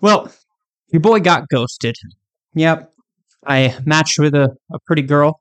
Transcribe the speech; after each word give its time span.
Well, 0.00 0.30
your 0.88 1.00
boy 1.00 1.20
got 1.20 1.48
ghosted. 1.48 1.96
Yep. 2.54 2.92
I 3.46 3.76
matched 3.84 4.18
with 4.18 4.34
a, 4.34 4.56
a 4.72 4.78
pretty 4.86 5.02
girl 5.02 5.40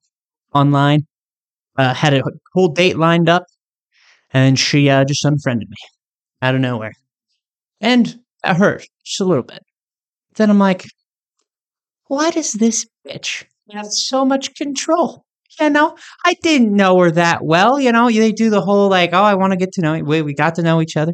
online, 0.54 1.08
uh, 1.78 1.94
had 1.94 2.14
a 2.14 2.22
whole 2.54 2.70
date 2.70 2.98
lined 2.98 3.30
up, 3.30 3.44
and 4.32 4.58
she 4.58 4.90
uh, 4.90 5.06
just 5.06 5.26
unfriended 5.26 5.70
me 5.70 5.78
out 6.42 6.56
of 6.56 6.62
nowhere. 6.62 6.94
And 7.82 8.20
that 8.44 8.58
hurt 8.58 8.86
just 9.04 9.22
a 9.22 9.26
little 9.26 9.44
bit. 9.44 9.64
Then 10.36 10.50
I'm 10.50 10.60
like, 10.60 10.86
why 12.08 12.30
does 12.32 12.54
this 12.54 12.86
bitch 13.08 13.46
have 13.72 13.88
so 13.88 14.26
much 14.26 14.56
control? 14.56 15.26
You 15.60 15.70
know, 15.70 15.96
I 16.26 16.36
didn't 16.42 16.76
know 16.76 17.00
her 17.00 17.12
that 17.12 17.44
well. 17.44 17.80
You 17.80 17.92
know, 17.92 18.10
they 18.10 18.32
do 18.32 18.50
the 18.50 18.62
whole 18.62 18.90
like, 18.90 19.12
oh, 19.14 19.24
I 19.24 19.36
want 19.36 19.52
to 19.52 19.58
get 19.58 19.72
to 19.74 19.82
know 19.82 19.94
you. 19.94 20.04
We, 20.04 20.22
we 20.22 20.34
got 20.34 20.56
to 20.56 20.62
know 20.62 20.82
each 20.82 20.98
other. 20.98 21.14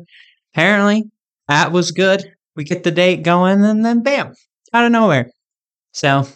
Apparently, 0.53 1.03
that 1.47 1.71
was 1.71 1.91
good. 1.91 2.25
We 2.61 2.65
get 2.65 2.83
the 2.83 2.91
date 2.91 3.23
going, 3.23 3.65
and 3.65 3.83
then 3.83 4.03
bam, 4.03 4.35
out 4.71 4.85
of 4.85 4.91
nowhere. 4.91 5.31
So, 5.93 6.27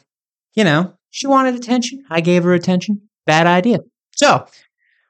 you 0.56 0.64
know, 0.64 0.96
she 1.12 1.28
wanted 1.28 1.54
attention. 1.54 2.04
I 2.10 2.20
gave 2.20 2.44
her 2.46 2.56
attention. 2.56 3.00
Bad 3.28 3.46
idea. 3.46 3.82
So, 4.16 4.48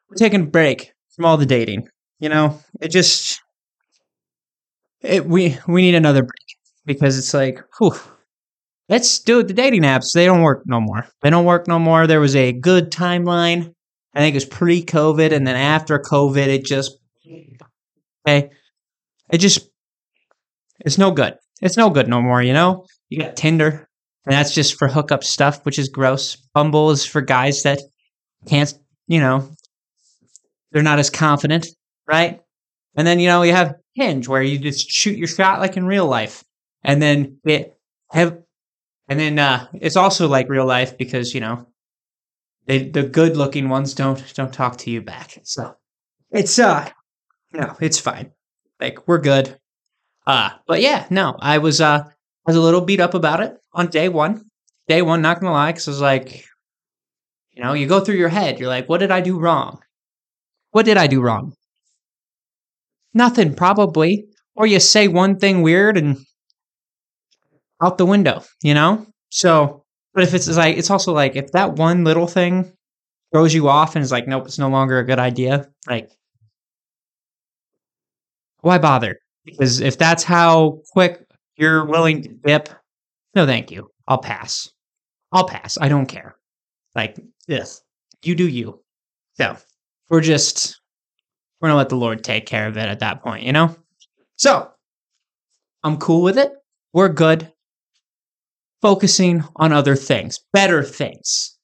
we're 0.09 0.17
taking 0.17 0.41
a 0.41 0.45
break 0.45 0.91
from 1.15 1.23
all 1.23 1.37
the 1.37 1.45
dating. 1.45 1.87
You 2.19 2.27
know, 2.27 2.59
it 2.81 2.89
just 2.89 3.39
it, 4.99 5.25
we 5.25 5.57
we 5.69 5.83
need 5.83 5.95
another 5.95 6.23
break 6.23 6.57
because 6.85 7.17
it's 7.17 7.33
like, 7.33 7.63
whew, 7.77 7.95
let's 8.89 9.19
do. 9.19 9.41
The 9.41 9.53
dating 9.53 9.83
apps 9.83 10.11
they 10.11 10.25
don't 10.25 10.41
work 10.41 10.63
no 10.65 10.81
more. 10.81 11.07
They 11.21 11.29
don't 11.29 11.45
work 11.45 11.65
no 11.65 11.79
more. 11.79 12.07
There 12.07 12.19
was 12.19 12.35
a 12.35 12.51
good 12.51 12.91
timeline. 12.91 13.73
I 14.13 14.19
think 14.19 14.33
it 14.33 14.35
was 14.35 14.43
pre-COVID, 14.43 15.31
and 15.31 15.47
then 15.47 15.55
after 15.55 15.97
COVID, 15.97 16.47
it 16.47 16.65
just 16.65 16.97
okay. 18.27 18.49
It 19.31 19.37
just 19.37 19.69
it's 20.85 20.97
no 20.97 21.11
good. 21.11 21.35
It's 21.61 21.77
no 21.77 21.89
good 21.89 22.07
no 22.07 22.21
more. 22.21 22.41
You 22.41 22.53
know, 22.53 22.85
you 23.09 23.19
got 23.19 23.35
Tinder, 23.35 23.87
and 24.25 24.33
that's 24.33 24.53
just 24.53 24.77
for 24.77 24.87
hookup 24.87 25.23
stuff, 25.23 25.65
which 25.65 25.79
is 25.79 25.89
gross. 25.89 26.35
Bumble 26.53 26.91
is 26.91 27.05
for 27.05 27.21
guys 27.21 27.63
that 27.63 27.79
can't, 28.47 28.73
you 29.07 29.19
know, 29.19 29.49
they're 30.71 30.83
not 30.83 30.99
as 30.99 31.09
confident, 31.09 31.67
right? 32.07 32.41
And 32.95 33.05
then 33.05 33.19
you 33.19 33.27
know 33.27 33.41
you 33.41 33.53
have 33.53 33.75
Hinge, 33.95 34.27
where 34.27 34.41
you 34.41 34.57
just 34.59 34.89
shoot 34.89 35.17
your 35.17 35.27
shot 35.27 35.59
like 35.59 35.77
in 35.77 35.85
real 35.85 36.05
life, 36.05 36.43
and 36.83 37.01
then 37.01 37.39
it 37.45 37.77
have, 38.11 38.39
and 39.07 39.19
then 39.19 39.39
uh, 39.39 39.67
it's 39.73 39.95
also 39.95 40.27
like 40.27 40.49
real 40.49 40.65
life 40.65 40.97
because 40.97 41.33
you 41.33 41.41
know, 41.41 41.67
they 42.67 42.89
the 42.89 43.03
good 43.03 43.37
looking 43.37 43.69
ones 43.69 43.93
don't 43.93 44.33
don't 44.35 44.53
talk 44.53 44.77
to 44.79 44.91
you 44.91 45.01
back. 45.01 45.39
So 45.43 45.75
it's 46.31 46.59
uh, 46.59 46.89
no, 47.53 47.75
it's 47.79 47.99
fine. 47.99 48.31
Like 48.79 49.07
we're 49.07 49.19
good. 49.19 49.57
Uh, 50.27 50.49
but 50.67 50.81
yeah, 50.81 51.05
no, 51.09 51.35
I 51.39 51.57
was 51.59 51.81
uh, 51.81 52.03
I 52.03 52.11
was 52.45 52.55
a 52.55 52.61
little 52.61 52.81
beat 52.81 52.99
up 52.99 53.13
about 53.13 53.41
it 53.41 53.57
on 53.73 53.87
day 53.87 54.09
one. 54.09 54.45
Day 54.87 55.01
one, 55.01 55.21
not 55.21 55.39
gonna 55.39 55.51
lie, 55.53 55.71
because 55.71 55.87
I 55.87 55.91
was 55.91 56.01
like, 56.01 56.45
you 57.53 57.63
know, 57.63 57.73
you 57.73 57.87
go 57.87 57.99
through 57.99 58.15
your 58.15 58.29
head. 58.29 58.59
You're 58.59 58.69
like, 58.69 58.87
what 58.89 58.99
did 58.99 59.11
I 59.11 59.21
do 59.21 59.39
wrong? 59.39 59.79
What 60.71 60.85
did 60.85 60.97
I 60.97 61.07
do 61.07 61.21
wrong? 61.21 61.53
Nothing, 63.15 63.55
probably. 63.55 64.27
Or 64.55 64.67
you 64.67 64.79
say 64.79 65.07
one 65.07 65.39
thing 65.39 65.63
weird 65.63 65.97
and 65.97 66.17
out 67.81 67.97
the 67.97 68.05
window, 68.05 68.43
you 68.63 68.73
know? 68.73 69.05
So, 69.29 69.83
but 70.13 70.23
if 70.23 70.33
it's 70.33 70.47
like, 70.47 70.77
it's 70.77 70.89
also 70.89 71.13
like, 71.13 71.35
if 71.35 71.51
that 71.51 71.73
one 71.73 72.03
little 72.03 72.27
thing 72.27 72.71
throws 73.33 73.53
you 73.53 73.69
off 73.69 73.95
and 73.95 74.03
is 74.03 74.11
like, 74.11 74.27
nope, 74.27 74.45
it's 74.47 74.59
no 74.59 74.69
longer 74.69 74.99
a 74.99 75.05
good 75.05 75.19
idea, 75.19 75.69
like, 75.89 76.11
why 78.61 78.77
bother? 78.77 79.19
Because 79.45 79.79
if 79.79 79.97
that's 79.97 80.23
how 80.23 80.81
quick 80.91 81.25
you're 81.55 81.85
willing 81.85 82.23
to 82.23 82.29
dip, 82.45 82.69
no, 83.35 83.45
thank 83.45 83.71
you. 83.71 83.91
I'll 84.07 84.17
pass. 84.17 84.69
I'll 85.31 85.47
pass. 85.47 85.77
I 85.79 85.87
don't 85.87 86.07
care. 86.07 86.35
Like, 86.95 87.17
this, 87.47 87.81
you 88.23 88.35
do 88.35 88.47
you. 88.47 88.81
So, 89.33 89.57
we're 90.09 90.21
just 90.21 90.79
we're 91.59 91.69
gonna 91.69 91.77
let 91.77 91.89
the 91.89 91.95
Lord 91.95 92.23
take 92.23 92.45
care 92.45 92.67
of 92.67 92.77
it 92.77 92.87
at 92.87 92.99
that 92.99 93.23
point, 93.23 93.43
you 93.43 93.51
know? 93.51 93.75
So 94.37 94.69
I'm 95.83 95.97
cool 95.97 96.21
with 96.21 96.37
it. 96.37 96.51
We're 96.93 97.09
good. 97.09 97.51
Focusing 98.81 99.43
on 99.55 99.71
other 99.71 99.95
things, 99.95 100.39
better 100.53 100.83
things. 100.83 101.57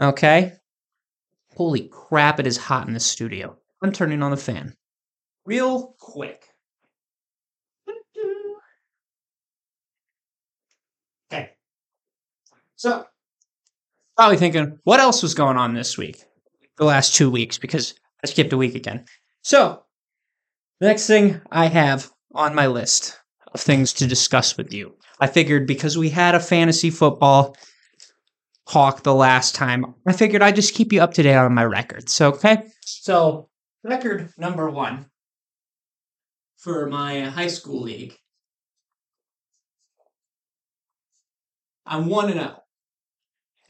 Okay? 0.00 0.52
Holy 1.56 1.88
crap, 1.88 2.40
it 2.40 2.46
is 2.46 2.56
hot 2.56 2.86
in 2.86 2.94
the 2.94 3.00
studio. 3.00 3.56
I'm 3.82 3.92
turning 3.92 4.22
on 4.22 4.30
the 4.30 4.36
fan. 4.36 4.74
Real 5.44 5.94
quick. 5.98 6.44
Okay. 11.30 11.50
So, 12.82 13.04
probably 14.16 14.38
thinking, 14.38 14.80
what 14.82 14.98
else 14.98 15.22
was 15.22 15.34
going 15.34 15.56
on 15.56 15.72
this 15.72 15.96
week? 15.96 16.24
The 16.78 16.84
last 16.84 17.14
two 17.14 17.30
weeks, 17.30 17.56
because 17.56 17.94
I 18.24 18.26
skipped 18.26 18.52
a 18.52 18.56
week 18.56 18.74
again. 18.74 19.04
So, 19.42 19.84
the 20.80 20.88
next 20.88 21.06
thing 21.06 21.40
I 21.52 21.66
have 21.66 22.10
on 22.34 22.56
my 22.56 22.66
list 22.66 23.20
of 23.54 23.60
things 23.60 23.92
to 23.92 24.08
discuss 24.08 24.56
with 24.56 24.74
you, 24.74 24.96
I 25.20 25.28
figured 25.28 25.68
because 25.68 25.96
we 25.96 26.10
had 26.10 26.34
a 26.34 26.40
fantasy 26.40 26.90
football 26.90 27.56
talk 28.68 29.04
the 29.04 29.14
last 29.14 29.54
time, 29.54 29.94
I 30.04 30.12
figured 30.12 30.42
I'd 30.42 30.56
just 30.56 30.74
keep 30.74 30.92
you 30.92 31.02
up 31.02 31.14
to 31.14 31.22
date 31.22 31.36
on 31.36 31.54
my 31.54 31.64
records. 31.64 32.12
So, 32.12 32.30
okay? 32.30 32.64
So, 32.80 33.48
record 33.84 34.30
number 34.36 34.68
one 34.68 35.06
for 36.56 36.88
my 36.88 37.26
high 37.26 37.46
school 37.46 37.82
league. 37.82 38.16
I'm 41.86 42.06
1 42.08 42.30
and 42.30 42.40
0. 42.40 42.61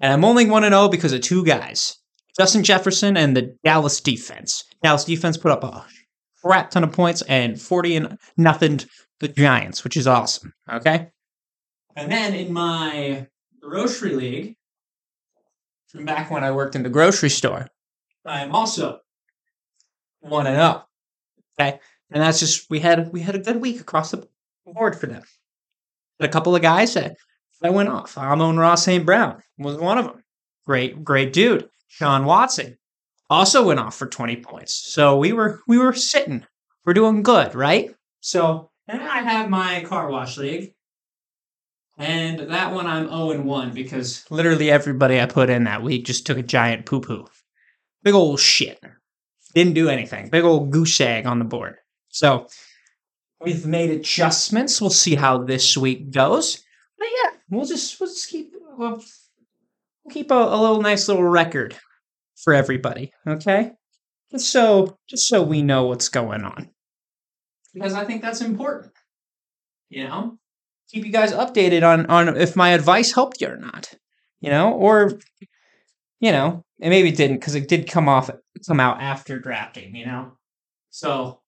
And 0.03 0.13
I'm 0.13 0.25
only 0.25 0.45
1 0.47 0.65
and 0.65 0.73
0 0.75 0.89
because 0.89 1.13
of 1.13 1.21
two 1.23 1.45
guys. 1.45 1.97
Justin 2.39 2.65
Jefferson 2.65 3.17
and 3.17 3.37
the 3.37 3.57
Dallas 3.65 4.01
defense. 4.01 4.65
Dallas 4.83 5.05
defense 5.05 5.37
put 5.37 5.53
up 5.53 5.65
a 5.65 5.87
crap 6.43 6.71
ton 6.71 6.85
of 6.85 6.93
points 6.93 7.23
and 7.23 7.61
40 7.61 7.97
and 7.97 8.19
nothing 8.37 8.81
the 9.21 9.29
Giants, 9.29 9.85
which 9.85 9.97
is 9.97 10.07
awesome. 10.07 10.53
Okay. 10.71 11.09
And 11.95 12.11
then 12.11 12.35
in 12.35 12.53
my 12.53 13.29
grocery 13.61 14.15
league, 14.15 14.57
from 15.89 16.05
back 16.05 16.31
when 16.31 16.43
I 16.43 16.51
worked 16.51 16.75
in 16.75 16.83
the 16.83 16.89
grocery 16.89 17.31
store, 17.31 17.69
I 18.27 18.43
am 18.43 18.55
also 18.55 19.01
one 20.21 20.47
and 20.47 20.57
up. 20.57 20.89
Okay. 21.61 21.79
And 22.11 22.23
that's 22.23 22.41
just 22.41 22.69
we 22.71 22.81
had 22.81 23.13
we 23.13 23.21
had 23.21 23.35
a 23.35 23.41
good 23.41 23.61
week 23.61 23.81
across 23.81 24.11
the 24.11 24.27
board 24.67 24.99
for 24.99 25.07
them. 25.07 25.23
a 26.19 26.29
couple 26.29 26.57
of 26.57 26.63
guys 26.63 26.95
that, 26.95 27.17
that 27.63 27.75
went 27.75 27.89
off. 27.89 28.19
Amon 28.19 28.59
Ross 28.59 28.85
St. 28.85 29.05
Brown 29.05 29.43
was 29.59 29.77
one 29.77 29.99
of 29.99 30.07
them. 30.07 30.23
Great, 30.67 31.03
great 31.05 31.33
dude. 31.33 31.69
Sean 31.89 32.25
Watson 32.25 32.79
also 33.31 33.67
went 33.67 33.81
off 33.81 33.97
for 33.97 34.07
20 34.07 34.37
points. 34.37 34.75
So 34.75 35.17
we 35.17 35.33
were 35.33 35.61
we 35.67 35.79
were 35.79 35.93
sitting. 35.93 36.45
We're 36.85 36.95
doing 36.95 37.23
good, 37.23 37.55
right? 37.55 37.95
So 38.21 38.71
and 38.89 39.01
I 39.01 39.21
have 39.21 39.49
my 39.49 39.85
car 39.85 40.11
wash 40.11 40.37
league. 40.37 40.75
And 41.99 42.51
that 42.51 42.73
one 42.73 42.87
I'm 42.87 43.07
0 43.07 43.31
and 43.31 43.45
1 43.45 43.73
because 43.73 44.25
literally 44.31 44.71
everybody 44.71 45.21
I 45.21 45.27
put 45.27 45.51
in 45.51 45.65
that 45.65 45.83
week 45.83 46.05
just 46.07 46.27
took 46.27 46.39
a 46.39 46.43
giant 46.43 46.87
poo 46.87 47.01
poo. 47.01 47.27
Big 48.03 48.15
old 48.15 48.41
shit. 48.41 48.81
Didn't 49.55 49.75
do 49.75 49.89
anything. 49.89 50.31
Big 50.31 50.45
old 50.45 50.71
goose 50.71 51.01
egg 51.01 51.27
on 51.27 51.39
the 51.39 51.45
board. 51.45 51.77
So 52.09 52.49
we've 53.41 53.67
made 53.67 53.91
adjustments. 53.91 54.81
We'll 54.81 54.91
see 54.91 55.15
how 55.15 55.45
this 55.45 55.77
week 55.77 56.11
goes. 56.11 56.65
But 56.99 57.09
yeah, 57.25 57.31
we'll 57.51 57.67
just 57.67 57.99
we'll 58.01 58.09
just 58.09 58.29
keep 58.29 58.53
we'll 58.77 59.03
keep 60.11 60.31
a, 60.31 60.35
a 60.35 60.61
little 60.61 60.81
nice 60.81 61.09
little 61.09 61.25
record 61.25 61.77
for 62.37 62.55
everybody, 62.55 63.13
okay? 63.27 63.73
Just 64.31 64.51
so 64.51 64.99
just 65.09 65.29
so 65.29 65.43
we 65.43 65.63
know 65.63 65.87
what's 65.87 66.09
going 66.09 66.45
on. 66.45 66.71
Because 67.75 67.95
I 67.95 68.05
think 68.05 68.23
that's 68.23 68.41
important. 68.41 68.93
You 69.89 70.05
know? 70.05 70.39
Keep 70.91 71.07
you 71.07 71.13
guys 71.13 71.33
updated 71.33 71.83
on 71.87 72.07
on 72.07 72.37
if 72.37 72.57
my 72.57 72.71
advice 72.71 73.13
helped 73.13 73.41
you 73.41 73.49
or 73.49 73.57
not. 73.57 73.93
You 74.41 74.51
know, 74.51 74.73
or 74.73 75.19
you 76.21 76.33
know, 76.33 76.65
and 76.81 76.91
maybe 76.91 77.11
it 77.11 77.17
didn't 77.17 77.37
because 77.37 77.55
it 77.55 77.69
did 77.69 77.89
come 77.89 78.09
off 78.09 78.31
come 78.67 78.81
out 78.81 79.01
after 79.01 79.39
drafting, 79.39 79.95
you 79.95 80.07
know? 80.07 80.33
So 80.91 81.42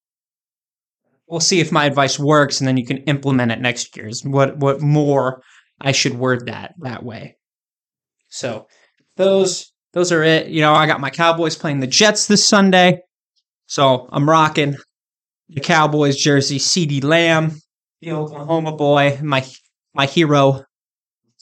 we'll 1.29 1.41
see 1.41 1.61
if 1.61 1.73
my 1.73 1.85
advice 1.87 2.19
works 2.19 2.61
and 2.61 2.69
then 2.69 2.77
you 2.77 2.87
can 2.87 2.99
implement 2.99 3.53
it 3.53 3.61
next 3.61 3.97
year. 3.97 4.09
Is 4.09 4.25
what 4.25 4.59
what 4.59 4.81
more 4.81 5.43
I 5.81 5.93
should 5.93 6.19
word 6.19 6.47
that 6.47 6.75
that 6.81 7.03
way. 7.03 7.37
So 8.29 8.67
those 9.17 9.73
those 9.93 10.13
are 10.13 10.23
it. 10.23 10.49
You 10.49 10.61
know, 10.61 10.75
I 10.75 10.87
got 10.87 11.01
my 11.01 11.11
Cowboys 11.11 11.57
playing 11.57 11.81
the 11.81 11.87
Jets 11.87 12.27
this 12.27 12.47
Sunday. 12.47 13.01
So 13.67 14.09
I'm 14.13 14.29
rocking 14.29 14.77
the 15.49 15.61
Cowboys 15.61 16.17
jersey, 16.17 16.59
CeeDee 16.59 17.05
Lamb, 17.05 17.53
the 18.01 18.13
Oklahoma 18.13 18.77
boy, 18.77 19.19
my 19.23 19.45
my 19.95 20.07
hero 20.07 20.65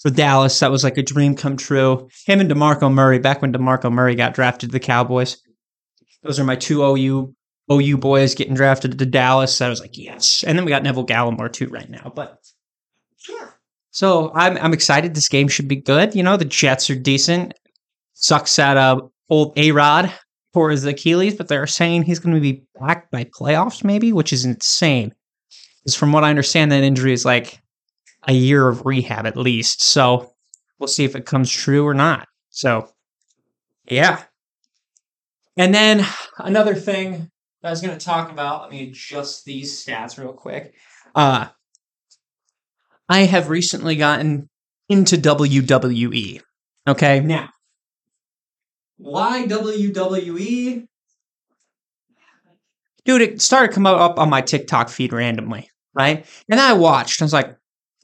for 0.01 0.11
Dallas. 0.11 0.59
That 0.61 0.71
was 0.71 0.85
like 0.85 0.99
a 0.99 1.03
dream 1.03 1.35
come 1.35 1.57
true. 1.57 2.09
Him 2.27 2.41
and 2.41 2.51
DeMarco 2.51 2.93
Murray, 2.93 3.19
back 3.19 3.43
when 3.43 3.53
DeMarco 3.53 3.91
Murray 3.91 4.15
got 4.15 4.35
drafted 4.35 4.71
to 4.71 4.73
the 4.73 4.81
Cowboys. 4.81 5.39
Those 6.23 6.39
are 6.39 6.45
my 6.45 6.57
two 6.57 6.85
OU 6.85 7.35
OU 7.73 7.99
boys 7.99 8.35
getting 8.35 8.55
drafted 8.55 8.99
to 8.99 9.07
Dallas. 9.07 9.61
I 9.61 9.69
was 9.69 9.81
like, 9.81 9.97
yes. 9.97 10.45
And 10.47 10.59
then 10.59 10.65
we 10.65 10.71
got 10.71 10.83
Neville 10.83 11.07
Gallimore 11.07 11.53
too 11.53 11.69
right 11.69 11.89
now. 11.89 12.13
But 12.15 12.39
sure. 13.19 13.59
So 13.91 14.33
I'm 14.35 14.57
I'm 14.59 14.73
excited. 14.73 15.15
This 15.15 15.29
game 15.29 15.49
should 15.49 15.69
be 15.69 15.77
good. 15.77 16.15
You 16.15 16.23
know, 16.23 16.37
the 16.37 16.45
Jets 16.45 16.89
are 16.91 16.97
decent. 16.97 17.55
Sucks 18.15 18.59
at 18.59 18.77
uh, 18.77 19.01
old 19.29 19.53
A 19.57 19.73
Rod 19.73 20.13
for 20.53 20.71
his 20.71 20.85
Achilles, 20.85 21.35
but 21.35 21.49
they're 21.49 21.67
saying 21.67 22.03
he's 22.03 22.19
going 22.19 22.35
to 22.35 22.41
be 22.41 22.65
back 22.79 23.11
by 23.11 23.25
playoffs, 23.25 23.83
maybe, 23.83 24.13
which 24.13 24.33
is 24.33 24.45
insane. 24.45 25.15
Because 25.83 25.97
from 25.97 26.13
what 26.13 26.25
I 26.25 26.31
understand, 26.31 26.71
that 26.71 26.85
injury 26.85 27.13
is 27.13 27.25
like 27.25 27.61
a 28.29 28.33
year 28.33 28.69
of 28.69 28.87
rehab 28.87 29.27
at 29.27 29.37
least. 29.37 29.83
So 29.83 30.33
we'll 30.79 30.89
see 30.89 31.05
if 31.05 31.17
it 31.17 31.27
comes 31.27 31.51
true 31.51 31.87
or 31.87 31.95
not. 31.95 32.29
So, 32.51 32.89
yeah. 33.89 34.23
And 35.57 35.75
then 35.75 36.07
another 36.39 36.75
thing 36.75 37.32
I 37.65 37.71
was 37.71 37.81
going 37.81 37.97
to 37.97 38.05
talk 38.05 38.31
about, 38.31 38.63
let 38.63 38.71
me 38.71 38.89
adjust 38.89 39.45
these 39.45 39.85
stats 39.85 40.19
real 40.19 40.33
quick. 40.33 40.75
Uh, 41.15 41.47
I 43.09 43.21
have 43.21 43.51
recently 43.51 43.97
gotten 43.97 44.49
into 44.89 45.17
WWE. 45.17 46.41
Okay, 46.89 47.21
now, 47.21 47.51
why 48.97 49.45
WWE? 49.47 50.87
Dude, 53.05 53.23
it 53.23 53.43
started 53.43 53.73
coming 53.73 53.93
up 53.93 54.19
on 54.19 54.31
my 54.31 54.41
TikTok 54.41 54.89
feed 54.89 55.13
randomly, 55.13 55.71
right? 55.95 56.25
And 56.49 56.61
I 56.61 56.73
watched. 56.73 57.21
I 57.21 57.25
was 57.25 57.33
like, 57.33 57.57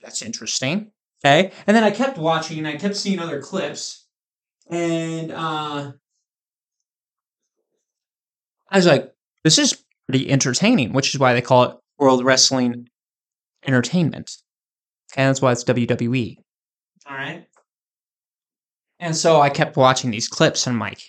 that's 0.03 0.23
interesting. 0.23 0.91
Okay. 1.25 1.53
And 1.67 1.77
then 1.77 1.85
I 1.85 1.91
kept 1.91 2.19
watching 2.19 2.59
and 2.59 2.69
I 2.69 2.77
kept 2.77 2.97
seeing 2.97 3.19
other 3.19 3.41
clips. 3.41 4.07
And 4.71 5.33
uh, 5.33 5.93
I 8.71 8.77
was 8.77 8.87
like, 8.87 9.13
this 9.49 9.73
is 9.73 9.83
pretty 10.07 10.31
entertaining, 10.31 10.93
which 10.93 11.15
is 11.15 11.19
why 11.19 11.33
they 11.33 11.41
call 11.41 11.63
it 11.65 11.77
World 11.99 12.23
Wrestling 12.23 12.87
Entertainment. 13.67 14.31
Okay, 15.11 15.25
that's 15.25 15.41
why 15.41 15.53
it's 15.53 15.65
WWE. 15.65 16.37
All 17.09 17.17
right. 17.17 17.47
And 19.01 19.17
so 19.17 19.41
I 19.41 19.49
kept 19.49 19.79
watching 19.79 20.11
these 20.11 20.29
clips 20.29 20.67
and 20.67 20.75
I'm 20.75 20.81
like, 20.81 21.01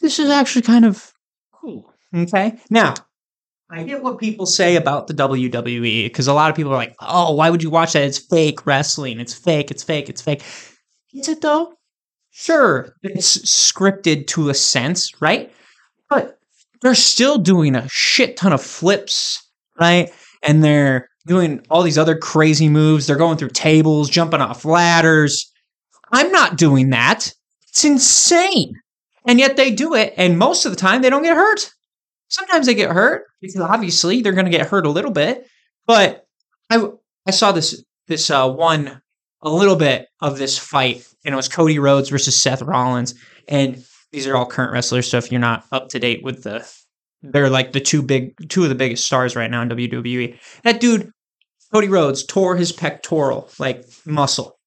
this 0.00 0.20
is 0.20 0.30
actually 0.30 0.62
kind 0.62 0.84
of 0.84 1.12
cool. 1.52 1.92
Okay. 2.14 2.56
Now, 2.70 2.94
I 3.68 3.82
get 3.82 4.02
what 4.02 4.18
people 4.18 4.46
say 4.46 4.76
about 4.76 5.08
the 5.08 5.14
WWE 5.14 6.04
because 6.04 6.28
a 6.28 6.32
lot 6.32 6.50
of 6.50 6.56
people 6.56 6.72
are 6.72 6.76
like, 6.76 6.94
oh, 7.00 7.34
why 7.34 7.50
would 7.50 7.64
you 7.64 7.70
watch 7.70 7.94
that? 7.94 8.04
It's 8.04 8.18
fake 8.18 8.64
wrestling. 8.64 9.18
It's 9.18 9.34
fake. 9.34 9.72
It's 9.72 9.82
fake. 9.82 10.08
It's 10.08 10.22
fake. 10.22 10.44
Is 11.12 11.28
it 11.28 11.40
though? 11.40 11.74
Sure, 12.30 12.94
it's 13.02 13.38
scripted 13.38 14.28
to 14.28 14.50
a 14.50 14.54
sense, 14.54 15.20
right? 15.20 15.52
They're 16.82 16.94
still 16.94 17.38
doing 17.38 17.74
a 17.74 17.88
shit 17.88 18.36
ton 18.36 18.52
of 18.52 18.62
flips, 18.62 19.42
right? 19.78 20.12
And 20.42 20.64
they're 20.64 21.08
doing 21.26 21.64
all 21.70 21.82
these 21.82 21.98
other 21.98 22.16
crazy 22.16 22.68
moves. 22.68 23.06
They're 23.06 23.16
going 23.16 23.36
through 23.36 23.50
tables, 23.50 24.08
jumping 24.08 24.40
off 24.40 24.64
ladders. 24.64 25.50
I'm 26.12 26.32
not 26.32 26.56
doing 26.56 26.90
that. 26.90 27.32
It's 27.68 27.84
insane. 27.84 28.74
And 29.26 29.38
yet 29.38 29.56
they 29.56 29.70
do 29.70 29.94
it. 29.94 30.14
And 30.16 30.38
most 30.38 30.64
of 30.64 30.72
the 30.72 30.76
time, 30.76 31.02
they 31.02 31.10
don't 31.10 31.22
get 31.22 31.36
hurt. 31.36 31.70
Sometimes 32.28 32.66
they 32.66 32.74
get 32.74 32.90
hurt 32.90 33.26
because 33.40 33.60
obviously 33.60 34.22
they're 34.22 34.32
going 34.32 34.46
to 34.46 34.50
get 34.50 34.68
hurt 34.68 34.86
a 34.86 34.90
little 34.90 35.10
bit. 35.10 35.46
But 35.86 36.26
I, 36.70 36.88
I 37.26 37.30
saw 37.30 37.52
this 37.52 37.84
this 38.06 38.30
uh, 38.30 38.50
one 38.50 39.00
a 39.42 39.50
little 39.50 39.76
bit 39.76 40.08
of 40.20 40.38
this 40.38 40.58
fight, 40.58 41.06
and 41.24 41.32
it 41.32 41.36
was 41.36 41.48
Cody 41.48 41.78
Rhodes 41.78 42.08
versus 42.08 42.40
Seth 42.42 42.62
Rollins. 42.62 43.14
And 43.48 43.84
these 44.12 44.26
are 44.26 44.36
all 44.36 44.46
current 44.46 44.72
wrestlers. 44.72 45.10
So 45.10 45.18
if 45.18 45.30
you're 45.30 45.40
not 45.40 45.64
up 45.72 45.88
to 45.90 45.98
date 45.98 46.22
with 46.22 46.42
the, 46.42 46.68
they're 47.22 47.50
like 47.50 47.72
the 47.72 47.80
two 47.80 48.02
big, 48.02 48.34
two 48.48 48.62
of 48.62 48.68
the 48.68 48.74
biggest 48.74 49.04
stars 49.04 49.36
right 49.36 49.50
now 49.50 49.62
in 49.62 49.68
WWE. 49.68 50.38
That 50.64 50.80
dude, 50.80 51.10
Cody 51.72 51.88
Rhodes, 51.88 52.24
tore 52.24 52.56
his 52.56 52.72
pectoral 52.72 53.48
like 53.58 53.84
muscle, 54.04 54.58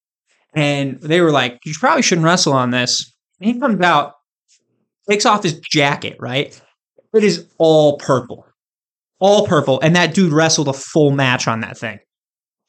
and 0.56 1.00
they 1.02 1.20
were 1.22 1.32
like, 1.32 1.60
"You 1.66 1.74
probably 1.80 2.04
shouldn't 2.04 2.26
wrestle 2.26 2.54
on 2.54 2.70
this." 2.70 3.12
And 3.40 3.50
he 3.50 3.60
comes 3.60 3.82
out, 3.82 4.14
takes 5.10 5.26
off 5.26 5.44
his 5.44 5.60
jacket, 5.60 6.16
right? 6.20 6.60
It 7.14 7.24
is 7.24 7.48
all 7.58 7.98
purple, 7.98 8.46
all 9.20 9.46
purple, 9.46 9.80
and 9.82 9.96
that 9.96 10.14
dude 10.14 10.32
wrestled 10.32 10.68
a 10.68 10.74
full 10.74 11.12
match 11.12 11.48
on 11.48 11.62
that 11.62 11.78
thing. 11.78 12.00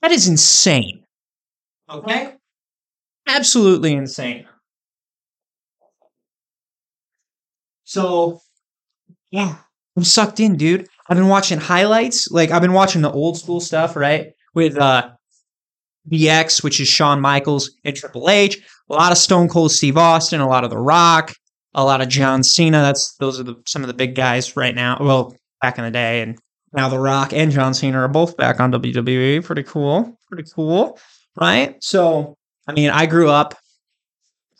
That 0.03 0.11
is 0.11 0.27
insane. 0.29 1.05
Okay, 1.91 2.33
absolutely 3.29 3.93
insane. 3.93 4.47
So, 7.85 8.41
yeah, 9.31 9.57
I'm 9.97 10.05
sucked 10.05 10.41
in, 10.41 10.57
dude. 10.57 10.89
I've 11.09 11.17
been 11.17 11.29
watching 11.29 11.59
highlights. 11.59 12.31
Like 12.31 12.51
I've 12.51 12.63
been 12.63 12.73
watching 12.73 13.03
the 13.03 13.13
old 13.13 13.39
school 13.39 13.61
stuff, 13.61 13.97
right? 13.97 14.33
With 14.55 14.77
uh 14.79 15.11
DX, 16.11 16.63
which 16.63 16.81
is 16.81 16.89
Shawn 16.89 17.21
Michaels 17.21 17.71
and 17.85 17.97
Triple 17.97 18.29
H, 18.29 18.61
a 18.91 18.93
lot 18.93 19.13
of 19.13 19.19
Stone 19.19 19.49
Cold 19.49 19.73
Steve 19.73 19.97
Austin, 19.97 20.41
a 20.41 20.49
lot 20.49 20.65
of 20.65 20.71
The 20.71 20.79
Rock, 20.79 21.33
a 21.75 21.85
lot 21.85 22.01
of 22.01 22.09
John 22.09 22.43
Cena. 22.43 22.83
That's 22.83 23.15
those 23.17 23.41
are 23.41 23.45
the, 23.45 23.57
some 23.67 23.83
of 23.83 23.89
the 23.89 23.95
big 23.95 24.15
guys 24.15 24.57
right 24.57 24.75
now. 24.75 24.99
Well, 25.01 25.37
back 25.63 25.79
in 25.79 25.85
the 25.85 25.91
day, 25.91 26.23
and 26.23 26.39
now 26.73 26.89
The 26.89 26.99
Rock 26.99 27.33
and 27.33 27.51
John 27.51 27.75
Cena 27.75 27.99
are 28.01 28.09
both 28.09 28.37
back 28.37 28.61
on 28.61 28.73
WWE. 28.73 29.45
Pretty 29.45 29.63
cool. 29.63 30.19
Pretty 30.29 30.49
cool, 30.55 30.99
right? 31.41 31.77
So, 31.83 32.37
I 32.67 32.73
mean, 32.73 32.91
I 32.91 33.07
grew 33.07 33.31
up 33.31 33.55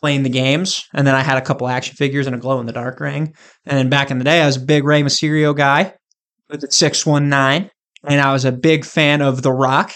playing 0.05 0.21
the 0.21 0.29
games, 0.29 0.85
and 0.93 1.07
then 1.07 1.15
I 1.15 1.23
had 1.23 1.39
a 1.39 1.41
couple 1.41 1.67
action 1.67 1.95
figures 1.95 2.27
and 2.27 2.35
a 2.35 2.39
glow 2.39 2.59
in 2.59 2.67
the 2.67 2.71
dark 2.71 2.99
ring. 2.99 3.33
And 3.65 3.75
then 3.75 3.89
back 3.89 4.11
in 4.11 4.19
the 4.19 4.23
day, 4.23 4.39
I 4.39 4.45
was 4.45 4.57
a 4.57 4.59
big 4.59 4.83
Rey 4.83 5.01
Mysterio 5.01 5.57
guy 5.57 5.95
with 6.47 6.61
the 6.61 6.71
six 6.71 7.07
one 7.07 7.27
nine, 7.27 7.71
and 8.03 8.21
I 8.21 8.31
was 8.31 8.45
a 8.45 8.51
big 8.51 8.85
fan 8.85 9.23
of 9.23 9.41
The 9.41 9.51
Rock. 9.51 9.93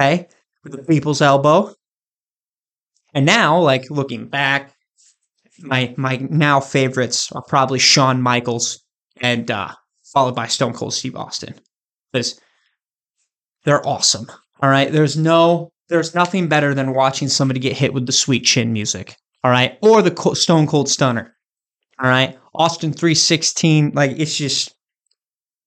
Okay, 0.00 0.28
with 0.64 0.72
the 0.72 0.82
People's 0.82 1.20
Elbow. 1.20 1.74
And 3.12 3.26
now, 3.26 3.58
like 3.58 3.90
looking 3.90 4.28
back, 4.28 4.72
my 5.58 5.92
my 5.98 6.16
now 6.16 6.58
favorites 6.60 7.30
are 7.32 7.42
probably 7.42 7.78
Shawn 7.78 8.22
Michaels 8.22 8.82
and 9.20 9.50
uh, 9.50 9.72
followed 10.14 10.34
by 10.34 10.46
Stone 10.46 10.72
Cold 10.72 10.94
Steve 10.94 11.16
Austin 11.16 11.54
because 12.10 12.40
they're 13.66 13.86
awesome. 13.86 14.26
All 14.62 14.70
right, 14.70 14.90
there's 14.90 15.18
no 15.18 15.70
there's 15.90 16.14
nothing 16.14 16.48
better 16.48 16.72
than 16.72 16.94
watching 16.94 17.28
somebody 17.28 17.60
get 17.60 17.76
hit 17.76 17.92
with 17.92 18.06
the 18.06 18.12
sweet 18.12 18.46
chin 18.46 18.72
music. 18.72 19.16
All 19.42 19.50
right, 19.50 19.78
or 19.82 20.02
the 20.02 20.34
Stone 20.34 20.66
Cold 20.66 20.88
Stunner. 20.88 21.34
All 22.02 22.08
right, 22.08 22.38
Austin 22.54 22.92
three 22.92 23.14
sixteen. 23.14 23.92
Like 23.94 24.12
it's 24.18 24.36
just 24.36 24.74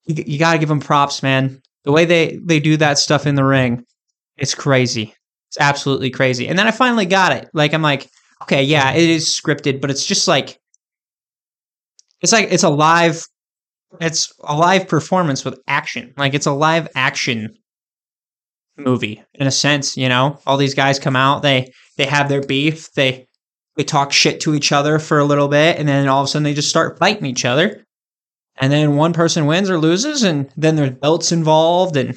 you, 0.06 0.24
you 0.26 0.40
got 0.40 0.54
to 0.54 0.60
give 0.60 0.70
them 0.70 0.80
props, 0.80 1.24
man. 1.24 1.62
The 1.84 1.92
way 1.92 2.06
they 2.06 2.40
they 2.44 2.60
do 2.60 2.78
that 2.78 2.98
stuff 2.98 3.26
in 3.26 3.36
the 3.36 3.44
ring, 3.44 3.84
it's 4.38 4.56
crazy. 4.56 5.14
It's 5.50 5.58
absolutely 5.60 6.10
crazy. 6.10 6.48
And 6.48 6.58
then 6.58 6.68
I 6.68 6.72
finally 6.72 7.06
got 7.06 7.34
it. 7.34 7.50
Like 7.54 7.74
I'm 7.74 7.82
like, 7.82 8.10
okay, 8.44 8.64
yeah, 8.64 8.94
it 8.94 9.10
is 9.10 9.40
scripted, 9.40 9.82
but 9.82 9.92
it's 9.92 10.06
just 10.06 10.28
like 10.28 10.60
it's 12.22 12.32
like 12.32 12.52
it's 12.52 12.64
a 12.64 12.70
live 12.70 13.26
it's 14.00 14.34
a 14.44 14.56
live 14.56 14.88
performance 14.88 15.46
with 15.46 15.60
action. 15.68 16.14
Like 16.18 16.34
it's 16.34 16.46
a 16.46 16.54
live 16.54 16.88
action 16.96 17.54
movie 18.78 19.24
in 19.36 19.48
a 19.48 19.52
sense, 19.52 19.96
you 19.98 20.10
know. 20.10 20.40
All 20.48 20.58
these 20.58 20.74
guys 20.74 21.00
come 21.00 21.16
out, 21.16 21.42
they 21.42 21.72
they 21.98 22.06
have 22.06 22.30
their 22.30 22.42
beef, 22.42 22.92
they 22.94 23.28
they 23.76 23.84
talk 23.84 24.12
shit 24.12 24.40
to 24.42 24.54
each 24.54 24.72
other 24.72 25.00
for 25.00 25.20
a 25.20 25.26
little 25.26 25.48
bit, 25.48 25.80
and 25.80 25.88
then 25.88 26.08
all 26.08 26.22
of 26.22 26.26
a 26.26 26.28
sudden 26.28 26.44
they 26.44 26.54
just 26.54 26.70
start 26.70 27.00
fighting 27.00 27.26
each 27.26 27.46
other. 27.46 27.84
And 28.58 28.72
then 28.72 28.96
one 28.96 29.14
person 29.14 29.48
wins 29.48 29.70
or 29.70 29.80
loses, 29.80 30.24
and 30.24 30.50
then 30.56 30.76
there's 30.76 30.92
belts 30.92 31.32
involved, 31.32 31.98
and 31.98 32.16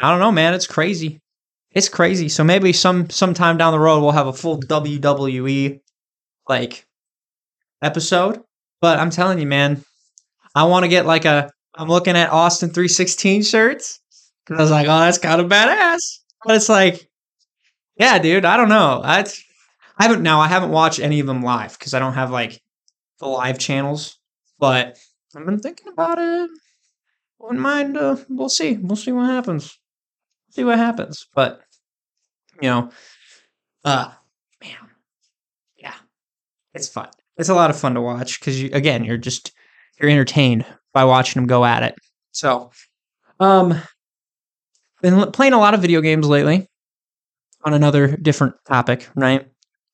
I 0.00 0.10
don't 0.10 0.20
know, 0.20 0.32
man, 0.32 0.54
it's 0.54 0.66
crazy. 0.66 1.20
It's 1.70 1.88
crazy. 1.88 2.28
So 2.28 2.42
maybe 2.42 2.72
some 2.72 3.10
sometime 3.10 3.56
down 3.56 3.72
the 3.72 3.78
road 3.78 4.00
we'll 4.00 4.12
have 4.12 4.26
a 4.26 4.32
full 4.32 4.60
WWE 4.60 5.80
like 6.48 6.84
episode. 7.82 8.40
But 8.80 8.98
I'm 8.98 9.10
telling 9.10 9.38
you, 9.38 9.46
man, 9.46 9.82
I 10.54 10.64
want 10.64 10.84
to 10.84 10.88
get 10.88 11.06
like 11.06 11.24
a. 11.24 11.50
I'm 11.74 11.88
looking 11.88 12.16
at 12.16 12.30
Austin 12.30 12.70
316 12.70 13.44
shirts 13.44 14.00
because 14.44 14.58
I 14.58 14.62
was 14.62 14.70
like, 14.70 14.88
oh, 14.88 14.98
that's 14.98 15.18
kind 15.18 15.40
of 15.40 15.48
badass. 15.48 16.00
But 16.44 16.56
it's 16.56 16.68
like, 16.68 17.08
yeah, 17.96 18.18
dude, 18.18 18.44
I 18.44 18.56
don't 18.56 18.68
know. 18.68 19.00
I, 19.04 19.24
I 19.98 20.04
haven't 20.04 20.22
now. 20.22 20.40
I 20.40 20.48
haven't 20.48 20.70
watched 20.70 21.00
any 21.00 21.20
of 21.20 21.26
them 21.26 21.42
live 21.42 21.78
because 21.78 21.92
I 21.92 21.98
don't 21.98 22.14
have 22.14 22.30
like 22.30 22.60
the 23.18 23.26
live 23.26 23.58
channels. 23.58 24.18
But 24.58 24.96
I've 25.36 25.44
been 25.44 25.58
thinking 25.58 25.88
about 25.88 26.18
it. 26.18 26.50
Wouldn't 27.38 27.60
mind. 27.60 27.96
Uh, 27.96 28.16
we'll 28.28 28.48
see. 28.48 28.76
We'll 28.76 28.96
see 28.96 29.12
what 29.12 29.26
happens. 29.26 29.76
See 30.50 30.64
what 30.64 30.78
happens. 30.78 31.26
But 31.34 31.60
you 32.60 32.68
know, 32.68 32.90
uh, 33.84 34.10
man, 34.62 34.90
yeah, 35.76 35.94
it's 36.74 36.88
fun. 36.88 37.08
It's 37.36 37.48
a 37.48 37.54
lot 37.54 37.70
of 37.70 37.78
fun 37.78 37.94
to 37.94 38.00
watch 38.00 38.40
because 38.40 38.60
you 38.60 38.70
again, 38.72 39.04
you're 39.04 39.16
just 39.16 39.52
you're 40.00 40.10
entertained 40.10 40.64
by 40.92 41.04
watching 41.04 41.40
them 41.40 41.46
go 41.46 41.64
at 41.64 41.82
it. 41.82 41.94
So, 42.32 42.70
um, 43.40 43.80
been 45.02 45.30
playing 45.32 45.52
a 45.52 45.58
lot 45.58 45.74
of 45.74 45.80
video 45.82 46.00
games 46.00 46.26
lately. 46.26 46.68
On 47.64 47.74
another 47.74 48.16
different 48.16 48.54
topic, 48.66 49.08
right? 49.16 49.48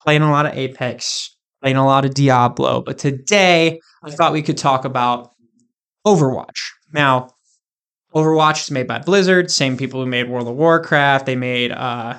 Playing 0.04 0.22
a 0.22 0.30
lot 0.30 0.46
of 0.46 0.54
Apex, 0.54 1.34
playing 1.62 1.76
a 1.76 1.86
lot 1.86 2.04
of 2.04 2.14
Diablo. 2.14 2.82
But 2.82 2.98
today, 2.98 3.80
I 4.02 4.10
thought 4.10 4.32
we 4.32 4.42
could 4.42 4.58
talk 4.58 4.84
about 4.84 5.30
Overwatch. 6.06 6.60
Now, 6.92 7.30
Overwatch 8.14 8.62
is 8.64 8.70
made 8.70 8.86
by 8.86 8.98
Blizzard, 8.98 9.50
same 9.50 9.76
people 9.76 10.00
who 10.00 10.06
made 10.06 10.28
World 10.28 10.46
of 10.46 10.54
Warcraft. 10.54 11.26
They 11.26 11.36
made 11.36 11.72
uh 11.72 12.18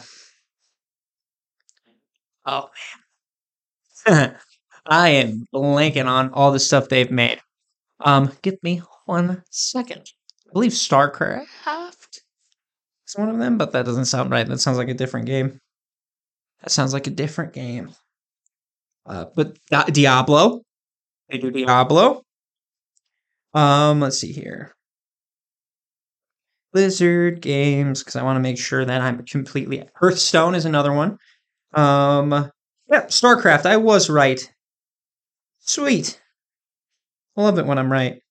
Oh 2.45 2.69
man. 4.07 4.35
I 4.85 5.09
am 5.09 5.45
blanking 5.53 6.05
on 6.05 6.29
all 6.31 6.51
the 6.51 6.59
stuff 6.59 6.89
they've 6.89 7.09
made. 7.09 7.39
Um, 7.99 8.31
give 8.43 8.55
me 8.61 8.81
one 9.05 9.43
second. 9.49 10.03
I 10.47 10.53
believe 10.53 10.73
StarCraft 10.73 11.47
is 13.07 13.15
one 13.15 13.29
of 13.29 13.39
them, 13.39 13.57
but 13.57 13.71
that 13.71 13.85
doesn't 13.85 14.05
sound 14.05 14.29
right. 14.31 14.47
That 14.47 14.59
sounds 14.59 14.77
like 14.77 14.89
a 14.89 14.93
different 14.93 15.25
game. 15.25 15.59
That 16.65 16.72
sounds 16.72 16.93
like 16.93 17.05
a 17.05 17.12
different 17.12 17.53
game. 17.53 17.91
Uh, 19.05 19.25
but 19.36 19.55
Di- 19.69 19.91
Diablo, 19.91 20.63
they 21.29 21.38
do 21.38 21.51
Diablo. 21.51 22.24
Um, 23.53 24.00
let's 24.00 24.19
see 24.19 24.31
here. 24.31 24.74
Blizzard 26.74 27.39
games, 27.39 28.01
because 28.01 28.15
I 28.15 28.24
want 28.24 28.38
to 28.38 28.41
make 28.41 28.57
sure 28.57 28.84
that 28.84 29.00
I'm 29.00 29.24
completely. 29.25 29.88
Hearthstone 29.93 30.55
is 30.55 30.65
another 30.65 30.91
one. 30.91 31.19
Um, 31.75 32.51
yeah, 32.89 33.05
StarCraft. 33.05 33.67
I 33.67 33.77
was 33.77 34.10
right. 34.10 34.41
Sweet. 35.60 36.19
I 37.38 37.43
love 37.43 37.60
it 37.60 37.67
when 37.67 37.77
I'm 37.77 37.91
right. 37.91 38.24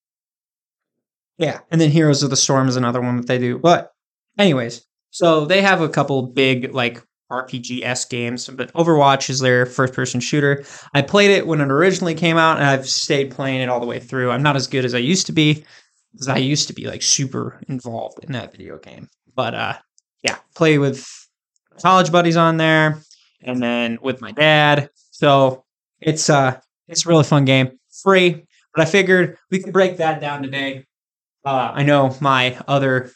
Yeah, 1.39 1.61
and 1.71 1.81
then 1.81 1.91
Heroes 1.91 2.25
of 2.25 2.31
the 2.31 2.37
Storm 2.37 2.67
is 2.67 2.75
another 2.75 3.01
one 3.01 3.17
that 3.19 3.29
they 3.29 3.39
do. 3.39 3.59
But, 3.59 3.93
anyways, 4.37 4.85
so 5.11 5.45
they 5.45 5.63
have 5.63 5.81
a 5.81 5.89
couple 5.89 6.27
big 6.27 6.75
like 6.75 7.01
RPG 7.43 7.83
s 7.85 8.05
games, 8.05 8.49
but 8.49 8.73
Overwatch 8.75 9.31
is 9.31 9.41
their 9.41 9.67
first 9.67 9.95
person 9.95 10.21
shooter. 10.21 10.65
I 10.95 11.03
played 11.03 11.31
it 11.31 11.47
when 11.47 11.61
it 11.61 11.71
originally 11.71 12.15
came 12.15 12.37
out, 12.37 12.59
and 12.59 12.67
I've 12.67 12.89
stayed 12.89 13.31
playing 13.31 13.61
it 13.61 13.69
all 13.69 13.81
the 13.81 13.87
way 13.87 14.01
through. 14.01 14.31
I'm 14.31 14.43
not 14.43 14.57
as 14.57 14.67
good 14.67 14.85
as 14.85 14.95
I 14.95 14.99
used 14.99 15.27
to 15.27 15.33
be, 15.33 15.65
because 16.13 16.29
I 16.29 16.37
used 16.37 16.69
to 16.69 16.75
be 16.75 16.87
like 16.87 17.03
super 17.03 17.61
involved 17.69 18.25
in 18.25 18.33
that 18.33 18.53
video 18.53 18.79
game. 18.79 19.09
But 19.35 19.55
uh, 19.55 19.75
yeah, 20.23 20.37
play 20.55 20.79
with 20.79 21.07
college 21.81 22.13
buddies 22.13 22.37
on 22.37 22.57
there, 22.57 23.01
and 23.43 23.63
then 23.63 23.99
with 24.01 24.21
my 24.21 24.33
dad. 24.33 24.91
So 25.11 25.65
it's 26.01 26.31
uh, 26.31 26.61
it's 26.89 27.05
a 27.07 27.09
really 27.09 27.25
fun 27.25 27.45
game, 27.45 27.79
free. 28.03 28.45
But 28.75 28.83
I 28.83 28.91
figured 28.91 29.39
we 29.51 29.61
could 29.61 29.73
break 29.73 29.99
that 29.99 30.21
down 30.21 30.43
today. 30.43 30.87
Uh, 31.45 31.73
I 31.75 31.83
know 31.83 32.17
my 32.21 32.59
other 32.67 33.11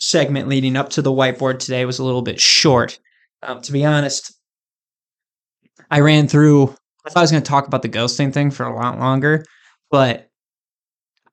segment 0.00 0.48
leading 0.48 0.76
up 0.76 0.90
to 0.90 1.02
the 1.02 1.12
whiteboard 1.12 1.58
today 1.60 1.84
was 1.84 1.98
a 1.98 2.04
little 2.04 2.22
bit 2.22 2.40
short. 2.40 2.98
Um, 3.42 3.60
to 3.62 3.72
be 3.72 3.84
honest, 3.84 4.34
I 5.90 6.00
ran 6.00 6.26
through. 6.26 6.74
I 7.06 7.10
thought 7.10 7.20
I 7.20 7.22
was 7.22 7.30
going 7.30 7.42
to 7.42 7.48
talk 7.48 7.66
about 7.66 7.82
the 7.82 7.88
ghosting 7.88 8.32
thing 8.32 8.50
for 8.50 8.66
a 8.66 8.74
lot 8.74 8.98
longer, 8.98 9.44
but 9.90 10.28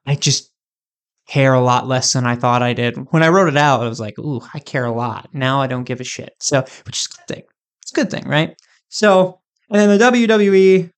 I 0.05 0.15
just 0.15 0.51
care 1.27 1.53
a 1.53 1.61
lot 1.61 1.87
less 1.87 2.13
than 2.13 2.25
I 2.25 2.35
thought 2.35 2.61
I 2.61 2.73
did. 2.73 2.95
When 3.11 3.23
I 3.23 3.27
wrote 3.29 3.49
it 3.49 3.57
out, 3.57 3.81
I 3.81 3.89
was 3.89 3.99
like, 3.99 4.17
"Ooh, 4.19 4.41
I 4.53 4.59
care 4.59 4.85
a 4.85 4.91
lot." 4.91 5.29
Now 5.33 5.61
I 5.61 5.67
don't 5.67 5.83
give 5.83 5.99
a 5.99 6.05
shit. 6.05 6.33
So, 6.39 6.61
which 6.85 6.99
is 6.99 7.07
a 7.11 7.17
good 7.17 7.35
thing. 7.35 7.43
It's 7.81 7.91
a 7.91 7.95
good 7.95 8.11
thing, 8.11 8.27
right? 8.27 8.55
So, 8.89 9.41
and 9.69 9.79
then 9.79 9.97
the 9.97 10.05
WWE, 10.05 10.89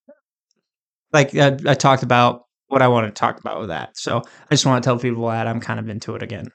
like 1.12 1.36
I, 1.36 1.58
I 1.66 1.74
talked 1.74 2.04
about 2.04 2.44
what 2.68 2.84
I 2.84 2.88
want 2.88 3.08
to 3.08 3.20
talk 3.20 3.40
about 3.40 3.60
with 3.60 3.70
that. 3.70 3.98
So 3.98 4.20
I 4.20 4.50
just 4.52 4.66
want 4.66 4.84
to 4.84 4.88
tell 4.88 5.00
people 5.00 5.28
that 5.28 5.48
I'm 5.48 5.60
kind 5.60 5.80
of 5.80 5.90
into 5.90 6.16
it 6.16 6.22
again. 6.22 6.52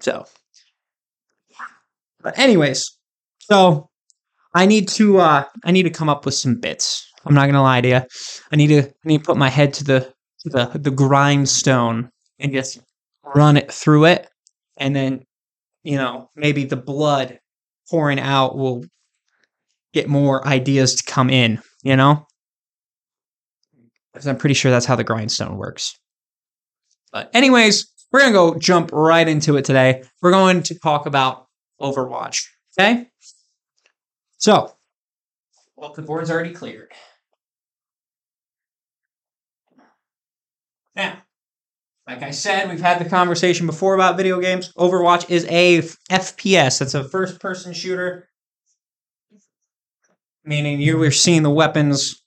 So, 0.00 0.26
but 2.22 2.38
anyways, 2.38 2.90
so 3.40 3.88
I 4.54 4.66
need 4.66 4.88
to 4.88 5.18
uh 5.18 5.44
I 5.64 5.72
need 5.72 5.84
to 5.84 5.90
come 5.90 6.08
up 6.08 6.24
with 6.24 6.34
some 6.34 6.56
bits. 6.56 7.06
I'm 7.24 7.34
not 7.34 7.46
gonna 7.46 7.62
lie 7.62 7.80
to 7.80 7.88
you. 7.88 8.00
I 8.52 8.56
need 8.56 8.68
to 8.68 8.82
I 8.82 8.92
need 9.04 9.18
to 9.18 9.24
put 9.24 9.36
my 9.36 9.48
head 9.48 9.74
to 9.74 9.84
the 9.84 10.00
to 10.40 10.48
the 10.48 10.78
the 10.78 10.90
grindstone 10.90 12.10
and 12.38 12.52
just 12.52 12.78
run 13.24 13.56
it 13.56 13.72
through 13.72 14.06
it, 14.06 14.28
and 14.76 14.94
then 14.94 15.24
you 15.82 15.96
know 15.96 16.30
maybe 16.36 16.64
the 16.64 16.76
blood 16.76 17.38
pouring 17.90 18.20
out 18.20 18.56
will 18.56 18.84
get 19.92 20.08
more 20.08 20.46
ideas 20.46 20.94
to 20.96 21.04
come 21.04 21.30
in. 21.30 21.60
You 21.82 21.96
know, 21.96 22.26
because 24.12 24.26
I'm 24.26 24.36
pretty 24.38 24.54
sure 24.54 24.70
that's 24.70 24.86
how 24.86 24.96
the 24.96 25.04
grindstone 25.04 25.56
works. 25.56 25.98
But 27.12 27.30
anyways, 27.34 27.86
we're 28.12 28.20
gonna 28.20 28.32
go 28.32 28.54
jump 28.58 28.90
right 28.92 29.26
into 29.26 29.56
it 29.56 29.64
today. 29.64 30.02
We're 30.22 30.30
going 30.30 30.62
to 30.64 30.78
talk 30.78 31.06
about 31.06 31.46
Overwatch. 31.80 32.44
Okay. 32.78 33.08
So, 34.38 34.74
well, 35.76 35.92
the 35.92 36.02
board's 36.02 36.30
already 36.30 36.52
cleared. 36.52 36.92
Now, 40.94 41.18
like 42.06 42.22
I 42.22 42.30
said, 42.30 42.70
we've 42.70 42.80
had 42.80 42.98
the 42.98 43.08
conversation 43.08 43.66
before 43.66 43.94
about 43.94 44.16
video 44.16 44.40
games. 44.40 44.72
Overwatch 44.74 45.28
is 45.28 45.44
a 45.50 45.82
FPS. 46.10 46.78
That's 46.78 46.94
a 46.94 47.08
first-person 47.08 47.72
shooter, 47.72 48.28
meaning 50.44 50.80
you 50.80 51.02
are 51.02 51.10
seeing 51.10 51.42
the 51.42 51.50
weapons. 51.50 52.22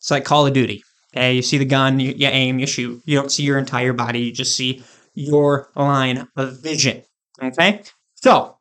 It's 0.00 0.10
like 0.10 0.24
Call 0.24 0.46
of 0.46 0.52
Duty. 0.52 0.82
Okay, 1.16 1.32
you 1.32 1.40
see 1.40 1.56
the 1.56 1.64
gun, 1.64 1.98
you, 1.98 2.12
you 2.12 2.26
aim, 2.26 2.58
you 2.58 2.66
shoot. 2.66 3.00
You 3.06 3.16
don't 3.16 3.32
see 3.32 3.42
your 3.42 3.56
entire 3.58 3.94
body. 3.94 4.20
You 4.20 4.32
just 4.32 4.54
see 4.54 4.84
your 5.14 5.70
line 5.74 6.28
of 6.36 6.60
vision. 6.60 7.02
Okay, 7.42 7.82
so 8.14 8.58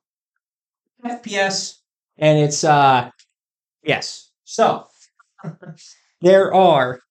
FPS, 1.03 1.79
and 2.17 2.39
it's 2.39 2.63
uh, 2.63 3.09
yes. 3.83 4.31
So 4.45 4.87
there 6.21 6.53
are. 6.53 7.01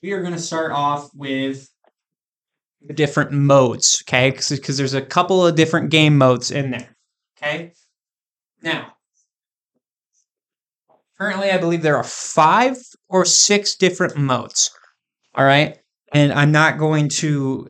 We 0.00 0.12
are 0.12 0.20
going 0.20 0.34
to 0.34 0.38
start 0.38 0.70
off 0.70 1.10
with 1.12 1.68
the 2.82 2.94
different 2.94 3.32
modes, 3.32 4.00
okay? 4.06 4.30
Because 4.30 4.76
there's 4.76 4.94
a 4.94 5.02
couple 5.02 5.44
of 5.44 5.56
different 5.56 5.90
game 5.90 6.16
modes 6.16 6.52
in 6.52 6.70
there, 6.70 6.96
okay? 7.36 7.72
Now, 8.62 8.92
currently, 11.18 11.50
I 11.50 11.58
believe 11.58 11.82
there 11.82 11.96
are 11.96 12.04
five 12.04 12.76
or 13.08 13.24
six 13.24 13.74
different 13.74 14.16
modes, 14.16 14.70
all 15.34 15.44
right? 15.44 15.78
And 16.12 16.32
I'm 16.32 16.52
not 16.52 16.78
going 16.78 17.08
to 17.10 17.68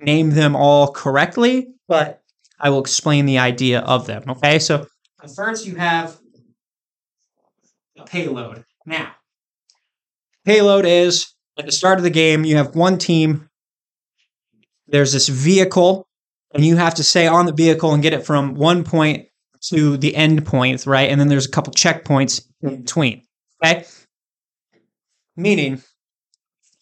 name 0.00 0.30
them 0.30 0.56
all 0.56 0.92
correctly, 0.92 1.68
but 1.88 2.22
I 2.58 2.70
will 2.70 2.80
explain 2.80 3.26
the 3.26 3.38
idea 3.38 3.80
of 3.80 4.06
them, 4.06 4.24
okay? 4.28 4.58
So, 4.58 4.86
first, 5.34 5.66
you 5.66 5.76
have 5.76 6.18
a 7.98 8.04
payload. 8.04 8.64
Now, 8.86 9.12
payload 10.44 10.86
is 10.86 11.32
at 11.58 11.66
the 11.66 11.72
start 11.72 11.98
of 11.98 12.04
the 12.04 12.10
game, 12.10 12.44
you 12.44 12.56
have 12.56 12.74
one 12.74 12.98
team. 12.98 13.48
There's 14.88 15.12
this 15.12 15.28
vehicle, 15.28 16.06
and 16.54 16.64
you 16.64 16.76
have 16.76 16.94
to 16.94 17.04
stay 17.04 17.26
on 17.26 17.46
the 17.46 17.52
vehicle 17.52 17.92
and 17.92 18.02
get 18.02 18.12
it 18.12 18.24
from 18.24 18.54
one 18.54 18.84
point 18.84 19.26
to 19.68 19.96
the 19.96 20.14
end 20.14 20.46
point, 20.46 20.86
right? 20.86 21.10
And 21.10 21.20
then 21.20 21.28
there's 21.28 21.46
a 21.46 21.50
couple 21.50 21.72
checkpoints 21.72 22.42
in 22.66 22.82
between. 22.82 23.22
Okay. 23.64 23.84
Meaning, 25.36 25.82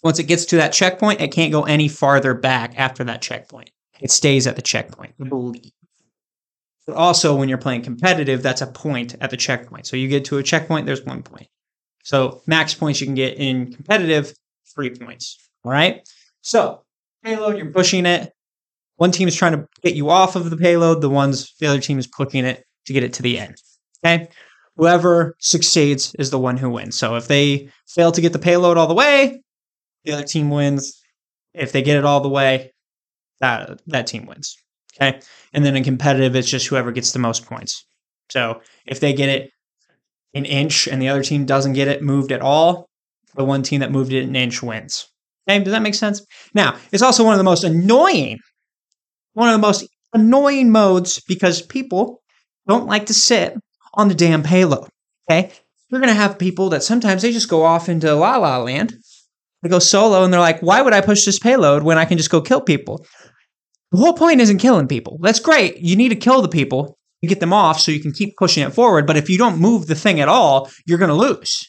once 0.02 0.18
it 0.18 0.24
gets 0.24 0.44
to 0.46 0.56
that 0.56 0.72
checkpoint, 0.72 1.20
it 1.20 1.32
can't 1.32 1.52
go 1.52 1.62
any 1.62 1.88
farther 1.88 2.34
back 2.34 2.74
after 2.76 3.04
that 3.04 3.22
checkpoint. 3.22 3.70
It 4.00 4.10
stays 4.10 4.46
at 4.46 4.56
the 4.56 4.62
checkpoint, 4.62 5.14
I 5.20 5.28
believe. 5.28 5.72
But 6.86 6.96
also, 6.96 7.34
when 7.34 7.48
you're 7.48 7.58
playing 7.58 7.82
competitive, 7.82 8.42
that's 8.42 8.60
a 8.60 8.66
point 8.66 9.16
at 9.20 9.30
the 9.30 9.36
checkpoint. 9.36 9.86
So 9.86 9.96
you 9.96 10.08
get 10.08 10.26
to 10.26 10.38
a 10.38 10.42
checkpoint, 10.42 10.86
there's 10.86 11.04
one 11.04 11.22
point. 11.22 11.48
So 12.02 12.42
max 12.46 12.74
points 12.74 13.00
you 13.00 13.06
can 13.06 13.14
get 13.14 13.38
in 13.38 13.72
competitive 13.72 14.34
three 14.74 14.90
points. 14.90 15.38
All 15.64 15.72
right. 15.72 16.06
So 16.42 16.82
payload, 17.24 17.56
you're 17.56 17.72
pushing 17.72 18.04
it. 18.04 18.32
One 18.96 19.10
team 19.10 19.26
is 19.26 19.34
trying 19.34 19.52
to 19.52 19.66
get 19.82 19.94
you 19.94 20.10
off 20.10 20.36
of 20.36 20.50
the 20.50 20.56
payload. 20.56 21.00
The 21.00 21.08
ones 21.08 21.54
the 21.58 21.66
other 21.66 21.80
team 21.80 21.98
is 21.98 22.06
pushing 22.06 22.44
it 22.44 22.64
to 22.86 22.92
get 22.92 23.02
it 23.02 23.14
to 23.14 23.22
the 23.22 23.38
end. 23.38 23.56
Okay. 24.04 24.28
Whoever 24.76 25.36
succeeds 25.38 26.14
is 26.18 26.30
the 26.30 26.38
one 26.38 26.56
who 26.56 26.70
wins. 26.70 26.96
So 26.96 27.14
if 27.14 27.28
they 27.28 27.68
fail 27.88 28.10
to 28.12 28.20
get 28.20 28.32
the 28.32 28.38
payload 28.38 28.76
all 28.76 28.88
the 28.88 28.94
way, 28.94 29.40
the 30.04 30.12
other 30.12 30.24
team 30.24 30.50
wins. 30.50 31.00
If 31.52 31.70
they 31.70 31.82
get 31.82 31.96
it 31.96 32.04
all 32.04 32.20
the 32.20 32.28
way, 32.28 32.72
that 33.40 33.80
that 33.86 34.06
team 34.06 34.26
wins. 34.26 34.56
Okay. 34.96 35.20
And 35.52 35.64
then 35.64 35.76
in 35.76 35.84
competitive, 35.84 36.34
it's 36.34 36.50
just 36.50 36.66
whoever 36.66 36.92
gets 36.92 37.12
the 37.12 37.18
most 37.18 37.46
points. 37.46 37.86
So 38.30 38.60
if 38.86 39.00
they 39.00 39.12
get 39.12 39.28
it 39.28 39.50
an 40.34 40.44
inch 40.44 40.88
and 40.88 41.00
the 41.00 41.08
other 41.08 41.22
team 41.22 41.46
doesn't 41.46 41.74
get 41.74 41.88
it 41.88 42.02
moved 42.02 42.32
at 42.32 42.40
all, 42.40 42.88
the 43.36 43.44
one 43.44 43.62
team 43.62 43.80
that 43.80 43.92
moved 43.92 44.12
it 44.12 44.24
an 44.24 44.36
inch 44.36 44.62
wins. 44.62 45.06
Okay, 45.48 45.62
does 45.62 45.72
that 45.72 45.82
make 45.82 45.94
sense? 45.94 46.24
Now, 46.54 46.76
it's 46.90 47.02
also 47.02 47.24
one 47.24 47.34
of 47.34 47.38
the 47.38 47.44
most 47.44 47.64
annoying, 47.64 48.38
one 49.34 49.48
of 49.48 49.54
the 49.54 49.66
most 49.66 49.86
annoying 50.12 50.70
modes 50.70 51.20
because 51.28 51.60
people 51.62 52.22
don't 52.66 52.86
like 52.86 53.06
to 53.06 53.14
sit 53.14 53.54
on 53.94 54.08
the 54.08 54.14
damn 54.14 54.42
payload. 54.42 54.88
Okay, 55.30 55.50
you're 55.88 56.00
gonna 56.00 56.14
have 56.14 56.38
people 56.38 56.68
that 56.70 56.82
sometimes 56.82 57.22
they 57.22 57.32
just 57.32 57.48
go 57.48 57.62
off 57.62 57.88
into 57.88 58.14
la 58.14 58.36
la 58.36 58.58
land. 58.58 58.94
They 59.62 59.68
go 59.68 59.78
solo 59.78 60.24
and 60.24 60.32
they're 60.32 60.40
like, 60.40 60.60
"Why 60.60 60.82
would 60.82 60.92
I 60.92 61.00
push 61.00 61.24
this 61.24 61.38
payload 61.38 61.82
when 61.82 61.98
I 61.98 62.04
can 62.04 62.18
just 62.18 62.30
go 62.30 62.40
kill 62.40 62.60
people?" 62.60 63.04
The 63.92 63.98
whole 63.98 64.14
point 64.14 64.40
isn't 64.40 64.58
killing 64.58 64.88
people. 64.88 65.18
That's 65.22 65.40
great. 65.40 65.78
You 65.78 65.96
need 65.96 66.08
to 66.08 66.16
kill 66.16 66.42
the 66.42 66.48
people 66.48 66.98
to 67.22 67.28
get 67.28 67.40
them 67.40 67.52
off 67.52 67.80
so 67.80 67.92
you 67.92 68.00
can 68.00 68.12
keep 68.12 68.36
pushing 68.36 68.62
it 68.62 68.74
forward. 68.74 69.06
But 69.06 69.16
if 69.16 69.28
you 69.30 69.38
don't 69.38 69.58
move 69.58 69.86
the 69.86 69.94
thing 69.94 70.20
at 70.20 70.28
all, 70.28 70.70
you're 70.86 70.98
gonna 70.98 71.14
lose. 71.14 71.62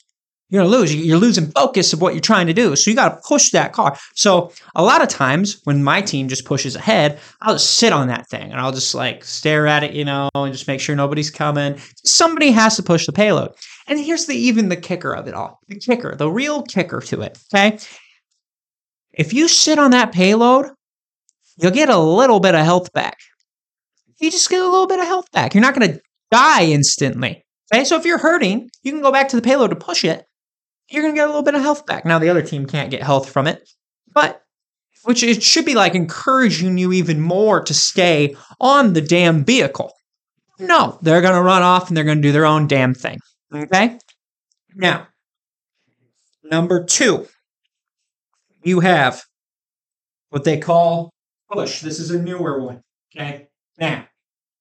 You're 0.50 0.64
gonna 0.64 0.76
lose. 0.76 0.94
You're 0.94 1.18
losing 1.18 1.48
focus 1.52 1.92
of 1.92 2.02
what 2.02 2.14
you're 2.14 2.22
trying 2.22 2.46
to 2.48 2.54
do. 2.54 2.76
So 2.76 2.90
you 2.90 2.96
got 2.96 3.10
to 3.10 3.22
push 3.28 3.50
that 3.50 3.74
car. 3.74 3.98
So 4.14 4.52
a 4.76 4.84
lot 4.84 5.02
of 5.02 5.08
times 5.08 5.60
when 5.64 5.84
my 5.84 6.02
team 6.02 6.28
just 6.28 6.46
pushes 6.46 6.76
ahead, 6.76 7.20
I'll 7.42 7.56
just 7.56 7.78
sit 7.78 7.92
on 7.92 8.08
that 8.10 8.30
thing 8.30 8.52
and 8.52 8.62
I'll 8.62 8.72
just 8.72 8.94
like 8.94 9.24
stare 9.24 9.66
at 9.66 9.84
it, 9.84 9.94
you 9.94 10.06
know, 10.06 10.30
and 10.36 10.54
just 10.54 10.68
make 10.68 10.80
sure 10.80 10.96
nobody's 10.96 11.32
coming. 11.32 11.80
Somebody 12.04 12.52
has 12.52 12.76
to 12.76 12.84
push 12.84 13.08
the 13.08 13.12
payload. 13.12 13.52
And 13.88 14.00
here's 14.00 14.28
the 14.28 14.36
even 14.36 14.70
the 14.70 14.76
kicker 14.76 15.14
of 15.14 15.28
it 15.28 15.34
all. 15.34 15.60
The 15.68 15.80
kicker, 15.80 16.16
the 16.16 16.30
real 16.30 16.62
kicker 16.62 17.02
to 17.02 17.22
it. 17.22 17.40
Okay. 17.54 17.80
If 19.14 19.34
you 19.34 19.48
sit 19.48 19.80
on 19.80 19.92
that 19.92 20.12
payload, 20.12 20.68
you'll 21.58 21.72
get 21.72 21.90
a 21.90 21.98
little 21.98 22.40
bit 22.40 22.54
of 22.54 22.64
health 22.64 22.94
back. 22.94 23.18
You 24.20 24.30
just 24.30 24.50
get 24.50 24.62
a 24.62 24.70
little 24.70 24.88
bit 24.88 25.00
of 25.00 25.06
health 25.06 25.32
back. 25.32 25.56
You're 25.56 25.62
not 25.62 25.74
gonna 25.74 25.98
die 26.32 26.66
instantly. 26.66 27.44
Okay, 27.74 27.84
so 27.84 27.96
if 27.96 28.06
you're 28.06 28.20
hurting, 28.20 28.70
you 28.84 28.92
can 28.92 29.02
go 29.02 29.12
back 29.12 29.28
to 29.30 29.36
the 29.36 29.42
payload 29.42 29.72
to 29.72 29.76
push 29.76 30.04
it. 30.04 30.26
You're 30.90 31.02
going 31.02 31.14
to 31.14 31.18
get 31.18 31.26
a 31.26 31.28
little 31.28 31.44
bit 31.44 31.56
of 31.56 31.62
health 31.62 31.86
back. 31.86 32.06
Now, 32.06 32.20
the 32.20 32.30
other 32.30 32.42
team 32.42 32.66
can't 32.66 32.92
get 32.92 33.02
health 33.02 33.30
from 33.30 33.48
it, 33.48 33.68
but 34.14 34.42
which 35.04 35.24
it 35.24 35.44
should 35.44 35.66
be 35.66 35.76
like 35.76 35.96
encouraging 35.96 36.78
you 36.78 36.92
even 36.92 37.22
more 37.22 37.64
to 37.64 37.74
stay 37.74 38.36
on 38.60 38.94
the 38.94 39.02
damn 39.02 39.44
vehicle. 39.46 39.94
No, 40.60 40.98
they're 41.02 41.22
going 41.22 41.34
to 41.36 41.42
run 41.42 41.62
off 41.62 41.88
and 41.88 41.98
they're 41.98 42.04
going 42.04 42.18
to 42.18 42.28
do 42.28 42.32
their 42.32 42.46
own 42.46 42.68
damn 42.68 42.94
thing. 42.94 43.20
Okay? 43.54 44.00
Now, 44.74 45.08
number 46.44 46.84
two, 46.84 47.28
you 48.64 48.80
have 48.80 49.24
what 50.30 50.44
they 50.44 50.58
call 50.58 51.12
push. 51.52 51.82
This 51.82 52.00
is 52.00 52.12
a 52.12 52.22
newer 52.22 52.62
one. 52.62 52.82
Okay? 53.16 53.48
Now, 53.78 54.06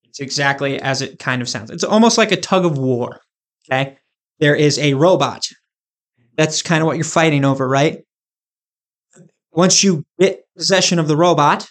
it's 0.04 0.20
exactly 0.20 0.80
as 0.80 1.02
it 1.02 1.18
kind 1.18 1.42
of 1.42 1.48
sounds. 1.48 1.70
It's 1.70 1.84
almost 1.84 2.18
like 2.18 2.32
a 2.32 2.36
tug 2.36 2.64
of 2.64 2.78
war. 2.78 3.20
Okay. 3.68 3.98
There 4.38 4.54
is 4.54 4.78
a 4.78 4.94
robot. 4.94 5.48
That's 6.36 6.62
kind 6.62 6.82
of 6.82 6.86
what 6.86 6.96
you're 6.96 7.04
fighting 7.04 7.44
over, 7.44 7.68
right? 7.68 7.98
Once 9.52 9.84
you 9.84 10.04
get 10.18 10.44
possession 10.56 10.98
of 10.98 11.08
the 11.08 11.16
robot, 11.16 11.68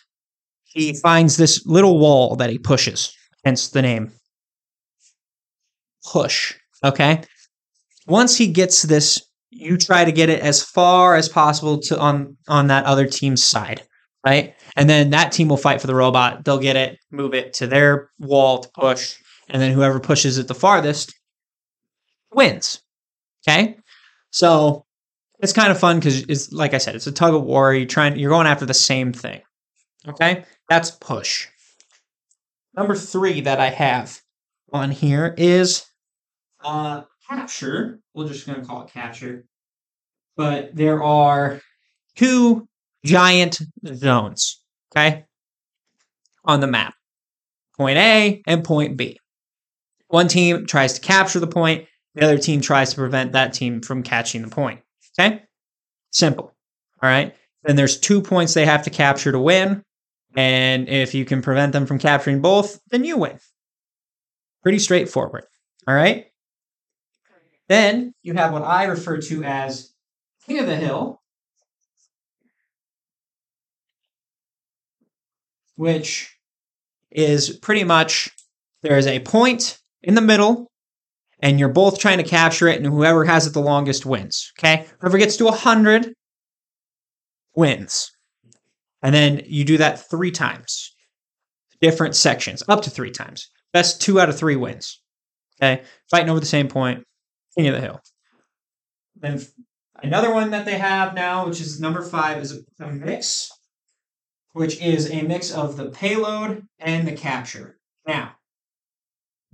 he 0.64 0.94
finds 0.94 1.38
this 1.38 1.66
little 1.66 2.00
wall 2.00 2.36
that 2.38 2.50
he 2.50 2.58
pushes, 2.58 3.14
hence 3.44 3.70
the 3.70 3.82
name. 3.82 4.12
Push. 6.12 6.56
Okay. 6.84 7.24
Once 8.08 8.38
he 8.38 8.48
gets 8.48 8.84
this, 8.84 9.22
you 9.50 9.78
try 9.78 10.04
to 10.04 10.12
get 10.12 10.30
it 10.30 10.42
as 10.42 10.64
far 10.64 11.16
as 11.16 11.30
possible 11.30 11.80
to 11.80 12.00
on 12.00 12.38
on 12.48 12.68
that 12.68 12.86
other 12.86 13.06
team's 13.06 13.44
side 13.44 13.84
right? 14.26 14.56
And 14.76 14.90
then 14.90 15.10
that 15.12 15.32
team 15.32 15.50
will 15.50 15.58
fight 15.58 15.82
for 15.82 15.88
the 15.88 15.96
robot. 15.96 16.46
They'll 16.46 16.60
get 16.60 16.76
it, 16.76 17.00
move 17.12 17.34
it 17.34 17.54
to 17.56 17.68
their 17.68 18.10
wall 18.20 18.60
to 18.60 18.70
push, 18.70 19.18
and 19.50 19.62
then 19.62 19.72
whoever 19.72 20.00
pushes 20.00 20.38
it 20.38 20.48
the 20.48 20.56
farthest 20.56 21.14
wins. 22.34 22.82
Okay, 23.48 23.78
so 24.34 24.84
it's 25.40 25.54
kind 25.54 25.72
of 25.72 25.80
fun 25.80 26.00
because 26.00 26.24
it's 26.24 26.52
like 26.52 26.74
I 26.74 26.80
said, 26.80 26.96
it's 26.96 27.06
a 27.06 27.12
tug 27.12 27.36
of 27.36 27.44
war. 27.44 27.74
You're 27.74 27.86
trying, 27.86 28.18
you're 28.18 28.32
going 28.32 28.48
after 28.48 28.66
the 28.66 28.74
same 28.74 29.14
thing. 29.14 29.42
Okay, 30.08 30.44
that's 30.68 30.90
push. 30.90 31.48
Number 32.76 32.96
three 32.96 33.42
that 33.42 33.60
I 33.60 33.70
have 33.70 34.20
on 34.72 34.90
here 34.90 35.36
is 35.38 35.86
uh, 36.64 37.04
capture. 37.30 38.00
We're 38.16 38.28
just 38.28 38.48
going 38.48 38.60
to 38.60 38.66
call 38.66 38.82
it 38.82 38.92
capture. 38.92 39.46
But 40.36 40.76
there 40.76 41.04
are 41.04 41.62
two 42.16 42.68
giant 43.06 43.62
zones, 43.86 44.64
okay, 44.92 45.26
on 46.44 46.60
the 46.60 46.68
map. 46.68 46.96
Point 47.78 48.00
A 48.00 48.42
and 48.48 48.64
point 48.64 48.98
B. 48.98 49.20
One 50.08 50.28
team 50.28 50.66
tries 50.66 50.94
to 50.94 51.02
capture 51.02 51.40
the 51.40 51.48
point, 51.48 51.88
the 52.16 52.24
other 52.24 52.38
team 52.38 52.62
tries 52.62 52.92
to 52.92 52.96
prevent 52.96 53.32
that 53.32 53.54
team 53.54 53.82
from 53.82 54.04
catching 54.04 54.42
the 54.42 54.50
point. 54.50 54.82
Okay? 55.20 55.44
Simple. 56.12 56.54
All 57.02 57.10
right. 57.10 57.36
Then 57.64 57.76
there's 57.76 58.00
two 58.00 58.22
points 58.22 58.54
they 58.54 58.66
have 58.66 58.84
to 58.84 58.90
capture 58.90 59.32
to 59.32 59.40
win. 59.40 59.84
And 60.36 60.90
if 60.90 61.14
you 61.14 61.26
can 61.26 61.42
prevent 61.42 61.74
them 61.74 61.86
from 61.86 62.00
capturing 62.00 62.42
both, 62.42 62.80
then 62.90 63.04
you 63.04 63.18
win. 63.18 63.40
Pretty 64.62 64.80
straightforward. 64.80 65.46
All 65.88 65.94
right. 65.94 66.28
Then 67.68 68.14
you 68.22 68.34
have 68.34 68.52
what 68.52 68.64
I 68.64 68.86
refer 68.86 69.20
to 69.22 69.44
as 69.44 69.94
King 70.46 70.60
of 70.60 70.68
the 70.68 70.76
Hill, 70.76 71.22
which 75.76 76.38
is 77.12 77.58
pretty 77.58 77.84
much 77.84 78.32
there 78.82 78.98
is 78.98 79.08
a 79.08 79.20
point 79.20 79.80
in 80.02 80.16
the 80.16 80.22
middle 80.22 80.72
and 81.44 81.60
you're 81.60 81.70
both 81.70 82.00
trying 82.00 82.20
to 82.20 82.24
capture 82.24 82.70
it 82.70 82.78
and 82.78 82.88
whoever 82.88 83.26
has 83.26 83.46
it 83.46 83.54
the 83.54 83.62
longest 83.62 84.06
wins 84.06 84.52
okay? 84.58 84.88
Whoever 85.00 85.20
gets 85.20 85.38
to 85.38 85.46
100 85.46 86.14
wins. 87.56 88.12
And 89.04 89.14
then 89.14 89.42
you 89.46 89.66
do 89.66 89.78
that 89.78 90.10
three 90.10 90.32
times. 90.32 90.96
Different 91.82 92.16
sections 92.16 92.64
up 92.68 92.82
to 92.84 92.90
three 92.90 93.12
times. 93.12 93.52
Best 93.74 94.02
two 94.02 94.20
out 94.20 94.30
of 94.30 94.38
three 94.38 94.56
wins 94.56 95.02
okay? 95.62 95.84
Fighting 96.10 96.30
over 96.30 96.40
the 96.40 96.46
same 96.46 96.70
point 96.70 97.04
king 97.56 97.68
of 97.68 97.76
the 97.76 97.82
hill. 97.82 98.02
Then 99.16 99.46
another 100.02 100.34
one 100.34 100.50
that 100.52 100.66
they 100.66 100.78
have 100.78 101.14
now 101.14 101.46
which 101.46 101.62
is 101.62 101.80
number 101.80 102.02
five 102.02 102.42
is 102.42 102.64
a 102.80 102.88
mix 102.88 103.52
which 104.54 104.80
is 104.82 105.12
a 105.12 105.24
mix 105.24 105.52
of 105.52 105.78
the 105.78 105.90
payload 105.90 106.68
and 106.80 107.08
the 107.08 107.12
capture. 107.12 107.80
Now, 108.08 108.36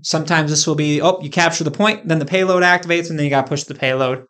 sometimes 0.02 0.50
this 0.50 0.66
will 0.66 0.76
be 0.76 1.02
oh, 1.02 1.20
you 1.22 1.30
capture 1.30 1.64
the 1.64 1.72
point, 1.72 2.08
then 2.08 2.20
the 2.20 2.26
payload 2.26 2.64
activates, 2.64 3.10
and 3.10 3.18
then 3.18 3.26
you 3.26 3.30
got 3.30 3.44
to 3.44 3.50
push 3.50 3.64
the 3.64 3.76
payload. 3.76 4.26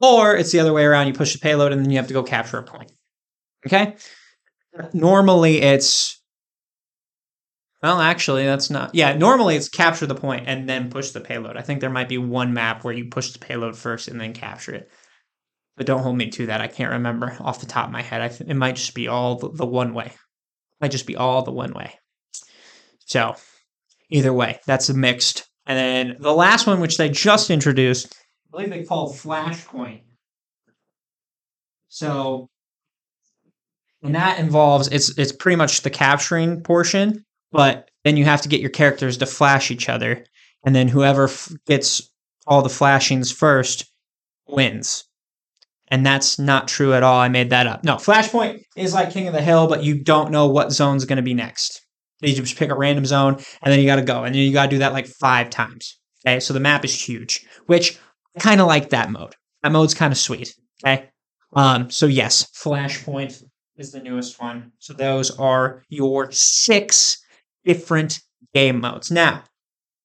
Or 0.00 0.34
it's 0.34 0.52
the 0.52 0.60
other 0.60 0.72
way 0.72 0.84
around, 0.84 1.08
you 1.08 1.12
push 1.12 1.32
the 1.32 1.38
payload, 1.38 1.72
and 1.72 1.84
then 1.84 1.90
you 1.90 1.98
have 1.98 2.08
to 2.08 2.14
go 2.14 2.22
capture 2.22 2.58
a 2.58 2.62
point. 2.62 2.92
Okay? 3.66 3.96
Normally 4.92 5.60
it's. 5.60 6.18
Well, 7.82 8.00
actually, 8.00 8.44
that's 8.44 8.68
not. 8.68 8.94
Yeah, 8.94 9.16
normally 9.16 9.56
it's 9.56 9.68
capture 9.68 10.06
the 10.06 10.14
point 10.14 10.44
and 10.46 10.68
then 10.68 10.90
push 10.90 11.10
the 11.10 11.20
payload. 11.20 11.56
I 11.56 11.62
think 11.62 11.80
there 11.80 11.88
might 11.88 12.10
be 12.10 12.18
one 12.18 12.52
map 12.52 12.84
where 12.84 12.92
you 12.92 13.06
push 13.06 13.32
the 13.32 13.38
payload 13.38 13.76
first 13.76 14.08
and 14.08 14.20
then 14.20 14.34
capture 14.34 14.74
it 14.74 14.90
but 15.80 15.86
don't 15.86 16.02
hold 16.02 16.18
me 16.18 16.28
to 16.28 16.44
that. 16.44 16.60
I 16.60 16.66
can't 16.66 16.92
remember 16.92 17.34
off 17.40 17.60
the 17.60 17.64
top 17.66 17.86
of 17.86 17.90
my 17.90 18.02
head. 18.02 18.20
I 18.20 18.28
th- 18.28 18.50
it 18.50 18.54
might 18.54 18.76
just 18.76 18.92
be 18.92 19.08
all 19.08 19.36
the, 19.36 19.50
the 19.50 19.64
one 19.64 19.94
way. 19.94 20.08
It 20.08 20.78
might 20.78 20.90
just 20.90 21.06
be 21.06 21.16
all 21.16 21.42
the 21.42 21.52
one 21.52 21.72
way. 21.72 21.94
So 23.06 23.34
either 24.10 24.32
way, 24.32 24.60
that's 24.66 24.88
a 24.88 24.94
mixed. 24.94 25.48
And 25.66 25.78
then 25.78 26.16
the 26.20 26.32
last 26.32 26.66
one, 26.66 26.80
which 26.80 26.96
they 26.96 27.08
just 27.08 27.50
introduced, 27.50 28.14
I 28.48 28.50
believe 28.50 28.70
they 28.70 28.84
call 28.84 29.12
Flashpoint. 29.12 30.02
So, 31.88 32.48
and 34.02 34.14
that 34.14 34.38
involves 34.38 34.88
it's 34.88 35.16
it's 35.18 35.32
pretty 35.32 35.56
much 35.56 35.82
the 35.82 35.90
capturing 35.90 36.62
portion, 36.62 37.24
but 37.52 37.90
then 38.04 38.16
you 38.16 38.24
have 38.24 38.42
to 38.42 38.48
get 38.48 38.60
your 38.60 38.70
characters 38.70 39.18
to 39.18 39.26
flash 39.26 39.70
each 39.70 39.88
other, 39.88 40.24
and 40.64 40.74
then 40.74 40.88
whoever 40.88 41.24
f- 41.24 41.52
gets 41.66 42.02
all 42.46 42.62
the 42.62 42.68
flashings 42.68 43.30
first 43.30 43.84
wins 44.48 45.04
and 45.90 46.06
that's 46.06 46.38
not 46.38 46.68
true 46.68 46.94
at 46.94 47.02
all. 47.02 47.18
I 47.18 47.28
made 47.28 47.50
that 47.50 47.66
up. 47.66 47.84
No, 47.84 47.96
Flashpoint 47.96 48.62
is 48.76 48.94
like 48.94 49.10
King 49.12 49.26
of 49.26 49.34
the 49.34 49.42
Hill, 49.42 49.66
but 49.66 49.82
you 49.82 50.02
don't 50.02 50.30
know 50.30 50.46
what 50.46 50.72
zone's 50.72 51.04
going 51.04 51.16
to 51.16 51.22
be 51.22 51.34
next. 51.34 51.82
You 52.20 52.34
just 52.34 52.56
pick 52.56 52.70
a 52.70 52.74
random 52.74 53.06
zone, 53.06 53.34
and 53.62 53.72
then 53.72 53.80
you 53.80 53.86
got 53.86 53.96
to 53.96 54.02
go, 54.02 54.24
and 54.24 54.34
then 54.34 54.42
you 54.42 54.52
got 54.52 54.64
to 54.64 54.70
do 54.70 54.78
that 54.78 54.92
like 54.92 55.06
five 55.06 55.50
times. 55.50 55.98
Okay, 56.26 56.40
so 56.40 56.52
the 56.52 56.60
map 56.60 56.84
is 56.84 57.08
huge, 57.08 57.46
which 57.66 57.98
I 58.36 58.40
kind 58.40 58.60
of 58.60 58.66
like 58.66 58.90
that 58.90 59.10
mode. 59.10 59.34
That 59.62 59.72
mode's 59.72 59.94
kind 59.94 60.12
of 60.12 60.18
sweet. 60.18 60.54
Okay, 60.84 61.08
um, 61.54 61.90
so 61.90 62.06
yes, 62.06 62.46
Flashpoint 62.52 63.42
is 63.76 63.92
the 63.92 64.00
newest 64.00 64.40
one. 64.40 64.72
So 64.78 64.92
those 64.92 65.30
are 65.38 65.82
your 65.88 66.30
six 66.30 67.18
different 67.64 68.20
game 68.54 68.80
modes. 68.80 69.10
Now 69.10 69.44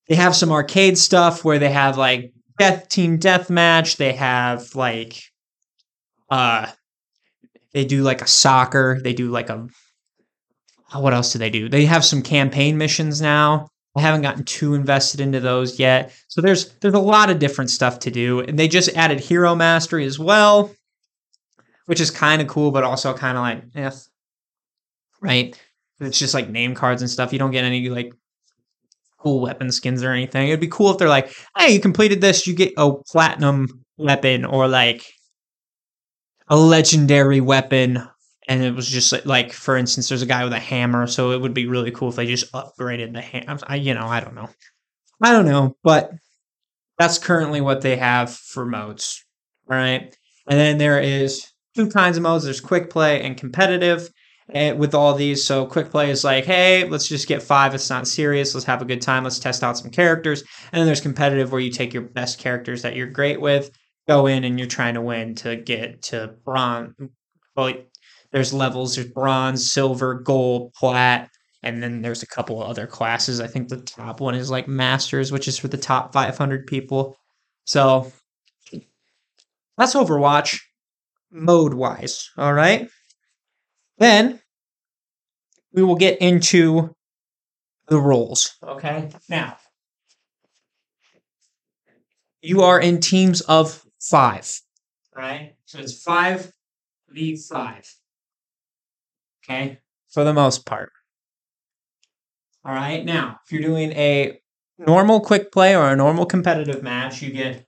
they 0.08 0.16
have 0.16 0.36
some 0.36 0.52
arcade 0.52 0.98
stuff 0.98 1.44
where 1.44 1.60
they 1.60 1.72
have 1.72 1.98
like 1.98 2.32
Death 2.58 2.88
Team 2.90 3.20
Deathmatch. 3.20 3.98
They 3.98 4.14
have 4.14 4.76
like 4.76 5.22
uh, 6.30 6.68
they 7.74 7.86
do 7.86 8.04
like 8.04 8.22
a 8.22 8.28
soccer. 8.28 9.00
They 9.04 9.14
do 9.14 9.30
like 9.30 9.50
a 9.50 9.68
Uh, 10.96 11.00
what 11.00 11.14
else 11.14 11.34
do 11.34 11.40
they 11.40 11.50
do? 11.50 11.68
They 11.68 11.86
have 11.86 12.06
some 12.06 12.22
campaign 12.22 12.78
missions 12.78 13.22
now. 13.22 13.68
I 13.98 14.02
haven't 14.02 14.22
gotten 14.22 14.44
too 14.44 14.74
invested 14.74 15.20
into 15.20 15.40
those 15.40 15.80
yet. 15.80 16.14
So 16.28 16.42
there's 16.42 16.74
there's 16.80 16.94
a 16.94 17.00
lot 17.00 17.30
of 17.30 17.40
different 17.40 17.70
stuff 17.70 18.00
to 18.00 18.12
do, 18.12 18.42
and 18.42 18.60
they 18.60 18.68
just 18.68 18.96
added 18.96 19.20
Hero 19.20 19.56
Mastery 19.56 20.06
as 20.06 20.20
well, 20.20 20.72
which 21.86 22.02
is 22.02 22.12
kind 22.12 22.42
of 22.42 22.48
cool, 22.48 22.72
but 22.72 22.84
also 22.84 23.14
kind 23.14 23.38
of 23.38 23.42
like, 23.42 23.64
yeah, 23.74 23.92
right? 25.22 25.58
It's 26.00 26.20
just 26.20 26.34
like 26.34 26.50
name 26.50 26.76
cards 26.76 27.02
and 27.02 27.10
stuff. 27.10 27.32
You 27.32 27.40
don't 27.40 27.52
get 27.52 27.64
any 27.64 27.88
like 27.90 28.14
cool 29.18 29.42
weapon 29.42 29.72
skins 29.72 30.04
or 30.04 30.12
anything. 30.12 30.50
It'd 30.50 30.60
be 30.60 30.68
cool 30.68 30.92
if 30.92 30.98
they're 30.98 31.08
like, 31.08 31.34
hey, 31.58 31.74
you 31.74 31.80
completed 31.80 32.22
this, 32.22 32.46
you 32.46 32.54
get 32.54 32.74
a 32.78 32.92
platinum 32.94 33.86
weapon, 33.98 34.44
or 34.46 34.68
like 34.68 35.06
a 36.48 36.58
legendary 36.58 37.40
weapon 37.42 38.06
and 38.48 38.64
it 38.64 38.76
was 38.76 38.88
just 38.88 39.26
like 39.26 39.52
for 39.52 39.78
instance 39.78 40.10
there's 40.10 40.22
a 40.22 40.28
guy 40.28 40.44
with 40.44 40.54
a 40.54 40.60
hammer 40.60 41.08
so 41.08 41.32
it 41.32 41.42
would 41.42 41.54
be 41.54 41.68
really 41.68 41.92
cool 41.92 42.10
if 42.10 42.16
they 42.16 42.26
just 42.26 42.52
upgraded 42.54 43.14
the 43.14 43.22
hammer 43.22 43.60
I, 43.68 43.76
you 43.76 43.94
know 43.94 44.08
i 44.08 44.20
don't 44.20 44.36
know 44.36 44.50
i 45.22 45.32
don't 45.32 45.46
know 45.46 45.76
but 45.84 46.12
that's 46.98 47.18
currently 47.18 47.62
what 47.62 47.82
they 47.82 47.98
have 47.98 48.34
for 48.34 48.66
modes 48.66 49.24
right 49.68 50.16
And 50.48 50.60
then 50.60 50.78
there 50.78 51.00
is 51.00 51.46
two 51.76 51.90
kinds 51.90 52.18
of 52.18 52.24
modes 52.24 52.46
there's 52.46 52.62
quick 52.62 52.90
play 52.90 53.22
and 53.22 53.38
competitive 53.38 54.10
eh, 54.54 54.72
with 54.72 54.94
all 54.94 55.14
these. 55.14 55.46
So, 55.46 55.66
quick 55.66 55.90
play 55.92 56.10
is 56.10 56.24
like, 56.24 56.46
hey, 56.46 56.88
let's 56.88 57.08
just 57.08 57.28
get 57.28 57.44
five. 57.44 57.74
It's 57.74 57.90
not 57.90 58.08
serious. 58.08 58.54
Let's 58.54 58.66
have 58.66 58.82
a 58.82 58.86
good 58.86 59.02
time. 59.02 59.24
Let's 59.24 59.40
test 59.40 59.64
out 59.64 59.78
some 59.78 59.92
characters. 59.92 60.44
And 60.72 60.80
then 60.80 60.86
there's 60.86 61.02
competitive 61.02 61.52
where 61.52 61.62
you 61.62 61.72
take 61.72 61.94
your 61.94 62.04
best 62.04 62.40
characters 62.40 62.82
that 62.84 62.96
you're 62.96 63.08
great 63.08 63.42
with, 63.42 63.72
go 64.08 64.28
in, 64.28 64.44
and 64.44 64.60
you're 64.60 64.68
trying 64.68 64.96
to 64.96 65.02
win 65.02 65.36
to 65.36 65.56
get 65.56 66.04
to 66.04 66.36
bronze. 66.44 66.94
Well, 67.56 67.74
there's 68.36 68.54
levels 68.54 68.96
there's 68.96 69.08
bronze, 69.08 69.72
silver, 69.72 70.16
gold, 70.16 70.74
plat. 70.74 71.30
And 71.64 71.82
then 71.82 72.02
there's 72.02 72.22
a 72.22 72.28
couple 72.28 72.62
of 72.62 72.70
other 72.70 72.86
classes. 72.86 73.40
I 73.40 73.48
think 73.48 73.70
the 73.70 73.78
top 73.78 74.20
one 74.20 74.36
is 74.36 74.52
like 74.52 74.68
masters, 74.68 75.32
which 75.32 75.48
is 75.48 75.58
for 75.58 75.70
the 75.70 75.78
top 75.78 76.12
500 76.12 76.68
people. 76.68 77.16
So 77.64 78.12
that's 79.78 79.96
Overwatch 79.96 80.60
mode 81.32 81.76
wise. 81.76 82.30
All 82.38 82.54
right. 82.54 82.90
Then 84.00 84.42
we 85.72 85.82
will 85.84 85.96
get 85.96 86.20
into 86.20 86.94
the 87.88 88.02
roles. 88.02 88.58
Okay. 88.62 89.12
Now, 89.30 89.56
you 92.42 92.64
are 92.64 92.82
in 92.82 93.00
teams 93.00 93.40
of 93.40 93.82
five. 94.02 94.60
Right. 95.16 95.54
So 95.64 95.80
it's 95.80 96.04
five 96.04 96.52
v 97.08 97.38
five. 97.38 97.90
Okay. 99.48 99.80
For 100.10 100.24
the 100.24 100.34
most 100.34 100.66
part. 100.66 100.92
All 102.64 102.74
right. 102.74 103.06
Now, 103.06 103.40
if 103.46 103.52
you're 103.52 103.62
doing 103.62 103.92
a 103.92 104.40
normal 104.78 105.20
quick 105.20 105.52
play 105.52 105.76
or 105.76 105.90
a 105.90 105.96
normal 105.96 106.26
competitive 106.26 106.82
match, 106.82 107.22
you 107.22 107.32
get 107.32 107.66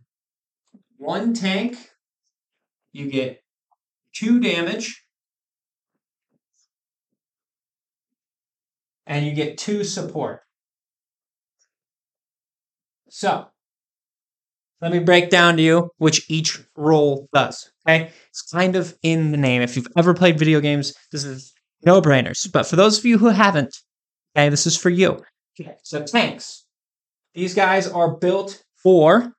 one 0.98 1.34
tank, 1.34 1.78
you 2.92 3.10
get 3.10 3.44
two 4.14 4.40
damage, 4.40 5.04
and 9.06 9.26
you 9.26 9.34
get 9.34 9.58
two 9.58 9.84
support. 9.84 10.42
So, 13.10 13.48
let 14.82 14.92
me 14.92 15.00
break 15.00 15.30
down 15.30 15.58
to 15.58 15.62
you 15.64 15.92
which 15.98 16.30
each 16.30 16.60
role 16.76 17.28
does. 17.34 17.72
Okay. 17.88 18.12
It's 18.30 18.42
kind 18.42 18.76
of 18.76 18.98
in 19.02 19.32
the 19.32 19.38
name. 19.38 19.62
If 19.62 19.76
you've 19.76 19.88
ever 19.98 20.14
played 20.14 20.38
video 20.38 20.60
games, 20.60 20.94
this 21.12 21.24
is 21.24 21.54
no 21.88 22.02
brainers. 22.02 22.52
But 22.52 22.68
for 22.68 22.76
those 22.76 23.00
of 23.00 23.06
you 23.06 23.18
who 23.18 23.28
haven't, 23.28 23.76
Okay, 24.38 24.50
this 24.50 24.68
is 24.68 24.78
for 24.78 24.92
you. 24.92 25.24
Okay, 25.60 25.76
so 25.82 26.04
tanks. 26.04 26.66
These 27.34 27.56
guys 27.56 27.88
are 27.88 28.16
built 28.18 28.64
for 28.76 29.34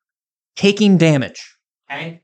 taking 0.56 0.98
damage. 0.98 1.54
Okay, 1.88 2.20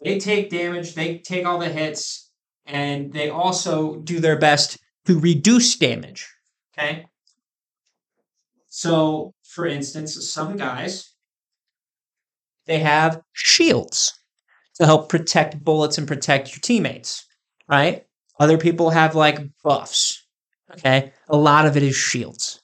they 0.00 0.20
take 0.20 0.50
damage, 0.50 0.94
they 0.94 1.18
take 1.18 1.44
all 1.44 1.58
the 1.58 1.68
hits, 1.68 2.30
and 2.64 3.12
they 3.12 3.28
also 3.28 3.96
do 3.96 4.20
their 4.20 4.38
best 4.38 4.78
to 5.06 5.18
reduce 5.18 5.76
damage. 5.76 6.28
Okay, 6.72 7.06
so 8.68 9.34
for 9.42 9.66
instance, 9.66 10.30
some 10.30 10.56
guys 10.56 11.12
they 12.66 12.78
have 12.78 13.20
shields 13.32 14.16
to 14.76 14.86
help 14.86 15.08
protect 15.08 15.64
bullets 15.64 15.98
and 15.98 16.06
protect 16.06 16.52
your 16.52 16.60
teammates. 16.60 17.26
Right? 17.68 18.04
Other 18.40 18.58
people 18.58 18.90
have 18.90 19.14
like 19.14 19.38
buffs 19.62 20.20
Okay. 20.72 21.12
A 21.28 21.36
lot 21.36 21.66
of 21.66 21.76
it 21.76 21.82
is 21.82 21.96
shields. 21.96 22.62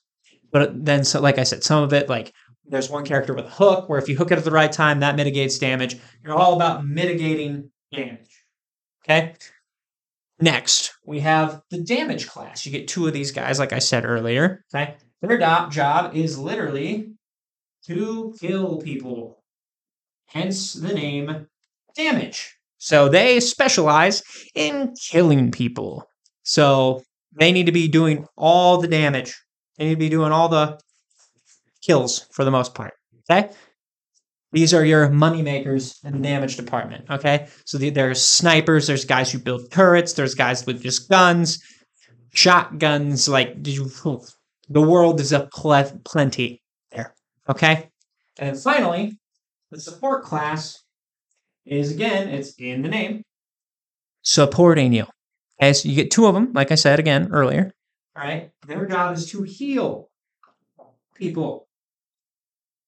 But 0.53 0.85
then, 0.85 1.05
so 1.05 1.21
like 1.21 1.39
I 1.39 1.45
said, 1.45 1.65
some 1.65 1.83
of 1.83 1.93
it, 1.93 2.09
like 2.09 2.33
there's 2.65 2.91
one 2.91 3.05
character 3.05 3.35
with 3.35 3.47
a 3.47 3.51
hook 3.51 3.89
where 3.89 3.99
if 3.99 4.09
you 4.09 4.17
hook 4.17 4.31
it 4.31 4.39
at 4.39 4.45
the 4.45 4.51
right 4.51 4.71
time, 4.71 5.01
that 5.01 5.17
mitigates 5.17 5.59
damage. 5.59 5.97
You're 6.25 6.35
all 6.35 6.55
about 6.55 6.87
mitigating 6.87 7.71
damage. 7.93 8.45
Okay. 9.05 9.35
Next, 10.39 10.93
we 11.05 11.21
have 11.21 11.62
the 11.71 11.81
damage 11.81 12.29
class. 12.29 12.67
You 12.67 12.73
get 12.73 12.89
two 12.89 13.07
of 13.07 13.12
these 13.12 13.33
guys, 13.33 13.59
like 13.59 13.73
I 13.73 13.79
said 13.79 14.05
earlier. 14.05 14.65
Okay. 14.75 14.97
Their 15.23 15.39
job 15.71 16.15
is 16.15 16.39
literally 16.39 17.15
to 17.87 18.35
kill 18.39 18.79
people. 18.79 19.43
Hence 20.27 20.75
the 20.75 20.93
name 20.93 21.47
damage. 21.95 22.56
So 22.79 23.09
they 23.09 23.41
specialize 23.41 24.23
in 24.55 24.95
killing 25.11 25.51
people. 25.51 26.05
So 26.43 27.03
they 27.39 27.53
need 27.53 27.67
to 27.67 27.73
be 27.73 27.89
doing 27.89 28.27
all 28.37 28.79
the 28.79 28.89
damage. 28.89 29.35
They 29.79 29.87
need 29.87 29.95
to 29.95 29.99
be 29.99 30.09
doing 30.09 30.33
all 30.33 30.49
the 30.49 30.79
kills 31.83 32.27
for 32.33 32.45
the 32.45 32.51
most 32.51 32.75
part. 32.75 32.95
Okay? 33.31 33.51
These 34.53 34.73
are 34.73 34.85
your 34.85 35.11
money 35.11 35.43
makers 35.43 35.99
in 36.05 36.12
the 36.12 36.19
damage 36.19 36.57
department. 36.57 37.11
Okay? 37.11 37.49
So 37.65 37.79
the, 37.79 37.91
there's 37.91 38.25
snipers, 38.25 38.87
there's 38.87 39.05
guys 39.05 39.31
who 39.31 39.39
build 39.39 39.71
turrets, 39.71 40.12
there's 40.12 40.35
guys 40.35 40.65
with 40.65 40.83
just 40.83 41.11
guns, 41.11 41.62
shotguns. 42.33 43.29
Like, 43.29 43.62
the 43.65 44.33
world 44.71 45.21
is 45.21 45.33
a 45.33 45.49
ple- 45.53 46.01
plenty 46.05 46.62
there. 46.93 47.15
Okay? 47.49 47.91
And 48.39 48.55
then 48.55 48.62
finally, 48.62 49.19
the 49.71 49.81
support 49.81 50.25
class 50.25 50.83
is 51.67 51.93
again, 51.93 52.29
it's 52.29 52.55
in 52.59 52.83
the 52.83 52.89
name, 52.89 53.23
supporting 54.23 54.93
you. 54.93 55.07
Okay, 55.61 55.73
so 55.73 55.89
you 55.89 55.95
get 55.95 56.11
two 56.11 56.27
of 56.27 56.35
them, 56.35 56.53
like 56.53 56.71
I 56.71 56.77
said 56.77 56.99
again 56.99 57.29
earlier. 57.33 57.73
All 58.17 58.23
right, 58.23 58.51
their 58.67 58.87
job 58.87 59.17
is 59.17 59.31
to 59.31 59.43
heal 59.43 60.09
people. 61.15 61.67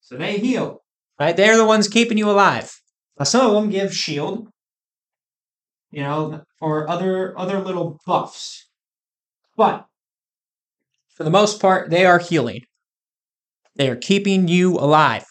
So 0.00 0.16
they 0.16 0.38
heal. 0.38 0.82
Right, 1.18 1.36
they're 1.36 1.56
the 1.56 1.66
ones 1.66 1.88
keeping 1.88 2.16
you 2.16 2.30
alive. 2.30 2.80
Now, 3.18 3.24
some 3.24 3.46
of 3.46 3.52
them 3.52 3.70
give 3.70 3.92
shield, 3.94 4.48
you 5.90 6.02
know, 6.02 6.42
or 6.60 6.88
other 6.88 7.36
other 7.38 7.58
little 7.58 7.98
buffs, 8.06 8.68
but 9.56 9.86
for 11.08 11.24
the 11.24 11.30
most 11.30 11.60
part, 11.60 11.90
they 11.90 12.06
are 12.06 12.20
healing. 12.20 12.60
They 13.74 13.88
are 13.88 13.96
keeping 13.96 14.46
you 14.46 14.74
alive. 14.74 15.24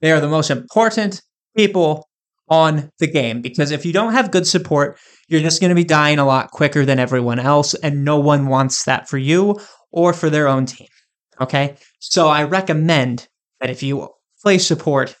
They 0.00 0.12
are 0.12 0.20
the 0.20 0.28
most 0.28 0.50
important 0.50 1.22
people 1.56 2.06
on 2.48 2.90
the 2.98 3.06
game 3.06 3.40
because 3.40 3.70
if 3.70 3.86
you 3.86 3.92
don't 3.92 4.12
have 4.12 4.30
good 4.30 4.46
support, 4.46 4.98
you're 5.28 5.40
just 5.40 5.60
going 5.60 5.70
to 5.70 5.74
be 5.74 5.84
dying 5.84 6.18
a 6.18 6.26
lot 6.26 6.50
quicker 6.50 6.84
than 6.84 6.98
everyone 6.98 7.38
else, 7.38 7.74
and 7.74 8.04
no 8.04 8.18
one 8.18 8.46
wants 8.46 8.84
that 8.84 9.08
for 9.08 9.18
you 9.18 9.58
or 9.90 10.12
for 10.12 10.28
their 10.28 10.48
own 10.48 10.66
team. 10.66 10.88
Okay? 11.40 11.76
So 12.00 12.28
I 12.28 12.44
recommend 12.44 13.28
that 13.60 13.70
if 13.70 13.82
you 13.82 14.08
play 14.42 14.58
support, 14.58 15.16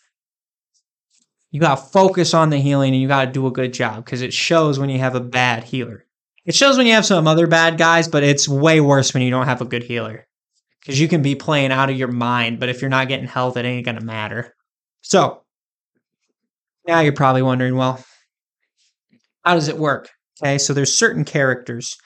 you 1.50 1.60
got 1.60 1.76
to 1.76 1.82
focus 1.82 2.34
on 2.34 2.50
the 2.50 2.58
healing 2.58 2.92
and 2.92 3.00
you 3.00 3.08
got 3.08 3.26
to 3.26 3.30
do 3.30 3.46
a 3.46 3.52
good 3.52 3.72
job 3.72 4.04
because 4.04 4.22
it 4.22 4.32
shows 4.32 4.78
when 4.78 4.90
you 4.90 4.98
have 4.98 5.14
a 5.14 5.20
bad 5.20 5.64
healer. 5.64 6.04
It 6.44 6.54
shows 6.54 6.76
when 6.76 6.86
you 6.86 6.92
have 6.92 7.06
some 7.06 7.26
other 7.26 7.46
bad 7.46 7.78
guys, 7.78 8.08
but 8.08 8.22
it's 8.22 8.48
way 8.48 8.80
worse 8.80 9.14
when 9.14 9.22
you 9.22 9.30
don't 9.30 9.46
have 9.46 9.62
a 9.62 9.64
good 9.66 9.84
healer 9.84 10.26
because 10.80 11.00
you 11.00 11.08
can 11.08 11.22
be 11.22 11.34
playing 11.34 11.72
out 11.72 11.88
of 11.88 11.96
your 11.96 12.10
mind, 12.10 12.60
but 12.60 12.68
if 12.68 12.82
you're 12.82 12.90
not 12.90 13.08
getting 13.08 13.26
health, 13.26 13.56
it 13.56 13.64
ain't 13.64 13.86
going 13.86 13.98
to 13.98 14.04
matter. 14.04 14.54
So, 15.00 15.43
now 16.86 17.00
you're 17.00 17.12
probably 17.12 17.42
wondering, 17.42 17.76
well, 17.76 18.04
how 19.44 19.54
does 19.54 19.68
it 19.68 19.78
work? 19.78 20.08
Okay, 20.42 20.58
so 20.58 20.72
there's 20.72 20.96
certain 20.98 21.24
characters. 21.24 21.96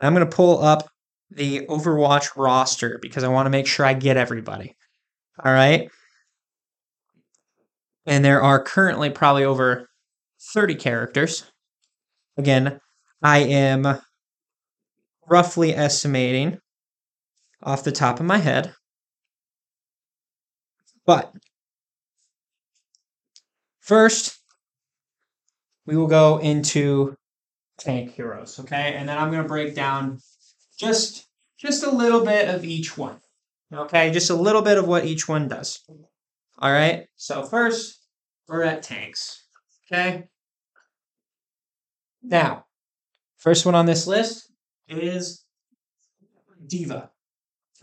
I'm 0.00 0.14
going 0.14 0.28
to 0.28 0.36
pull 0.36 0.62
up 0.62 0.88
the 1.30 1.66
Overwatch 1.66 2.36
roster 2.36 2.98
because 3.02 3.24
I 3.24 3.28
want 3.28 3.46
to 3.46 3.50
make 3.50 3.66
sure 3.66 3.86
I 3.86 3.94
get 3.94 4.16
everybody. 4.16 4.74
All 5.44 5.52
right. 5.52 5.88
And 8.06 8.24
there 8.24 8.42
are 8.42 8.62
currently 8.62 9.10
probably 9.10 9.44
over 9.44 9.88
30 10.52 10.74
characters. 10.76 11.50
Again, 12.36 12.80
I 13.22 13.38
am 13.38 14.00
roughly 15.28 15.74
estimating 15.74 16.58
off 17.62 17.84
the 17.84 17.92
top 17.92 18.20
of 18.20 18.26
my 18.26 18.38
head. 18.38 18.74
But 21.06 21.32
first, 23.84 24.38
we 25.86 25.96
will 25.96 26.06
go 26.06 26.38
into 26.38 27.16
tank 27.78 28.14
heroes, 28.14 28.58
okay? 28.60 28.94
And 28.96 29.08
then 29.08 29.18
I'm 29.18 29.30
going 29.30 29.42
to 29.42 29.48
break 29.48 29.74
down 29.74 30.18
just 30.78 31.26
just 31.58 31.84
a 31.84 31.90
little 31.90 32.24
bit 32.24 32.48
of 32.48 32.64
each 32.64 32.98
one. 32.98 33.20
Okay? 33.72 34.10
Just 34.10 34.30
a 34.30 34.34
little 34.34 34.62
bit 34.62 34.78
of 34.78 34.86
what 34.86 35.04
each 35.04 35.28
one 35.28 35.48
does. 35.48 35.80
All 36.58 36.72
right? 36.72 37.06
So 37.16 37.44
first, 37.44 38.00
we're 38.48 38.62
at 38.62 38.82
tanks. 38.82 39.44
Okay? 39.86 40.24
Now, 42.22 42.66
first 43.36 43.66
one 43.66 43.74
on 43.74 43.86
this 43.86 44.06
list 44.06 44.50
is 44.88 45.44
D.Va. 46.66 47.10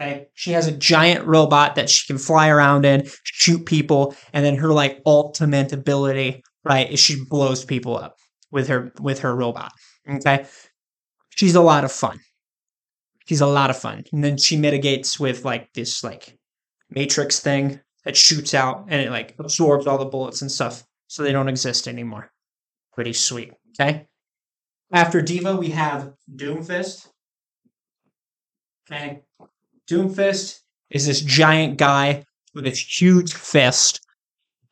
Okay? 0.01 0.27
She 0.33 0.51
has 0.51 0.67
a 0.67 0.71
giant 0.71 1.27
robot 1.27 1.75
that 1.75 1.89
she 1.89 2.07
can 2.07 2.17
fly 2.17 2.49
around 2.49 2.85
in, 2.85 3.07
shoot 3.23 3.65
people, 3.65 4.15
and 4.33 4.43
then 4.43 4.55
her 4.55 4.73
like 4.73 5.01
ultimate 5.05 5.71
ability 5.71 6.41
right? 6.63 6.91
is 6.91 6.99
She 6.99 7.23
blows 7.25 7.65
people 7.65 7.97
up 7.97 8.17
with 8.51 8.67
her 8.67 8.91
with 8.99 9.19
her 9.19 9.35
robot. 9.35 9.71
Okay. 10.09 10.45
She's 11.29 11.55
a 11.55 11.61
lot 11.61 11.83
of 11.83 11.91
fun. 11.91 12.19
She's 13.27 13.41
a 13.41 13.47
lot 13.47 13.69
of 13.69 13.77
fun. 13.77 14.03
And 14.11 14.23
then 14.23 14.37
she 14.37 14.57
mitigates 14.57 15.19
with 15.19 15.45
like 15.45 15.71
this 15.73 16.03
like 16.03 16.37
matrix 16.89 17.39
thing 17.39 17.79
that 18.03 18.17
shoots 18.17 18.53
out 18.53 18.85
and 18.89 19.01
it 19.01 19.11
like 19.11 19.35
absorbs 19.39 19.87
all 19.87 19.97
the 19.97 20.05
bullets 20.05 20.41
and 20.41 20.51
stuff. 20.51 20.83
so 21.07 21.23
they 21.23 21.31
don't 21.31 21.49
exist 21.49 21.87
anymore. 21.87 22.31
Pretty 22.93 23.13
sweet. 23.13 23.53
Okay. 23.79 24.07
After 24.93 25.21
D.Va, 25.21 25.55
we 25.55 25.69
have 25.69 26.13
Doomfist. 26.33 27.07
Okay. 28.91 29.21
Doomfist 29.91 30.59
is 30.89 31.07
this 31.07 31.21
giant 31.21 31.77
guy 31.77 32.25
with 32.53 32.63
this 32.63 33.01
huge 33.01 33.33
fist, 33.33 33.99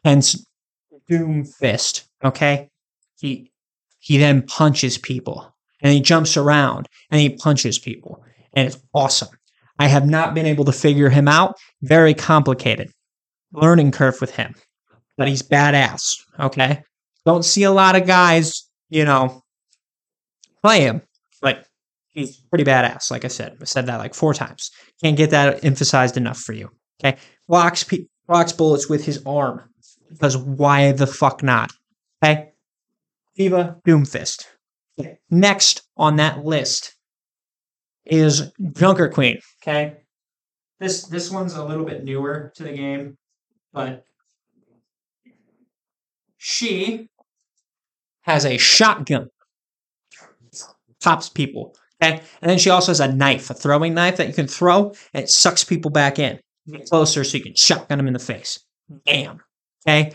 hence 0.03 0.45
Doomfist. 1.09 2.07
Okay. 2.23 2.69
He 3.19 3.51
he 3.99 4.17
then 4.17 4.43
punches 4.43 4.97
people 4.97 5.53
and 5.81 5.91
he 5.91 5.99
jumps 5.99 6.37
around 6.37 6.87
and 7.11 7.19
he 7.19 7.29
punches 7.29 7.77
people 7.77 8.23
and 8.53 8.67
it's 8.67 8.77
awesome. 8.93 9.29
I 9.77 9.87
have 9.87 10.07
not 10.07 10.33
been 10.33 10.45
able 10.45 10.65
to 10.65 10.71
figure 10.71 11.09
him 11.09 11.27
out. 11.27 11.57
Very 11.81 12.13
complicated. 12.13 12.91
Learning 13.53 13.91
curve 13.91 14.19
with 14.21 14.31
him. 14.31 14.55
But 15.17 15.27
he's 15.27 15.41
badass. 15.41 16.21
Okay. 16.39 16.83
Don't 17.25 17.43
see 17.43 17.63
a 17.63 17.71
lot 17.71 17.95
of 17.95 18.07
guys, 18.07 18.69
you 18.89 19.05
know, 19.05 19.43
play 20.61 20.81
him. 20.81 21.01
But 21.41 21.65
he's 22.19 22.37
pretty 22.37 22.63
badass. 22.63 23.11
Like 23.11 23.25
I 23.25 23.29
said, 23.29 23.57
I 23.61 23.65
said 23.65 23.85
that 23.87 23.97
like 23.97 24.13
four 24.13 24.33
times. 24.33 24.71
Can't 25.03 25.17
get 25.17 25.31
that 25.31 25.63
emphasized 25.63 26.17
enough 26.17 26.37
for 26.37 26.53
you. 26.53 26.69
Okay. 27.03 27.17
Blocks, 27.47 27.85
blocks 28.27 28.51
bullets 28.51 28.89
with 28.89 29.05
his 29.05 29.23
arm. 29.25 29.63
Because 30.11 30.37
why 30.37 30.91
the 30.91 31.07
fuck 31.07 31.43
not? 31.43 31.71
Okay. 32.23 32.51
Viva 33.37 33.77
Doomfist. 33.87 34.45
Okay. 34.99 35.19
Next 35.29 35.83
on 35.95 36.17
that 36.17 36.43
list 36.43 36.95
is 38.09 38.51
Junker 38.73 39.07
Queen. 39.07 39.39
Okay, 39.61 39.97
this 40.79 41.03
this 41.03 41.31
one's 41.31 41.55
a 41.55 41.63
little 41.63 41.85
bit 41.85 42.03
newer 42.03 42.51
to 42.55 42.63
the 42.63 42.71
game, 42.71 43.17
but 43.71 44.03
she 46.37 47.07
has 48.21 48.45
a 48.45 48.57
shotgun, 48.57 49.29
pops 51.01 51.29
people. 51.29 51.75
Okay, 52.01 52.21
and 52.41 52.49
then 52.49 52.57
she 52.57 52.69
also 52.69 52.91
has 52.91 52.99
a 52.99 53.11
knife, 53.11 53.49
a 53.49 53.53
throwing 53.53 53.93
knife 53.93 54.17
that 54.17 54.27
you 54.27 54.33
can 54.33 54.47
throw, 54.47 54.93
and 55.13 55.23
it 55.23 55.29
sucks 55.29 55.63
people 55.63 55.91
back 55.91 56.17
in. 56.17 56.39
Get 56.67 56.75
mm-hmm. 56.75 56.83
closer 56.85 57.23
so 57.23 57.37
you 57.37 57.43
can 57.43 57.55
shotgun 57.55 57.97
them 57.97 58.07
in 58.07 58.13
the 58.13 58.19
face. 58.19 58.63
Bam. 59.05 59.41
Okay. 59.87 60.13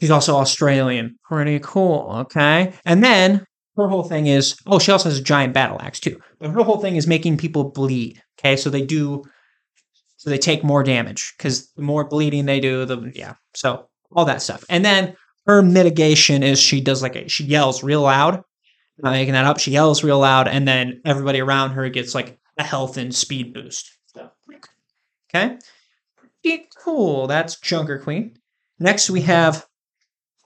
She's 0.00 0.10
also 0.10 0.36
Australian. 0.36 1.18
Pretty 1.24 1.60
cool. 1.60 2.08
Okay. 2.22 2.72
And 2.84 3.04
then 3.04 3.46
her 3.76 3.88
whole 3.88 4.02
thing 4.02 4.26
is 4.26 4.56
oh 4.66 4.78
she 4.78 4.92
also 4.92 5.08
has 5.08 5.18
a 5.18 5.22
giant 5.22 5.54
battle 5.54 5.80
axe 5.80 6.00
too 6.00 6.20
but 6.38 6.50
her 6.50 6.62
whole 6.62 6.78
thing 6.78 6.96
is 6.96 7.06
making 7.06 7.36
people 7.36 7.70
bleed 7.70 8.22
okay 8.38 8.56
so 8.56 8.70
they 8.70 8.84
do 8.84 9.22
so 10.16 10.30
they 10.30 10.38
take 10.38 10.62
more 10.62 10.82
damage 10.82 11.34
because 11.36 11.70
the 11.72 11.82
more 11.82 12.04
bleeding 12.04 12.44
they 12.44 12.60
do 12.60 12.84
the 12.84 13.10
yeah 13.14 13.34
so 13.54 13.88
all 14.12 14.24
that 14.24 14.42
stuff 14.42 14.64
and 14.68 14.84
then 14.84 15.16
her 15.46 15.62
mitigation 15.62 16.42
is 16.42 16.60
she 16.60 16.80
does 16.80 17.02
like 17.02 17.16
a, 17.16 17.28
she 17.28 17.44
yells 17.44 17.82
real 17.82 18.02
loud 18.02 18.42
not 19.02 19.12
making 19.12 19.34
that 19.34 19.44
up 19.44 19.58
she 19.58 19.72
yells 19.72 20.04
real 20.04 20.18
loud 20.18 20.48
and 20.48 20.66
then 20.66 21.00
everybody 21.04 21.40
around 21.40 21.70
her 21.70 21.88
gets 21.88 22.14
like 22.14 22.38
a 22.58 22.62
health 22.62 22.96
and 22.96 23.14
speed 23.14 23.52
boost 23.52 23.98
okay 25.34 25.58
pretty 26.16 26.68
cool 26.76 27.26
that's 27.26 27.58
junker 27.60 27.98
queen 27.98 28.36
next 28.78 29.10
we 29.10 29.22
have 29.22 29.66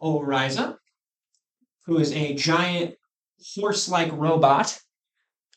Orisa, 0.03 0.77
who 1.85 1.99
is 1.99 2.13
a 2.13 2.35
giant 2.35 2.97
horse 3.55 3.89
like 3.89 4.13
robot, 4.13 4.81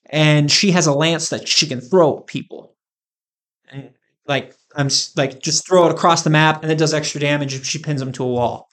and 0.09 0.51
she 0.51 0.71
has 0.71 0.87
a 0.87 0.93
lance 0.93 1.29
that 1.29 1.47
she 1.47 1.67
can 1.67 1.81
throw 1.81 2.19
at 2.19 2.27
people. 2.27 2.75
And 3.71 3.91
like 4.27 4.55
I'm 4.75 4.89
like 5.15 5.39
just 5.39 5.67
throw 5.67 5.87
it 5.87 5.91
across 5.91 6.23
the 6.23 6.29
map, 6.29 6.63
and 6.63 6.71
it 6.71 6.77
does 6.77 6.93
extra 6.93 7.19
damage 7.19 7.53
if 7.53 7.65
she 7.65 7.79
pins 7.79 7.99
them 7.99 8.11
to 8.13 8.23
a 8.23 8.27
wall. 8.27 8.67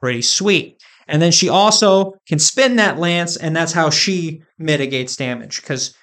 Pretty 0.00 0.22
sweet. 0.22 0.82
And 1.12 1.20
then 1.20 1.30
she 1.30 1.50
also 1.50 2.14
can 2.26 2.38
spin 2.38 2.76
that 2.76 2.98
lance, 2.98 3.36
and 3.36 3.54
that's 3.54 3.72
how 3.72 3.90
she 3.90 4.42
mitigates 4.58 5.14
damage 5.14 5.60
because 5.60 5.94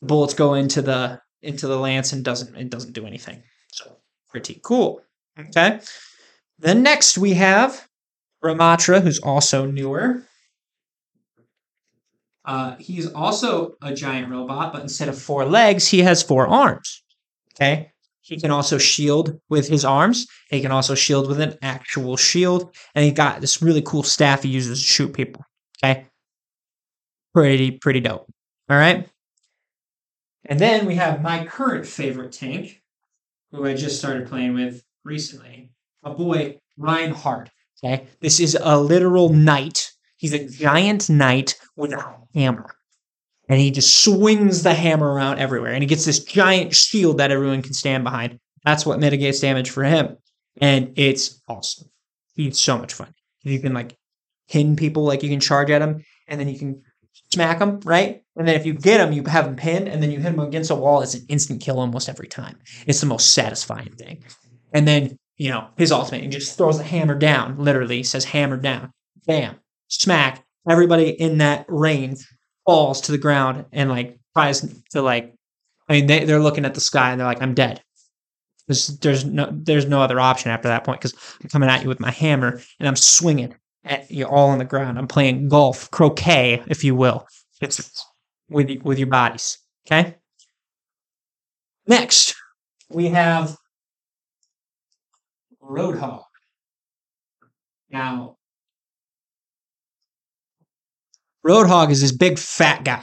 bullets 0.00 0.32
go 0.32 0.54
into 0.54 0.80
the 0.80 1.20
into 1.42 1.66
the 1.66 1.76
lance 1.76 2.12
and 2.12 2.24
doesn't 2.24 2.54
it 2.56 2.70
doesn't 2.70 2.92
do 2.92 3.04
anything. 3.04 3.42
So 3.72 3.96
pretty 4.28 4.60
cool. 4.62 5.02
Okay. 5.38 5.80
Then 6.56 6.84
next 6.84 7.18
we 7.18 7.34
have 7.34 7.88
Ramattra, 8.42 9.02
who's 9.02 9.18
also 9.18 9.66
newer. 9.66 10.22
Uh, 12.44 12.76
he's 12.78 13.12
also 13.12 13.74
a 13.82 13.92
giant 13.92 14.30
robot, 14.30 14.72
but 14.72 14.82
instead 14.82 15.08
of 15.08 15.20
four 15.20 15.44
legs, 15.46 15.88
he 15.88 15.98
has 16.02 16.22
four 16.22 16.46
arms. 16.46 17.02
Okay. 17.54 17.90
He 18.28 18.38
can 18.38 18.50
also 18.50 18.78
shield 18.78 19.40
with 19.48 19.68
his 19.68 19.84
arms. 19.84 20.26
He 20.50 20.60
can 20.60 20.70
also 20.70 20.94
shield 20.94 21.28
with 21.28 21.40
an 21.40 21.56
actual 21.62 22.16
shield. 22.16 22.74
And 22.94 23.04
he 23.04 23.10
got 23.10 23.40
this 23.40 23.62
really 23.62 23.82
cool 23.82 24.02
staff 24.02 24.42
he 24.42 24.50
uses 24.50 24.80
to 24.80 24.86
shoot 24.86 25.12
people. 25.12 25.44
Okay. 25.82 26.06
Pretty, 27.34 27.72
pretty 27.72 28.00
dope. 28.00 28.26
All 28.68 28.76
right. 28.76 29.08
And 30.44 30.58
then 30.58 30.86
we 30.86 30.96
have 30.96 31.22
my 31.22 31.44
current 31.44 31.86
favorite 31.86 32.32
tank, 32.32 32.82
who 33.50 33.66
I 33.66 33.74
just 33.74 33.98
started 33.98 34.28
playing 34.28 34.54
with 34.54 34.82
recently. 35.04 35.70
My 36.02 36.12
boy, 36.12 36.58
Reinhardt. 36.76 37.50
Okay. 37.82 38.06
This 38.20 38.40
is 38.40 38.56
a 38.60 38.78
literal 38.78 39.30
knight 39.30 39.92
He's 40.18 40.32
a 40.32 40.48
giant 40.48 41.08
knight 41.08 41.54
with 41.76 41.92
a 41.92 42.16
hammer. 42.34 42.74
And 43.48 43.60
he 43.60 43.70
just 43.70 44.02
swings 44.02 44.62
the 44.62 44.74
hammer 44.74 45.08
around 45.12 45.38
everywhere. 45.38 45.72
And 45.72 45.82
he 45.82 45.86
gets 45.86 46.04
this 46.04 46.22
giant 46.22 46.74
shield 46.74 47.18
that 47.18 47.30
everyone 47.30 47.62
can 47.62 47.72
stand 47.72 48.04
behind. 48.04 48.38
That's 48.64 48.84
what 48.84 49.00
mitigates 49.00 49.40
damage 49.40 49.70
for 49.70 49.84
him. 49.84 50.16
And 50.60 50.92
it's 50.96 51.42
awesome. 51.48 51.88
He's 52.34 52.60
so 52.60 52.76
much 52.76 52.92
fun. 52.92 53.14
You 53.42 53.58
can 53.60 53.72
like 53.72 53.96
pin 54.50 54.76
people, 54.76 55.04
like 55.04 55.22
you 55.22 55.30
can 55.30 55.40
charge 55.40 55.70
at 55.70 55.78
them, 55.78 56.04
and 56.26 56.38
then 56.38 56.48
you 56.48 56.58
can 56.58 56.82
smack 57.32 57.58
them, 57.58 57.80
right? 57.84 58.22
And 58.36 58.46
then 58.46 58.54
if 58.54 58.66
you 58.66 58.74
get 58.74 58.98
them, 58.98 59.12
you 59.12 59.24
have 59.24 59.46
them 59.46 59.56
pinned, 59.56 59.88
and 59.88 60.02
then 60.02 60.10
you 60.10 60.18
hit 60.18 60.36
them 60.36 60.40
against 60.40 60.70
a 60.70 60.74
wall. 60.74 61.00
It's 61.00 61.14
an 61.14 61.24
instant 61.28 61.62
kill 61.62 61.80
almost 61.80 62.08
every 62.08 62.28
time. 62.28 62.58
It's 62.86 63.00
the 63.00 63.06
most 63.06 63.32
satisfying 63.32 63.92
thing. 63.92 64.24
And 64.72 64.86
then, 64.86 65.16
you 65.36 65.50
know, 65.50 65.68
his 65.76 65.92
ultimate, 65.92 66.22
he 66.22 66.28
just 66.28 66.58
throws 66.58 66.78
the 66.78 66.84
hammer 66.84 67.14
down, 67.14 67.58
literally 67.58 68.02
says 68.02 68.24
hammer 68.26 68.56
down. 68.56 68.92
Bam 69.26 69.56
smack, 69.88 70.44
everybody 70.68 71.10
in 71.10 71.38
that 71.38 71.64
range 71.68 72.26
falls 72.68 73.00
to 73.00 73.12
the 73.12 73.16
ground 73.16 73.64
and 73.72 73.88
like 73.88 74.18
tries 74.34 74.60
to 74.90 75.00
like 75.00 75.34
I 75.88 75.94
mean 75.94 76.06
they, 76.06 76.26
they're 76.26 76.38
looking 76.38 76.66
at 76.66 76.74
the 76.74 76.82
sky 76.82 77.10
and 77.10 77.18
they're 77.18 77.26
like, 77.26 77.40
I'm 77.40 77.54
dead. 77.54 77.82
There's, 78.66 78.88
there's 78.98 79.24
no 79.24 79.48
there's 79.50 79.86
no 79.86 80.02
other 80.02 80.20
option 80.20 80.50
after 80.50 80.68
that 80.68 80.84
point 80.84 81.00
because 81.00 81.14
I'm 81.42 81.48
coming 81.48 81.70
at 81.70 81.82
you 81.82 81.88
with 81.88 81.98
my 81.98 82.10
hammer 82.10 82.60
and 82.78 82.86
I'm 82.86 82.94
swinging 82.94 83.54
at 83.84 84.10
you 84.10 84.26
all 84.26 84.50
on 84.50 84.58
the 84.58 84.66
ground. 84.66 84.98
I'm 84.98 85.08
playing 85.08 85.48
golf, 85.48 85.90
croquet, 85.90 86.62
if 86.66 86.84
you 86.84 86.94
will. 86.94 87.26
It's 87.62 88.04
with 88.50 88.70
with 88.82 88.98
your 88.98 89.08
bodies. 89.08 89.56
Okay. 89.86 90.16
Next, 91.86 92.34
we 92.90 93.06
have 93.06 93.56
Roadhog. 95.62 96.24
Now, 97.90 98.36
Roadhog 101.48 101.90
is 101.90 102.02
this 102.02 102.12
big 102.12 102.38
fat 102.38 102.84
guy, 102.84 103.02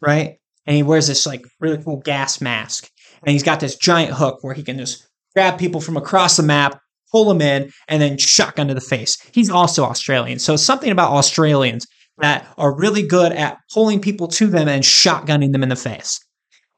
right? 0.00 0.38
And 0.66 0.74
he 0.74 0.82
wears 0.82 1.06
this 1.06 1.24
like 1.24 1.44
really 1.60 1.82
cool 1.82 1.98
gas 1.98 2.40
mask. 2.40 2.90
And 3.22 3.32
he's 3.32 3.44
got 3.44 3.60
this 3.60 3.76
giant 3.76 4.12
hook 4.12 4.38
where 4.42 4.54
he 4.54 4.62
can 4.62 4.76
just 4.76 5.06
grab 5.34 5.58
people 5.58 5.80
from 5.80 5.96
across 5.96 6.36
the 6.36 6.42
map, 6.42 6.80
pull 7.12 7.26
them 7.26 7.40
in, 7.40 7.70
and 7.86 8.02
then 8.02 8.18
shotgun 8.18 8.68
to 8.68 8.74
the 8.74 8.80
face. 8.80 9.18
He's 9.32 9.50
also 9.50 9.84
Australian. 9.84 10.40
So 10.40 10.56
something 10.56 10.90
about 10.90 11.12
Australians 11.12 11.86
that 12.18 12.46
are 12.58 12.76
really 12.76 13.06
good 13.06 13.32
at 13.32 13.58
pulling 13.72 14.00
people 14.00 14.26
to 14.28 14.48
them 14.48 14.68
and 14.68 14.82
shotgunning 14.82 15.52
them 15.52 15.62
in 15.62 15.68
the 15.68 15.76
face. 15.76 16.18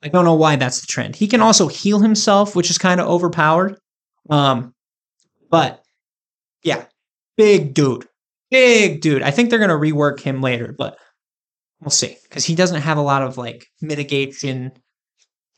I 0.02 0.08
don't 0.08 0.24
know 0.24 0.34
why 0.34 0.56
that's 0.56 0.80
the 0.80 0.86
trend. 0.86 1.16
He 1.16 1.26
can 1.26 1.40
also 1.40 1.68
heal 1.68 2.00
himself, 2.00 2.54
which 2.54 2.70
is 2.70 2.78
kind 2.78 3.00
of 3.00 3.08
overpowered. 3.08 3.76
Um, 4.28 4.74
but 5.48 5.82
yeah, 6.62 6.84
big 7.36 7.72
dude 7.72 8.06
big 8.52 9.00
dude. 9.00 9.22
I 9.22 9.32
think 9.32 9.50
they're 9.50 9.58
gonna 9.58 9.74
rework 9.74 10.20
him 10.20 10.40
later, 10.40 10.72
but 10.76 10.96
we'll 11.80 11.90
see 11.90 12.16
because 12.22 12.44
he 12.44 12.54
doesn't 12.54 12.82
have 12.82 12.98
a 12.98 13.02
lot 13.02 13.22
of 13.22 13.36
like 13.36 13.66
mitigation 13.80 14.70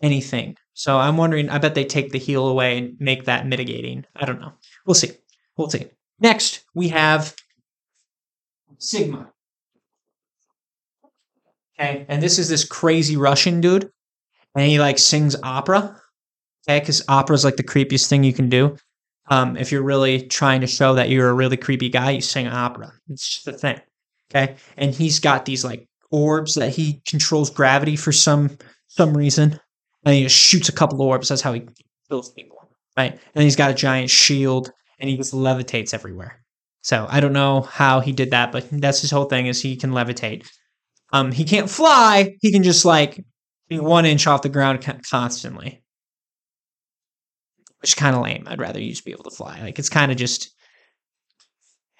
anything. 0.02 0.56
So 0.72 0.98
I'm 0.98 1.16
wondering. 1.16 1.50
I 1.50 1.58
bet 1.58 1.74
they 1.74 1.84
take 1.84 2.12
the 2.12 2.18
heal 2.18 2.48
away 2.48 2.78
and 2.78 2.96
make 2.98 3.24
that 3.24 3.46
mitigating. 3.46 4.04
I 4.16 4.24
don't 4.24 4.40
know. 4.40 4.52
We'll 4.86 4.94
see. 4.94 5.10
We'll 5.56 5.70
see. 5.70 5.86
Next 6.20 6.64
we 6.74 6.88
have 6.88 7.34
Sigma. 8.78 9.30
Okay, 11.78 12.06
and 12.08 12.22
this 12.22 12.38
is 12.38 12.48
this 12.48 12.64
crazy 12.64 13.16
Russian 13.16 13.60
dude, 13.60 13.90
and 14.54 14.66
he 14.66 14.78
like 14.78 14.98
sings 14.98 15.36
opera. 15.42 16.00
Okay, 16.68 16.80
because 16.80 17.02
opera 17.08 17.34
is 17.34 17.44
like 17.44 17.56
the 17.56 17.64
creepiest 17.64 18.08
thing 18.08 18.24
you 18.24 18.32
can 18.32 18.48
do. 18.48 18.76
Um, 19.26 19.56
if 19.56 19.72
you're 19.72 19.82
really 19.82 20.26
trying 20.26 20.60
to 20.60 20.66
show 20.66 20.94
that 20.94 21.08
you're 21.08 21.30
a 21.30 21.34
really 21.34 21.56
creepy 21.56 21.88
guy, 21.88 22.10
you 22.12 22.20
sing 22.20 22.46
opera. 22.46 22.92
It's 23.08 23.36
just 23.36 23.48
a 23.48 23.52
thing. 23.52 23.80
Okay. 24.30 24.56
And 24.76 24.94
he's 24.94 25.20
got 25.20 25.44
these 25.44 25.64
like 25.64 25.88
orbs 26.10 26.54
that 26.54 26.70
he 26.70 27.02
controls 27.06 27.50
gravity 27.50 27.96
for 27.96 28.12
some 28.12 28.58
some 28.88 29.16
reason. 29.16 29.58
And 30.04 30.14
he 30.14 30.24
just 30.24 30.36
shoots 30.36 30.68
a 30.68 30.72
couple 30.72 31.00
orbs. 31.00 31.28
That's 31.28 31.40
how 31.40 31.52
he 31.52 31.66
kills 32.08 32.32
people. 32.32 32.68
Right. 32.96 33.18
And 33.34 33.44
he's 33.44 33.56
got 33.56 33.70
a 33.70 33.74
giant 33.74 34.10
shield 34.10 34.70
and 34.98 35.08
he 35.08 35.16
just 35.16 35.32
levitates 35.32 35.94
everywhere. 35.94 36.44
So 36.82 37.06
I 37.08 37.20
don't 37.20 37.32
know 37.32 37.62
how 37.62 38.00
he 38.00 38.12
did 38.12 38.30
that, 38.32 38.52
but 38.52 38.68
that's 38.70 39.00
his 39.00 39.10
whole 39.10 39.24
thing 39.24 39.46
is 39.46 39.60
he 39.60 39.76
can 39.76 39.90
levitate. 39.90 40.46
Um, 41.12 41.32
he 41.32 41.44
can't 41.44 41.70
fly. 41.70 42.36
He 42.40 42.52
can 42.52 42.62
just 42.62 42.84
like 42.84 43.24
be 43.68 43.80
one 43.80 44.04
inch 44.04 44.26
off 44.26 44.42
the 44.42 44.48
ground 44.48 44.86
constantly, 45.08 45.82
which 47.84 47.90
is 47.90 47.94
kind 47.96 48.16
of 48.16 48.22
lame. 48.22 48.44
I'd 48.46 48.58
rather 48.58 48.80
you 48.80 48.88
just 48.88 49.04
be 49.04 49.12
able 49.12 49.24
to 49.24 49.30
fly. 49.30 49.60
Like 49.60 49.78
it's 49.78 49.90
kind 49.90 50.10
of 50.10 50.16
just, 50.16 50.54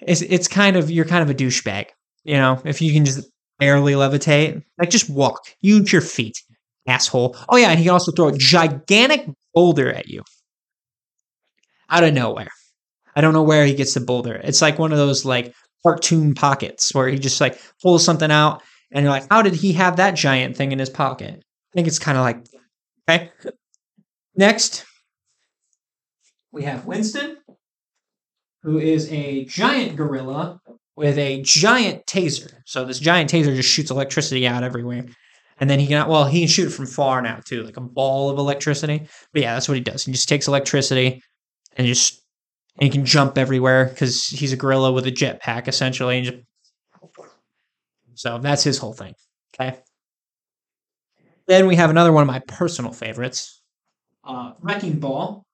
it's 0.01 0.23
it's 0.23 0.49
kind 0.49 0.77
of 0.77 0.91
you're 0.91 1.05
kind 1.05 1.23
of 1.23 1.29
a 1.29 1.35
douchebag, 1.35 1.89
you 2.23 2.39
know. 2.39 2.59
If 2.65 2.81
you 2.81 2.91
can 2.95 3.05
just 3.05 3.29
barely 3.59 3.93
levitate, 3.93 4.63
like 4.79 4.89
just 4.89 5.11
walk, 5.11 5.43
use 5.61 5.93
your 5.93 6.01
feet, 6.01 6.43
asshole. 6.89 7.37
Oh 7.51 7.59
yeah, 7.59 7.69
and 7.69 7.79
he 7.79 7.85
can 7.85 7.93
also 7.93 8.13
throw 8.13 8.29
a 8.29 8.39
gigantic 8.39 9.29
boulder 9.53 9.93
at 9.93 10.09
you 10.09 10.23
out 11.91 12.03
of 12.03 12.15
nowhere. 12.15 12.49
I 13.15 13.21
don't 13.21 13.35
know 13.35 13.43
where 13.43 13.67
he 13.67 13.75
gets 13.75 13.93
the 13.93 14.01
boulder. 14.01 14.41
It's 14.43 14.63
like 14.63 14.79
one 14.79 14.91
of 14.91 14.97
those 14.97 15.27
like 15.27 15.53
cartoon 15.83 16.33
pockets 16.33 16.95
where 16.95 17.09
he 17.09 17.19
just 17.19 17.43
like 17.43 17.61
pulls 17.83 18.03
something 18.03 18.31
out 18.31 18.63
and 18.91 19.03
you're 19.03 19.13
like, 19.13 19.29
how 19.29 19.43
did 19.43 19.53
he 19.53 19.75
have 19.75 19.97
that 19.97 20.15
giant 20.15 20.57
thing 20.57 20.73
in 20.73 20.79
his 20.79 20.89
pocket? 20.89 21.45
I 21.45 21.73
think 21.75 21.89
it's 21.89 21.99
kind 21.99 22.17
of 22.17 22.25
like, 22.25 22.39
okay. 23.07 23.31
Next, 24.35 24.87
we 26.55 26.63
have 26.63 26.87
Winston, 26.87 27.37
who 28.63 28.79
is 28.79 29.11
a 29.13 29.45
giant 29.45 29.97
gorilla 29.97 30.61
with 30.97 31.19
a 31.19 31.43
giant 31.43 32.07
taser. 32.07 32.53
So 32.65 32.85
this 32.85 33.01
giant 33.01 33.31
taser 33.31 33.55
just 33.55 33.69
shoots 33.69 33.91
electricity 33.91 34.47
out 34.47 34.63
everywhere. 34.63 35.05
And 35.59 35.69
then 35.69 35.81
he 35.81 35.87
can, 35.87 36.09
well, 36.09 36.25
he 36.25 36.41
can 36.41 36.49
shoot 36.49 36.71
from 36.71 36.87
far 36.87 37.21
now 37.21 37.41
too, 37.45 37.65
like 37.65 37.77
a 37.77 37.81
ball 37.81 38.31
of 38.31 38.39
electricity. 38.39 39.07
But 39.33 39.43
yeah, 39.43 39.55
that's 39.55 39.69
what 39.69 39.77
he 39.77 39.83
does. 39.83 40.05
He 40.05 40.13
just 40.13 40.29
takes 40.29 40.47
electricity 40.47 41.21
and 41.77 41.87
just 41.87 42.23
and 42.79 42.85
he 42.85 42.91
can 42.91 43.05
jump 43.05 43.37
everywhere 43.37 43.87
because 43.87 44.25
he's 44.25 44.53
a 44.53 44.57
gorilla 44.57 44.93
with 44.93 45.07
a 45.07 45.13
jetpack 45.13 45.69
essentially. 45.69 46.23
Just, 46.23 46.39
so 48.15 48.39
that's 48.39 48.63
his 48.63 48.79
whole 48.79 48.93
thing. 48.93 49.15
Okay. 49.55 49.79
Then 51.47 51.67
we 51.67 51.77
have 51.77 51.91
another 51.91 52.13
one 52.13 52.23
of 52.23 52.29
my 52.29 52.41
personal 52.47 52.93
favorites, 52.93 53.61
uh, 54.25 54.53
Wrecking 54.61 54.99
Ball, 54.99 55.45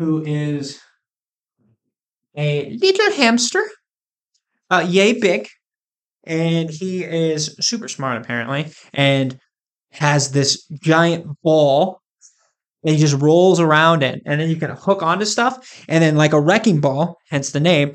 who 0.00 0.22
is 0.24 0.80
a 2.34 2.74
little 2.80 3.12
hamster, 3.12 3.62
uh, 4.70 4.86
yay 4.88 5.12
big, 5.12 5.46
and 6.24 6.70
he 6.70 7.04
is 7.04 7.54
super 7.60 7.86
smart 7.86 8.18
apparently, 8.18 8.72
and 8.94 9.38
has 9.90 10.32
this 10.32 10.64
giant 10.82 11.26
ball 11.42 12.00
and 12.82 12.94
he 12.94 12.98
just 12.98 13.20
rolls 13.20 13.60
around 13.60 14.02
it 14.02 14.22
and 14.24 14.40
then 14.40 14.48
you 14.48 14.56
can 14.56 14.70
hook 14.70 15.02
onto 15.02 15.26
stuff 15.26 15.84
and 15.88 16.02
then 16.02 16.16
like 16.16 16.32
a 16.32 16.40
wrecking 16.40 16.80
ball 16.80 17.18
hence 17.28 17.50
the 17.50 17.60
name 17.60 17.94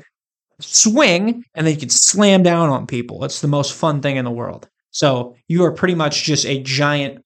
swing 0.60 1.42
and 1.54 1.66
then 1.66 1.74
you 1.74 1.80
can 1.80 1.88
slam 1.88 2.42
down 2.42 2.68
on 2.68 2.86
people. 2.86 3.24
It's 3.24 3.40
the 3.40 3.48
most 3.48 3.72
fun 3.72 4.02
thing 4.02 4.16
in 4.16 4.26
the 4.26 4.30
world. 4.30 4.68
So 4.90 5.34
you 5.48 5.64
are 5.64 5.72
pretty 5.72 5.94
much 5.94 6.22
just 6.22 6.44
a 6.44 6.62
giant 6.62 7.24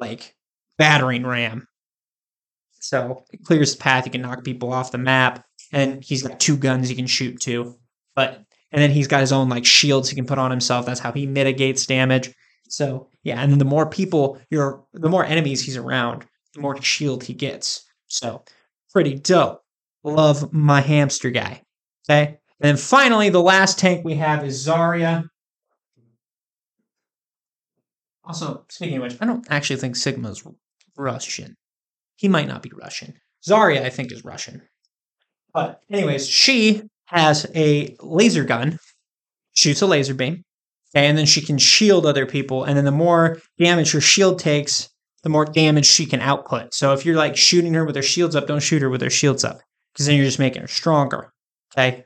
like 0.00 0.34
battering 0.76 1.24
ram 1.24 1.67
so 2.80 3.24
it 3.32 3.44
clears 3.44 3.74
the 3.74 3.82
path 3.82 4.06
you 4.06 4.12
can 4.12 4.22
knock 4.22 4.44
people 4.44 4.72
off 4.72 4.92
the 4.92 4.98
map 4.98 5.44
and 5.72 6.02
he's 6.02 6.22
got 6.22 6.40
two 6.40 6.56
guns 6.56 6.88
he 6.88 6.94
can 6.94 7.06
shoot 7.06 7.40
too 7.40 7.74
but 8.14 8.44
and 8.70 8.82
then 8.82 8.90
he's 8.90 9.08
got 9.08 9.20
his 9.20 9.32
own 9.32 9.48
like 9.48 9.64
shields 9.64 10.08
he 10.08 10.16
can 10.16 10.26
put 10.26 10.38
on 10.38 10.50
himself 10.50 10.86
that's 10.86 11.00
how 11.00 11.12
he 11.12 11.26
mitigates 11.26 11.86
damage 11.86 12.34
so 12.68 13.08
yeah 13.22 13.40
and 13.40 13.50
then 13.50 13.58
the 13.58 13.64
more 13.64 13.88
people 13.88 14.38
you're 14.50 14.84
the 14.92 15.08
more 15.08 15.24
enemies 15.24 15.64
he's 15.64 15.76
around 15.76 16.24
the 16.54 16.60
more 16.60 16.80
shield 16.82 17.24
he 17.24 17.34
gets. 17.34 17.84
So 18.06 18.44
pretty 18.92 19.14
dope. 19.14 19.62
Love 20.04 20.52
my 20.52 20.80
hamster 20.80 21.30
guy. 21.30 21.62
Okay. 22.08 22.38
And 22.60 22.68
then 22.68 22.76
finally, 22.76 23.28
the 23.30 23.42
last 23.42 23.78
tank 23.78 24.04
we 24.04 24.14
have 24.14 24.44
is 24.44 24.66
Zarya. 24.66 25.28
Also, 28.24 28.64
speaking 28.68 28.96
of 28.96 29.02
which, 29.02 29.16
I 29.20 29.26
don't 29.26 29.46
actually 29.50 29.76
think 29.76 29.96
Sigma's 29.96 30.42
Russian. 30.96 31.56
He 32.18 32.28
might 32.28 32.48
not 32.48 32.62
be 32.62 32.72
Russian. 32.74 33.14
Zarya, 33.48 33.82
I 33.82 33.90
think, 33.90 34.12
is 34.12 34.24
Russian. 34.24 34.62
But, 35.54 35.80
anyways, 35.90 36.28
she 36.28 36.82
has 37.06 37.46
a 37.54 37.96
laser 38.00 38.44
gun, 38.44 38.78
shoots 39.54 39.80
a 39.82 39.86
laser 39.86 40.14
beam, 40.14 40.42
and 40.94 41.16
then 41.16 41.26
she 41.26 41.40
can 41.40 41.58
shield 41.58 42.04
other 42.04 42.26
people. 42.26 42.64
And 42.64 42.76
then 42.76 42.84
the 42.84 42.90
more 42.90 43.38
damage 43.58 43.92
her 43.92 44.00
shield 44.00 44.40
takes, 44.40 44.90
the 45.22 45.28
more 45.28 45.44
damage 45.44 45.86
she 45.86 46.06
can 46.06 46.20
output. 46.20 46.74
So 46.74 46.92
if 46.92 47.06
you're 47.06 47.16
like 47.16 47.36
shooting 47.36 47.74
her 47.74 47.84
with 47.84 47.96
her 47.96 48.02
shields 48.02 48.34
up, 48.34 48.46
don't 48.46 48.62
shoot 48.62 48.82
her 48.82 48.90
with 48.90 49.00
her 49.00 49.10
shields 49.10 49.44
up 49.44 49.60
because 49.92 50.06
then 50.06 50.16
you're 50.16 50.24
just 50.24 50.38
making 50.38 50.62
her 50.62 50.68
stronger. 50.68 51.32
Okay. 51.72 52.04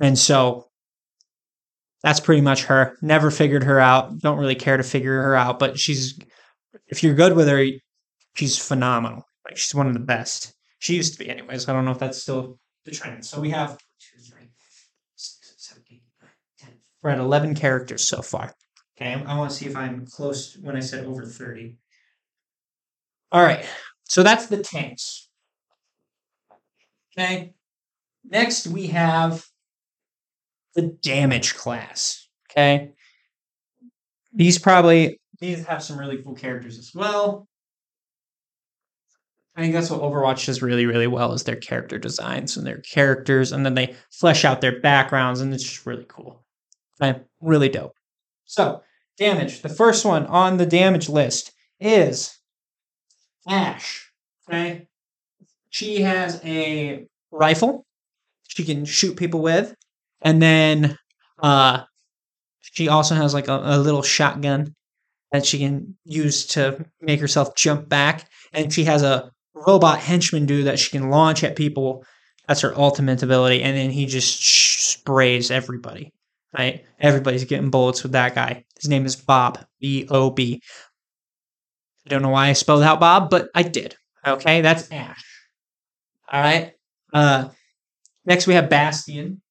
And 0.00 0.18
so 0.18 0.68
that's 2.02 2.20
pretty 2.20 2.40
much 2.40 2.64
her. 2.64 2.96
Never 3.02 3.30
figured 3.30 3.64
her 3.64 3.78
out. 3.78 4.18
Don't 4.18 4.38
really 4.38 4.54
care 4.54 4.78
to 4.78 4.82
figure 4.82 5.22
her 5.22 5.34
out, 5.34 5.58
but 5.58 5.78
she's, 5.78 6.18
if 6.88 7.02
you're 7.02 7.14
good 7.14 7.36
with 7.36 7.48
her, 7.48 7.66
she's 8.34 8.58
phenomenal. 8.58 9.24
Like 9.50 9.58
she's 9.58 9.74
one 9.74 9.88
of 9.88 9.94
the 9.94 10.00
best. 10.00 10.54
She 10.78 10.94
used 10.94 11.14
to 11.14 11.18
be, 11.18 11.28
anyways. 11.28 11.68
I 11.68 11.72
don't 11.72 11.84
know 11.84 11.90
if 11.90 11.98
that's 11.98 12.22
still 12.22 12.60
the 12.84 12.92
trend. 12.92 13.26
So 13.26 13.40
we 13.40 13.50
have. 13.50 13.76
We're 17.02 17.10
at 17.10 17.18
11 17.18 17.54
characters 17.56 18.06
so 18.06 18.22
far. 18.22 18.54
Okay. 18.96 19.14
I 19.14 19.36
want 19.36 19.50
to 19.50 19.56
see 19.56 19.66
if 19.66 19.74
I'm 19.74 20.06
close 20.06 20.56
when 20.60 20.76
I 20.76 20.80
said 20.80 21.06
over 21.06 21.24
30. 21.24 21.78
All 23.32 23.42
right. 23.42 23.64
So 24.04 24.22
that's 24.22 24.46
the 24.46 24.58
tanks. 24.58 25.28
Okay. 27.18 27.54
Next, 28.22 28.68
we 28.68 28.88
have 28.88 29.44
the 30.74 30.82
damage 30.82 31.56
class. 31.56 32.28
Okay. 32.50 32.92
These 34.32 34.58
probably 34.58 35.18
these 35.40 35.66
have 35.66 35.82
some 35.82 35.98
really 35.98 36.22
cool 36.22 36.34
characters 36.34 36.78
as 36.78 36.92
well. 36.94 37.48
I 39.60 39.64
think 39.64 39.74
that's 39.74 39.90
what 39.90 40.00
Overwatch 40.00 40.46
does 40.46 40.62
really, 40.62 40.86
really 40.86 41.06
well 41.06 41.34
is 41.34 41.44
their 41.44 41.56
character 41.56 41.98
designs 41.98 42.56
and 42.56 42.66
their 42.66 42.78
characters, 42.78 43.52
and 43.52 43.66
then 43.66 43.74
they 43.74 43.94
flesh 44.10 44.44
out 44.46 44.62
their 44.62 44.80
backgrounds, 44.80 45.40
and 45.40 45.52
it's 45.52 45.64
just 45.64 45.84
really 45.84 46.06
cool. 46.08 46.42
Okay, 47.02 47.20
really 47.42 47.68
dope. 47.68 47.94
So, 48.46 48.82
damage. 49.18 49.60
The 49.60 49.68
first 49.68 50.06
one 50.06 50.24
on 50.26 50.56
the 50.56 50.64
damage 50.64 51.10
list 51.10 51.52
is 51.78 52.38
Ashe. 53.46 54.10
Okay. 54.48 54.88
She 55.68 56.00
has 56.00 56.40
a 56.42 57.06
rifle 57.30 57.84
she 58.48 58.64
can 58.64 58.84
shoot 58.84 59.16
people 59.16 59.40
with. 59.40 59.74
And 60.22 60.42
then 60.42 60.96
uh 61.42 61.84
she 62.60 62.88
also 62.88 63.14
has 63.14 63.32
like 63.34 63.48
a, 63.48 63.60
a 63.62 63.78
little 63.78 64.02
shotgun 64.02 64.74
that 65.32 65.46
she 65.46 65.58
can 65.58 65.96
use 66.04 66.46
to 66.46 66.84
make 67.00 67.20
herself 67.20 67.54
jump 67.54 67.88
back. 67.88 68.28
And 68.52 68.72
she 68.72 68.84
has 68.84 69.02
a 69.02 69.30
robot 69.54 69.98
henchman 69.98 70.46
dude 70.46 70.66
that 70.66 70.78
she 70.78 70.90
can 70.90 71.10
launch 71.10 71.44
at 71.44 71.56
people. 71.56 72.04
That's 72.46 72.62
her 72.62 72.76
ultimate 72.76 73.22
ability. 73.22 73.62
And 73.62 73.76
then 73.76 73.90
he 73.90 74.06
just 74.06 74.44
sprays 74.90 75.50
everybody. 75.50 76.12
Right? 76.56 76.84
Everybody's 76.98 77.44
getting 77.44 77.70
bullets 77.70 78.02
with 78.02 78.12
that 78.12 78.34
guy. 78.34 78.64
His 78.80 78.88
name 78.88 79.06
is 79.06 79.14
Bob. 79.14 79.64
B 79.80 80.06
O 80.10 80.30
B. 80.30 80.60
I 82.06 82.08
don't 82.08 82.22
know 82.22 82.30
why 82.30 82.48
I 82.48 82.54
spelled 82.54 82.82
out 82.82 82.98
Bob, 82.98 83.30
but 83.30 83.50
I 83.54 83.62
did. 83.62 83.94
Okay, 84.26 84.60
that's 84.60 84.90
Ashe. 84.90 85.24
All 86.30 86.40
right. 86.40 86.72
Uh, 87.12 87.48
next 88.24 88.46
we 88.46 88.54
have 88.54 88.68
Bastion. 88.68 89.42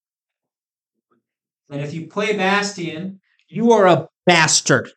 And 1.69 1.81
if 1.81 1.93
you 1.93 2.07
play 2.07 2.35
Bastion, 2.35 3.21
you 3.47 3.71
are 3.71 3.87
a 3.87 4.09
bastard. 4.25 4.91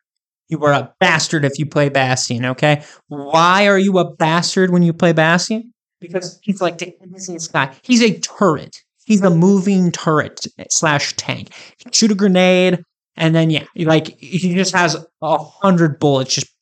You 0.52 0.62
are 0.66 0.74
a 0.74 0.94
bastard 1.00 1.46
if 1.46 1.58
you 1.58 1.64
play 1.64 1.88
Bastion, 1.88 2.44
okay? 2.44 2.82
Why 3.08 3.68
are 3.68 3.78
you 3.78 3.96
a 3.96 4.14
bastard 4.16 4.68
when 4.68 4.82
you 4.82 4.92
play 4.92 5.14
Bastion? 5.14 5.72
Because 5.98 6.38
he's 6.42 6.60
like 6.60 6.76
this 6.76 7.48
guy. 7.48 7.74
He's 7.80 8.02
a 8.02 8.18
turret. 8.18 8.82
He's 9.06 9.22
a 9.22 9.30
moving 9.30 9.90
turret 9.92 10.46
slash 10.68 11.14
tank. 11.16 11.54
Shoot 11.90 12.10
a 12.10 12.14
grenade, 12.14 12.84
and 13.16 13.34
then 13.34 13.48
yeah, 13.48 13.64
like 13.76 14.18
he 14.18 14.54
just 14.54 14.74
has 14.74 15.02
a 15.22 15.38
hundred 15.38 15.98
bullets 15.98 16.34
just 16.34 16.52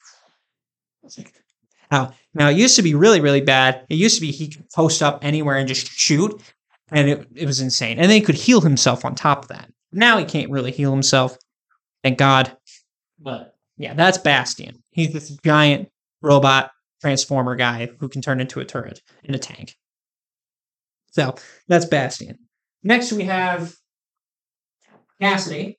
now, 1.91 2.12
now 2.32 2.49
it 2.49 2.57
used 2.57 2.76
to 2.76 2.82
be 2.82 2.95
really, 2.95 3.20
really 3.20 3.41
bad. 3.41 3.84
It 3.88 3.97
used 3.97 4.14
to 4.14 4.20
be 4.20 4.30
he 4.30 4.51
could 4.51 4.70
post 4.70 5.03
up 5.03 5.24
anywhere 5.24 5.57
and 5.57 5.66
just 5.66 5.91
shoot, 5.91 6.41
and 6.93 7.09
it, 7.09 7.26
it 7.34 7.47
was 7.47 7.61
insane. 7.61 7.99
And 7.99 8.05
then 8.05 8.14
he 8.14 8.20
could 8.20 8.36
heal 8.36 8.61
himself 8.61 9.05
on 9.05 9.16
top 9.16 9.43
of 9.43 9.49
that. 9.49 9.68
Now 9.91 10.16
he 10.16 10.24
can't 10.24 10.53
really 10.53 10.70
heal 10.70 10.93
himself. 10.93 11.36
Thank 12.05 12.18
God. 12.18 12.57
But 13.18 13.49
yeah, 13.81 13.95
that's 13.95 14.18
Bastion. 14.18 14.74
He's 14.91 15.12
this 15.12 15.31
giant 15.43 15.89
robot 16.20 16.70
transformer 17.01 17.57
guy 17.57 17.89
who 17.99 18.11
can 18.11 18.20
turn 18.20 18.39
into 18.41 18.61
a 18.61 18.64
turret 18.64 19.01
in 19.24 19.35
a 19.35 19.39
tank. 19.39 19.74
So 21.12 21.35
that's 21.66 21.87
Bastion. 21.87 22.39
Next 22.83 23.11
we 23.11 23.24
have 23.24 23.74
Cassidy, 25.18 25.78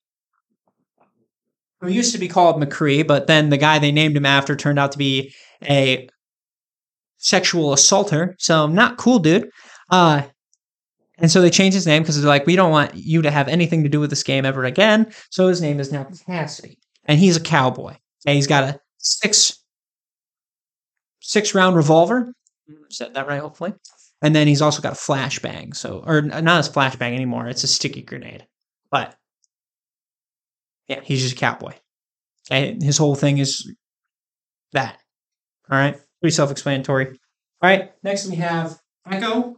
who 1.80 1.90
used 1.90 2.14
to 2.14 2.20
be 2.20 2.28
called 2.28 2.62
McCree, 2.62 3.06
but 3.06 3.28
then 3.28 3.50
the 3.50 3.58
guy 3.58 3.78
they 3.78 3.92
named 3.92 4.18
him 4.18 4.26
after 4.26 4.56
turned 4.56 4.80
out 4.80 4.92
to 4.94 4.98
be 4.98 5.32
a 5.64 6.10
sexual 7.18 7.72
assaulter. 7.72 8.36
So 8.40 8.66
not 8.66 8.98
cool, 8.98 9.20
dude. 9.20 9.48
Uh, 9.92 10.24
And 11.20 11.30
so 11.32 11.40
they 11.40 11.52
changed 11.52 11.76
his 11.76 11.86
name 11.86 12.02
because 12.02 12.20
they're 12.20 12.28
like, 12.28 12.48
we 12.48 12.56
don't 12.56 12.72
want 12.72 12.96
you 12.96 13.22
to 13.22 13.30
have 13.30 13.48
anything 13.48 13.84
to 13.84 13.90
do 13.90 14.00
with 14.00 14.10
this 14.10 14.24
game 14.24 14.44
ever 14.44 14.64
again. 14.66 15.14
So 15.30 15.48
his 15.50 15.62
name 15.62 15.80
is 15.80 15.92
now 15.92 16.08
Cassidy. 16.26 16.80
And 17.12 17.20
he's 17.20 17.36
a 17.36 17.42
cowboy. 17.42 17.98
And 18.26 18.36
he's 18.38 18.48
got 18.48 18.64
a 18.64 18.80
six 19.00 19.62
six 21.20 21.54
round 21.54 21.76
revolver. 21.76 22.32
Said 22.90 23.16
that 23.16 23.28
right, 23.28 23.42
hopefully. 23.42 23.74
And 24.22 24.34
then 24.34 24.48
he's 24.48 24.62
also 24.62 24.82
got 24.82 24.94
a 24.94 24.96
flashbang. 24.96 25.76
So 25.76 26.06
or 26.08 26.22
not 26.22 26.66
a 26.66 26.72
flashbang 26.72 27.14
anymore. 27.14 27.48
It's 27.48 27.66
a 27.66 27.68
sticky 27.68 28.04
grenade. 28.04 28.48
But 28.92 29.14
yeah, 30.88 31.02
he's 31.04 31.22
just 31.22 31.34
a 31.34 31.38
cowboy. 31.38 31.74
And 32.50 32.82
his 32.82 32.98
whole 32.98 33.16
thing 33.16 33.40
is 33.40 33.70
that. 34.72 34.98
All 35.70 35.78
right. 35.78 36.00
Pretty 36.22 36.34
self 36.34 36.50
explanatory. 36.50 37.08
All 37.08 37.16
right. 37.62 37.92
Next 38.04 38.26
we 38.26 38.38
have 38.38 38.80
Echo, 39.06 39.58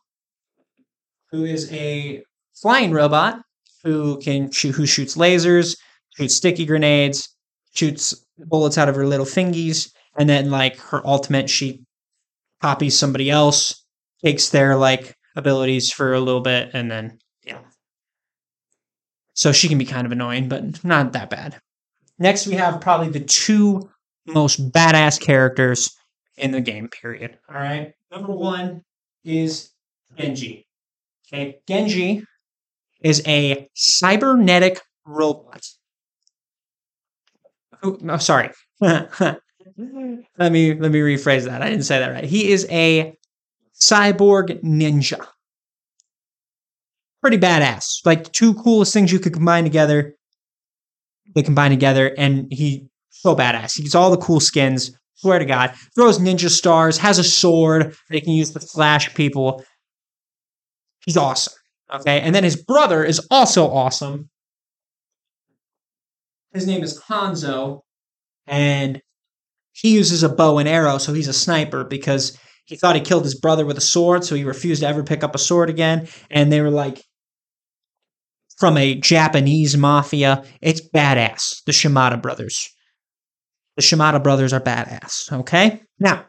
who 1.30 1.46
is 1.46 1.72
a 1.72 2.24
flying 2.56 2.92
robot 2.92 3.44
who 3.84 4.18
can 4.22 4.50
shoot, 4.50 4.74
who 4.74 4.88
shoots 4.88 5.16
lasers, 5.16 5.78
shoots 6.18 6.36
sticky 6.36 6.66
grenades, 6.66 7.33
shoots 7.74 8.16
bullets 8.38 8.78
out 8.78 8.90
of 8.90 8.96
her 8.96 9.06
little 9.06 9.26
fingies, 9.26 9.92
and 10.18 10.30
then 10.30 10.50
like 10.50 10.78
her 10.78 11.06
ultimate, 11.06 11.50
she 11.50 11.84
copies 12.62 12.98
somebody 12.98 13.30
else, 13.30 13.84
takes 14.24 14.50
their 14.50 14.76
like 14.76 15.16
abilities 15.36 15.92
for 15.92 16.14
a 16.14 16.20
little 16.20 16.42
bit, 16.42 16.72
and 16.74 16.90
then 16.90 17.20
yeah. 17.44 17.60
So 19.34 19.52
she 19.52 19.68
can 19.68 19.78
be 19.78 19.86
kind 19.86 20.06
of 20.06 20.12
annoying, 20.12 20.48
but 20.48 20.84
not 20.84 21.14
that 21.14 21.30
bad. 21.30 21.60
Next, 22.20 22.48
we 22.48 22.54
have 22.54 22.82
probably 22.82 23.10
the 23.10 23.26
two 23.26 23.90
most 24.26 24.72
badass 24.72 25.20
characters 25.20 25.90
in 26.38 26.52
the 26.52 26.62
game. 26.62 26.88
Period. 26.88 27.38
All 27.50 27.56
right. 27.56 27.94
Number 28.12 28.32
one 28.32 28.84
is 29.24 29.72
Genji. 30.18 30.68
Okay, 31.28 31.60
Genji 31.68 32.24
is 33.02 33.24
a 33.28 33.68
cybernetic 33.74 34.80
robot. 35.06 35.66
Oh, 37.84 38.18
sorry. 38.18 38.50
let 38.82 39.40
me 40.38 40.74
let 40.74 40.92
me 40.92 41.00
rephrase 41.00 41.46
that. 41.46 41.62
I 41.62 41.70
didn't 41.70 41.86
say 41.86 42.00
that 42.00 42.12
right. 42.12 42.24
He 42.24 42.52
is 42.52 42.66
a 42.70 43.16
cyborg 43.80 44.62
ninja. 44.64 45.26
Pretty 47.22 47.38
badass. 47.38 48.06
Like 48.06 48.32
two 48.32 48.54
coolest 48.56 48.94
things 48.94 49.12
you 49.12 49.20
could 49.20 49.34
combine 49.34 49.64
together. 49.64 50.16
They 51.36 51.44
combine 51.44 51.72
together, 51.72 52.14
and 52.18 52.52
he 52.52 52.88
so 53.10 53.36
badass. 53.36 53.76
He 53.78 53.84
gets 53.84 53.96
all 53.96 54.12
the 54.12 54.18
cool 54.18 54.40
skins. 54.40 54.92
Swear 55.16 55.40
to 55.40 55.46
God, 55.46 55.74
throws 55.96 56.20
ninja 56.20 56.50
stars, 56.50 56.98
has 56.98 57.18
a 57.18 57.24
sword 57.24 57.96
they 58.10 58.20
can 58.20 58.34
use 58.34 58.52
to 58.52 58.60
flash 58.60 59.14
people. 59.16 59.64
He's 61.06 61.16
awesome. 61.16 61.54
Okay. 61.94 62.20
And 62.20 62.36
then 62.36 62.44
his 62.44 62.56
brother 62.56 63.04
is 63.04 63.26
also 63.32 63.70
awesome. 63.70 64.30
His 66.54 66.68
name 66.68 66.84
is 66.84 67.02
Hanzo. 67.02 67.82
And 68.46 69.02
he 69.72 69.94
uses 69.94 70.24
a 70.24 70.30
bow 70.30 70.58
and 70.58 70.70
arrow. 70.70 70.98
So 70.98 71.14
he's 71.14 71.28
a 71.28 71.34
sniper 71.34 71.84
because 71.84 72.38
he 72.66 72.76
thought 72.76 72.96
he 72.96 73.02
killed 73.02 73.24
his 73.24 73.40
brother 73.40 73.66
with 73.66 73.78
a 73.78 73.82
sword. 73.82 74.24
So 74.24 74.36
he 74.36 74.44
refused 74.44 74.82
to 74.82 74.88
ever 74.88 75.04
pick 75.04 75.24
up 75.24 75.36
a 75.36 75.40
sword 75.40 75.70
again. 75.70 76.08
And 76.30 76.52
they 76.52 76.62
were 76.62 76.70
like, 76.70 77.04
from 78.58 78.78
a 78.78 78.96
Japanese 78.96 79.76
mafia. 79.76 80.44
It's 80.62 80.82
badass. 80.82 81.64
The 81.66 81.74
Shimada 81.74 82.18
brothers. 82.18 82.70
The 83.76 83.82
Shimada 83.82 84.20
brothers 84.20 84.54
are 84.54 84.62
badass. 84.62 85.32
Okay. 85.32 85.82
Now, 86.00 86.26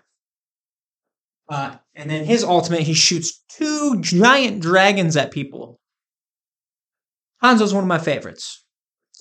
uh, 1.49 1.77
and 1.95 2.11
then 2.11 2.25
his 2.25 2.43
ultimate, 2.43 2.81
he 2.81 2.95
shoots 2.95 3.43
two 3.57 4.01
giant 4.01 4.61
dragons 4.61 5.17
at 5.17 5.31
people. 5.31 5.79
Hanzo's 7.43 7.75
one 7.75 7.85
of 7.85 7.89
my 7.89 7.99
favorites. 7.99 8.64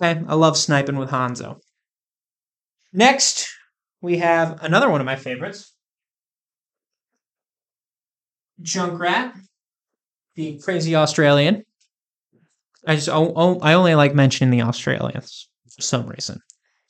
Okay, 0.01 0.21
I 0.27 0.35
love 0.35 0.57
sniping 0.57 0.97
with 0.97 1.09
Hanzo. 1.09 1.59
Next, 2.91 3.47
we 4.01 4.17
have 4.17 4.63
another 4.63 4.89
one 4.89 5.01
of 5.01 5.05
my 5.05 5.15
favorites. 5.15 5.73
Junkrat, 8.61 9.33
the 10.35 10.59
crazy 10.59 10.95
Australian. 10.95 11.63
I 12.85 12.95
just 12.95 13.09
oh, 13.09 13.33
oh, 13.35 13.59
I 13.59 13.73
only 13.73 13.95
like 13.95 14.13
mentioning 14.13 14.51
the 14.51 14.65
Australians 14.65 15.49
for 15.73 15.81
some 15.81 16.07
reason. 16.07 16.39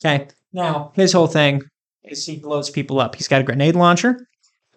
Okay, 0.04 0.28
now 0.52 0.92
his 0.94 1.12
whole 1.12 1.26
thing 1.26 1.62
is 2.04 2.26
he 2.26 2.38
blows 2.38 2.70
people 2.70 3.00
up. 3.00 3.14
He's 3.14 3.28
got 3.28 3.40
a 3.40 3.44
grenade 3.44 3.76
launcher 3.76 4.26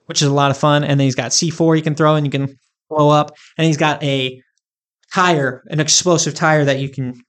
which 0.07 0.21
is 0.21 0.27
a 0.27 0.33
lot 0.33 0.51
of 0.51 0.57
fun. 0.57 0.83
And 0.83 0.99
then 0.99 1.05
he's 1.05 1.15
got 1.15 1.31
C4 1.31 1.77
you 1.77 1.83
can 1.83 1.95
throw 1.95 2.15
and 2.15 2.25
you 2.25 2.31
can 2.31 2.57
blow 2.89 3.09
up. 3.09 3.35
And 3.57 3.67
he's 3.67 3.77
got 3.77 4.01
a 4.03 4.41
tire, 5.13 5.63
an 5.67 5.79
explosive 5.79 6.33
tire 6.33 6.65
that 6.65 6.79
you 6.79 6.89
can 6.89 7.21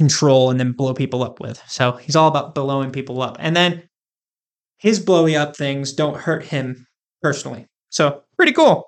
control 0.00 0.50
and 0.50 0.58
then 0.58 0.72
blow 0.72 0.94
people 0.94 1.22
up 1.22 1.40
with. 1.40 1.62
So 1.68 1.92
he's 1.92 2.16
all 2.16 2.26
about 2.26 2.54
blowing 2.54 2.90
people 2.90 3.20
up. 3.20 3.36
And 3.38 3.54
then 3.54 3.82
his 4.78 4.98
blowy 4.98 5.36
up 5.36 5.54
things 5.54 5.92
don't 5.92 6.16
hurt 6.16 6.42
him 6.42 6.86
personally. 7.20 7.66
So 7.90 8.22
pretty 8.34 8.52
cool. 8.52 8.86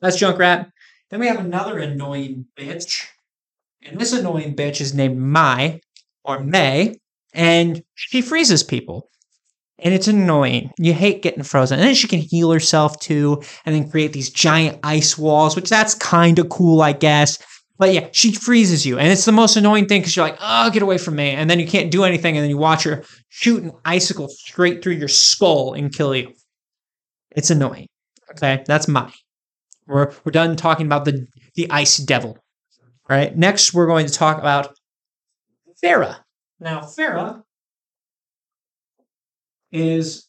That's 0.00 0.16
Junkrat. 0.16 0.70
Then 1.10 1.20
we 1.20 1.26
have 1.26 1.40
another 1.40 1.78
annoying 1.78 2.46
bitch. 2.58 3.04
And 3.82 4.00
this 4.00 4.14
annoying 4.14 4.56
bitch 4.56 4.80
is 4.80 4.94
named 4.94 5.18
Mai 5.18 5.82
or 6.24 6.40
May. 6.40 6.96
And 7.34 7.82
she 7.96 8.22
freezes 8.22 8.62
people 8.62 9.10
and 9.82 9.92
it's 9.94 10.08
annoying. 10.08 10.70
You 10.78 10.94
hate 10.94 11.22
getting 11.22 11.42
frozen. 11.42 11.78
And 11.78 11.86
then 11.86 11.94
she 11.94 12.08
can 12.08 12.20
heal 12.20 12.50
herself 12.50 12.98
too, 13.00 13.42
and 13.64 13.74
then 13.74 13.90
create 13.90 14.12
these 14.12 14.30
giant 14.30 14.78
ice 14.82 15.18
walls, 15.18 15.56
which 15.56 15.68
that's 15.68 15.94
kind 15.94 16.38
of 16.38 16.48
cool, 16.48 16.82
I 16.82 16.92
guess. 16.92 17.38
But 17.80 17.94
yeah, 17.94 18.08
she 18.12 18.32
freezes 18.32 18.84
you, 18.84 18.98
and 18.98 19.08
it's 19.10 19.24
the 19.24 19.32
most 19.32 19.56
annoying 19.56 19.86
thing 19.86 20.02
because 20.02 20.14
you're 20.14 20.26
like, 20.26 20.36
"Oh, 20.38 20.68
get 20.70 20.82
away 20.82 20.98
from 20.98 21.16
me!" 21.16 21.30
And 21.30 21.48
then 21.48 21.58
you 21.58 21.66
can't 21.66 21.90
do 21.90 22.04
anything, 22.04 22.36
and 22.36 22.42
then 22.44 22.50
you 22.50 22.58
watch 22.58 22.82
her 22.82 23.02
shoot 23.30 23.62
an 23.62 23.72
icicle 23.86 24.28
straight 24.28 24.82
through 24.82 24.96
your 24.96 25.08
skull 25.08 25.72
and 25.72 25.90
kill 25.90 26.14
you. 26.14 26.34
It's 27.30 27.48
annoying. 27.48 27.86
Okay, 28.32 28.62
that's 28.66 28.86
my. 28.86 29.10
We're 29.86 30.12
we're 30.24 30.30
done 30.30 30.56
talking 30.56 30.84
about 30.84 31.06
the 31.06 31.26
the 31.54 31.70
ice 31.70 31.96
devil. 31.96 32.32
All 33.08 33.16
right, 33.16 33.34
next 33.34 33.72
we're 33.72 33.86
going 33.86 34.04
to 34.04 34.12
talk 34.12 34.38
about 34.38 34.76
Pharah. 35.82 36.18
Now, 36.60 36.80
Pharah 36.80 37.42
is 39.72 40.28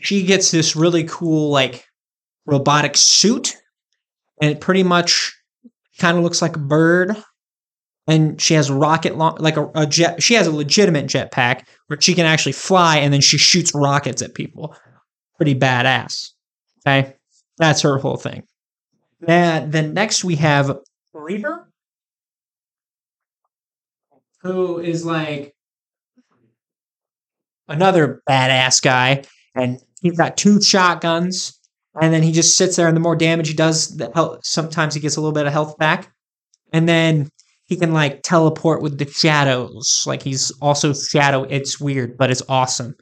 she 0.00 0.24
gets 0.24 0.50
this 0.50 0.74
really 0.74 1.04
cool 1.04 1.50
like 1.50 1.84
robotic 2.46 2.96
suit 2.96 3.54
and 4.40 4.50
it 4.50 4.62
pretty 4.62 4.82
much 4.82 5.36
kind 6.00 6.18
of 6.18 6.24
looks 6.24 6.42
like 6.42 6.56
a 6.56 6.60
bird. 6.60 7.16
And 8.06 8.40
she 8.40 8.54
has 8.54 8.72
rocket 8.72 9.16
like 9.16 9.56
a, 9.56 9.70
a, 9.76 9.86
jet 9.86 10.20
she 10.20 10.34
has 10.34 10.48
a 10.48 10.50
legitimate 10.50 11.06
jetpack 11.06 11.66
where 11.86 12.00
she 12.00 12.14
can 12.14 12.26
actually 12.26 12.52
fly 12.52 12.96
and 12.96 13.12
then 13.12 13.20
she 13.20 13.38
shoots 13.38 13.72
rockets 13.72 14.20
at 14.20 14.34
people. 14.34 14.74
Pretty 15.36 15.54
badass 15.54 16.30
okay? 16.86 17.14
That's 17.58 17.82
her 17.82 17.98
whole 17.98 18.16
thing. 18.16 18.44
And 19.26 19.72
then 19.72 19.94
next 19.94 20.24
we 20.24 20.36
have 20.36 20.78
reaper. 21.12 21.70
Who 24.42 24.80
is 24.80 25.04
like 25.04 25.54
another 27.68 28.22
badass 28.28 28.82
guy, 28.82 29.24
and 29.54 29.78
he's 30.00 30.16
got 30.16 30.38
two 30.38 30.62
shotguns, 30.62 31.59
and 32.00 32.12
then 32.12 32.22
he 32.22 32.32
just 32.32 32.56
sits 32.56 32.76
there, 32.76 32.86
and 32.86 32.96
the 32.96 33.00
more 33.00 33.16
damage 33.16 33.48
he 33.48 33.54
does, 33.54 33.96
the 33.96 34.10
health, 34.14 34.40
sometimes 34.44 34.94
he 34.94 35.00
gets 35.00 35.16
a 35.16 35.20
little 35.20 35.32
bit 35.32 35.46
of 35.46 35.52
health 35.52 35.78
back, 35.78 36.12
and 36.72 36.88
then 36.88 37.28
he 37.66 37.76
can 37.76 37.92
like 37.92 38.22
teleport 38.22 38.82
with 38.82 38.98
the 38.98 39.06
shadows. 39.06 40.04
Like 40.06 40.22
he's 40.22 40.50
also 40.60 40.92
shadow. 40.92 41.44
It's 41.44 41.80
weird, 41.80 42.16
but 42.16 42.30
it's 42.30 42.42
awesome. 42.48 42.94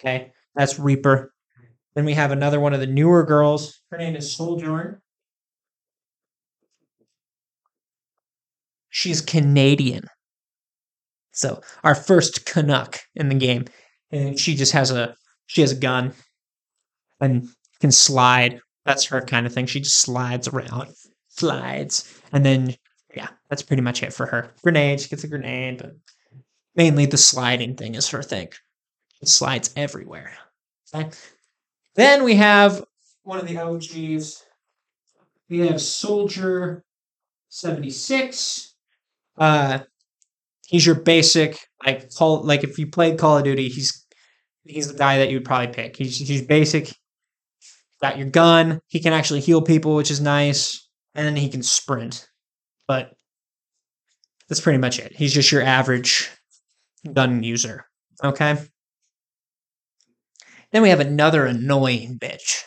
Okay, 0.00 0.32
that's 0.54 0.78
Reaper. 0.78 1.32
Then 1.94 2.04
we 2.04 2.14
have 2.14 2.30
another 2.30 2.60
one 2.60 2.74
of 2.74 2.80
the 2.80 2.86
newer 2.86 3.24
girls. 3.24 3.80
Her 3.90 3.98
name 3.98 4.16
is 4.16 4.36
Sojourn. 4.36 5.00
She's 8.90 9.20
Canadian. 9.20 10.04
So 11.32 11.60
our 11.84 11.94
first 11.94 12.46
Canuck 12.46 13.00
in 13.14 13.28
the 13.28 13.34
game 13.34 13.66
and 14.10 14.38
she 14.38 14.54
just 14.54 14.72
has 14.72 14.90
a 14.90 15.14
she 15.46 15.60
has 15.60 15.72
a 15.72 15.76
gun 15.76 16.12
and 17.20 17.48
can 17.80 17.92
slide. 17.92 18.60
That's 18.84 19.04
her 19.06 19.20
kind 19.20 19.46
of 19.46 19.52
thing. 19.52 19.66
She 19.66 19.80
just 19.80 19.98
slides 19.98 20.48
around, 20.48 20.88
slides, 21.28 22.20
and 22.32 22.44
then 22.44 22.76
yeah, 23.14 23.28
that's 23.48 23.62
pretty 23.62 23.82
much 23.82 24.02
it 24.02 24.12
for 24.12 24.26
her. 24.26 24.52
Grenade, 24.62 25.00
she 25.00 25.08
gets 25.08 25.24
a 25.24 25.28
grenade, 25.28 25.78
but 25.78 25.96
mainly 26.74 27.06
the 27.06 27.16
sliding 27.16 27.74
thing 27.76 27.94
is 27.94 28.08
her 28.10 28.22
thing. 28.22 28.48
It 29.22 29.28
slides 29.28 29.72
everywhere. 29.76 30.32
Okay. 30.94 31.10
Then 31.94 32.24
we 32.24 32.34
have 32.34 32.84
one 33.22 33.38
of 33.38 33.48
the 33.48 33.58
OGs. 33.58 34.44
We 35.48 35.66
have 35.66 35.80
Soldier 35.80 36.84
76. 37.48 38.74
Uh, 39.38 39.80
he's 40.66 40.84
your 40.84 40.94
basic 40.96 41.58
like 41.84 42.12
call 42.14 42.42
like 42.42 42.64
if 42.64 42.78
you 42.78 42.86
played 42.86 43.18
Call 43.18 43.38
of 43.38 43.44
Duty, 43.44 43.68
he's 43.68 44.06
he's 44.64 44.92
the 44.92 44.98
guy 44.98 45.18
that 45.18 45.30
you'd 45.30 45.44
probably 45.44 45.72
pick. 45.72 45.96
He's 45.96 46.18
he's 46.18 46.42
basic. 46.42 46.92
Got 48.00 48.18
your 48.18 48.28
gun. 48.28 48.80
He 48.88 49.00
can 49.00 49.12
actually 49.12 49.40
heal 49.40 49.62
people, 49.62 49.94
which 49.94 50.10
is 50.10 50.20
nice. 50.20 50.86
And 51.14 51.26
then 51.26 51.36
he 51.36 51.48
can 51.48 51.62
sprint. 51.62 52.28
But 52.86 53.12
that's 54.48 54.60
pretty 54.60 54.78
much 54.78 54.98
it. 54.98 55.12
He's 55.16 55.32
just 55.32 55.50
your 55.50 55.62
average 55.62 56.30
gun 57.12 57.42
user. 57.42 57.86
Okay. 58.22 58.56
Then 60.72 60.82
we 60.82 60.90
have 60.90 61.00
another 61.00 61.46
annoying 61.46 62.18
bitch. 62.18 62.62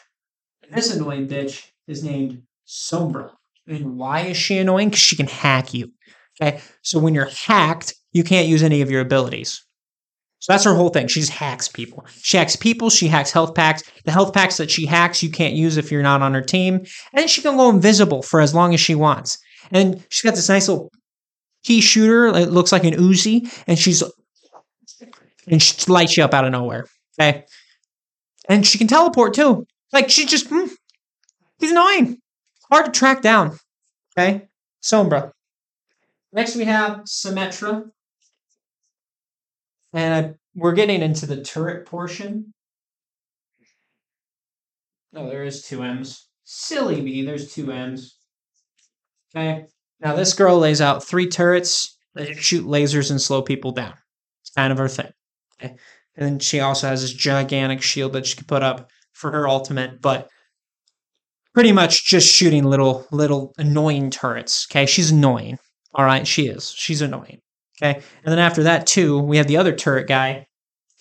And 0.63 0.73
this 0.73 0.95
annoying 0.95 1.27
bitch 1.27 1.65
is 1.88 2.03
named 2.03 2.43
Sombra. 2.67 3.32
And 3.67 3.97
why 3.97 4.21
is 4.21 4.38
she 4.38 4.57
annoying? 4.57 4.89
Because 4.89 5.01
she 5.01 5.15
can 5.15 5.27
hack 5.27 5.73
you. 5.73 5.91
Okay. 6.41 6.59
So 6.82 6.99
when 6.99 7.13
you're 7.13 7.30
hacked, 7.30 7.93
you 8.13 8.23
can't 8.23 8.47
use 8.47 8.63
any 8.63 8.82
of 8.82 8.89
your 8.89 9.01
abilities. 9.01 9.63
So 10.39 10.53
that's 10.53 10.63
her 10.63 10.73
whole 10.73 10.89
thing. 10.89 11.07
She 11.07 11.21
hacks 11.25 11.67
people. 11.67 12.05
She 12.21 12.37
hacks 12.37 12.55
people. 12.55 12.89
She 12.89 13.07
hacks 13.07 13.31
health 13.31 13.53
packs. 13.53 13.83
The 14.05 14.11
health 14.11 14.33
packs 14.33 14.57
that 14.57 14.71
she 14.71 14.85
hacks, 14.85 15.21
you 15.21 15.29
can't 15.29 15.53
use 15.53 15.75
if 15.75 15.91
you're 15.91 16.01
not 16.01 16.21
on 16.21 16.33
her 16.33 16.41
team. 16.41 16.85
And 17.13 17.29
she 17.29 17.41
can 17.41 17.57
go 17.57 17.69
invisible 17.69 18.21
for 18.21 18.39
as 18.39 18.55
long 18.55 18.73
as 18.73 18.79
she 18.79 18.95
wants. 18.95 19.37
And 19.71 20.03
she's 20.09 20.23
got 20.23 20.35
this 20.35 20.49
nice 20.49 20.69
little 20.69 20.89
key 21.63 21.81
shooter. 21.81 22.27
It 22.27 22.51
looks 22.51 22.71
like 22.71 22.83
an 22.83 22.93
Uzi, 22.93 23.51
and 23.67 23.77
she's 23.77 24.03
and 25.47 25.61
she 25.61 25.91
lights 25.91 26.17
you 26.17 26.23
up 26.23 26.33
out 26.33 26.45
of 26.45 26.51
nowhere. 26.51 26.85
Okay, 27.19 27.45
and 28.47 28.65
she 28.65 28.77
can 28.77 28.87
teleport 28.87 29.33
too. 29.33 29.65
Like 29.91 30.09
she 30.09 30.25
just, 30.25 30.49
mm, 30.49 30.69
she's 31.59 31.71
annoying. 31.71 32.17
Hard 32.71 32.85
to 32.85 32.91
track 32.91 33.21
down. 33.21 33.57
Okay, 34.17 34.47
Sombra. 34.83 35.31
Next 36.31 36.55
we 36.55 36.65
have 36.65 37.01
Symmetra. 37.01 37.89
And 39.93 40.13
I, 40.13 40.33
we're 40.55 40.73
getting 40.73 41.01
into 41.01 41.25
the 41.25 41.41
turret 41.41 41.85
portion. 41.85 42.53
No, 45.11 45.29
there 45.29 45.43
is 45.43 45.63
two 45.63 45.83
M's. 45.83 46.27
Silly 46.43 47.01
me, 47.01 47.23
there's 47.23 47.53
two 47.53 47.71
M's. 47.71 48.17
Okay. 49.35 49.65
Now 49.99 50.15
this 50.15 50.33
girl 50.33 50.59
lays 50.59 50.81
out 50.81 51.03
three 51.03 51.27
turrets 51.27 51.97
that 52.15 52.37
shoot 52.37 52.65
lasers 52.65 53.11
and 53.11 53.21
slow 53.21 53.41
people 53.41 53.71
down. 53.71 53.93
It's 54.41 54.51
kind 54.51 54.71
of 54.71 54.77
her 54.77 54.87
thing. 54.87 55.11
Okay. 55.61 55.75
And 56.15 56.25
then 56.25 56.39
she 56.39 56.59
also 56.59 56.87
has 56.87 57.01
this 57.01 57.13
gigantic 57.13 57.81
shield 57.81 58.13
that 58.13 58.25
she 58.25 58.35
can 58.35 58.45
put 58.45 58.63
up 58.63 58.89
for 59.13 59.31
her 59.31 59.47
ultimate, 59.47 60.01
but 60.01 60.29
pretty 61.53 61.71
much 61.71 62.05
just 62.05 62.27
shooting 62.33 62.63
little 62.63 63.05
little 63.11 63.53
annoying 63.57 64.09
turrets. 64.09 64.67
Okay, 64.69 64.85
she's 64.85 65.11
annoying. 65.11 65.57
All 65.93 66.05
right, 66.05 66.27
she 66.27 66.47
is. 66.47 66.71
She's 66.71 67.01
annoying. 67.01 67.41
Okay. 67.82 68.01
And 68.23 68.32
then 68.32 68.39
after 68.39 68.63
that, 68.63 68.88
too, 68.88 69.19
we 69.19 69.38
have 69.38 69.47
the 69.47 69.57
other 69.57 69.73
turret 69.73 70.07
guy, 70.07 70.47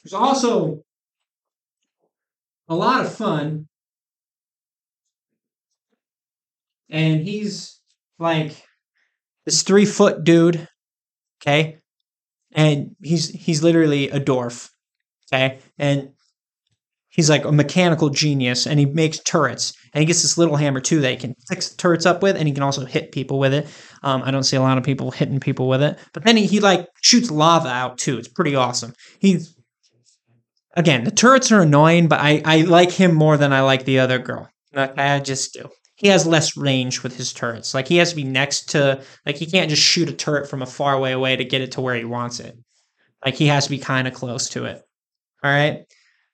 who's 0.03 0.13
also 0.15 0.83
a 2.69 2.75
lot 2.75 3.05
of 3.05 3.13
fun. 3.13 3.67
And 6.91 7.21
he's 7.21 7.81
like 8.19 8.65
this 9.45 9.63
three 9.63 9.85
foot 9.85 10.25
dude. 10.25 10.69
Okay. 11.43 11.79
And 12.53 12.97
he's 13.03 13.29
he's 13.29 13.63
literally 13.63 14.11
a 14.11 14.21
dwarf. 14.21 14.71
Okay. 15.33 15.59
And 15.79 16.13
he's 17.19 17.29
like 17.29 17.45
a 17.45 17.51
mechanical 17.51 18.11
genius 18.11 18.65
and 18.65 18.79
he 18.79 18.87
makes 18.87 19.19
turrets 19.19 19.73
and 19.93 20.01
he 20.01 20.07
gets 20.07 20.23
this 20.23 20.39
little 20.39 20.55
hammer 20.55 20.79
too 20.79 21.01
that 21.01 21.11
he 21.11 21.17
can 21.17 21.35
fix 21.49 21.71
turrets 21.71 22.07
up 22.07 22.23
with 22.23 22.37
and 22.37 22.47
he 22.47 22.55
can 22.55 22.63
also 22.63 22.85
hit 22.85 23.11
people 23.11 23.41
with 23.41 23.53
it. 23.53 23.67
Um, 24.05 24.23
i 24.25 24.31
don't 24.31 24.45
see 24.45 24.55
a 24.55 24.63
lot 24.63 24.79
of 24.79 24.85
people 24.85 25.11
hitting 25.11 25.41
people 25.41 25.67
with 25.69 25.83
it. 25.83 25.99
But 26.13 26.23
then 26.23 26.37
he, 26.37 26.47
he 26.47 26.61
like 26.61 26.87
shoots 27.03 27.29
lava 27.29 27.71
out 27.71 27.99
too. 27.99 28.19
It's 28.19 28.29
pretty 28.29 28.55
awesome. 28.55 28.95
He's 29.19 29.53
again 30.77 31.03
the 31.03 31.11
turrets 31.11 31.51
are 31.51 31.63
annoying 31.63 32.07
but 32.07 32.21
i, 32.21 32.41
I 32.45 32.61
like 32.61 32.93
him 32.93 33.15
more 33.15 33.37
than 33.37 33.53
i 33.53 33.63
like 33.63 33.85
the 33.85 33.99
other 33.99 34.21
girl. 34.21 34.49
I 34.77 35.19
just 35.19 35.55
do. 35.55 35.69
He 35.97 36.07
has 36.07 36.25
less 36.25 36.57
range 36.57 37.03
with 37.03 37.17
his 37.17 37.33
turrets. 37.33 37.75
Like 37.75 37.89
he 37.89 37.97
has 37.97 38.11
to 38.11 38.17
be 38.17 38.23
next 38.23 38.71
to 38.71 39.03
like 39.27 39.35
he 39.35 39.47
can't 39.47 39.71
just 39.71 39.83
shoot 39.83 40.09
a 40.09 40.13
turret 40.13 40.49
from 40.49 40.63
a 40.63 40.67
far 40.67 41.01
way 41.01 41.11
away 41.11 41.35
to 41.35 41.45
get 41.45 41.63
it 41.63 41.73
to 41.73 41.81
where 41.81 41.97
he 41.97 42.05
wants 42.05 42.39
it. 42.39 42.57
Like 43.25 43.35
he 43.35 43.49
has 43.49 43.65
to 43.65 43.71
be 43.71 43.79
kind 43.79 44.07
of 44.07 44.15
close 44.15 44.51
to 44.51 44.67
it. 44.67 44.81
All 45.43 45.51
right 45.51 45.85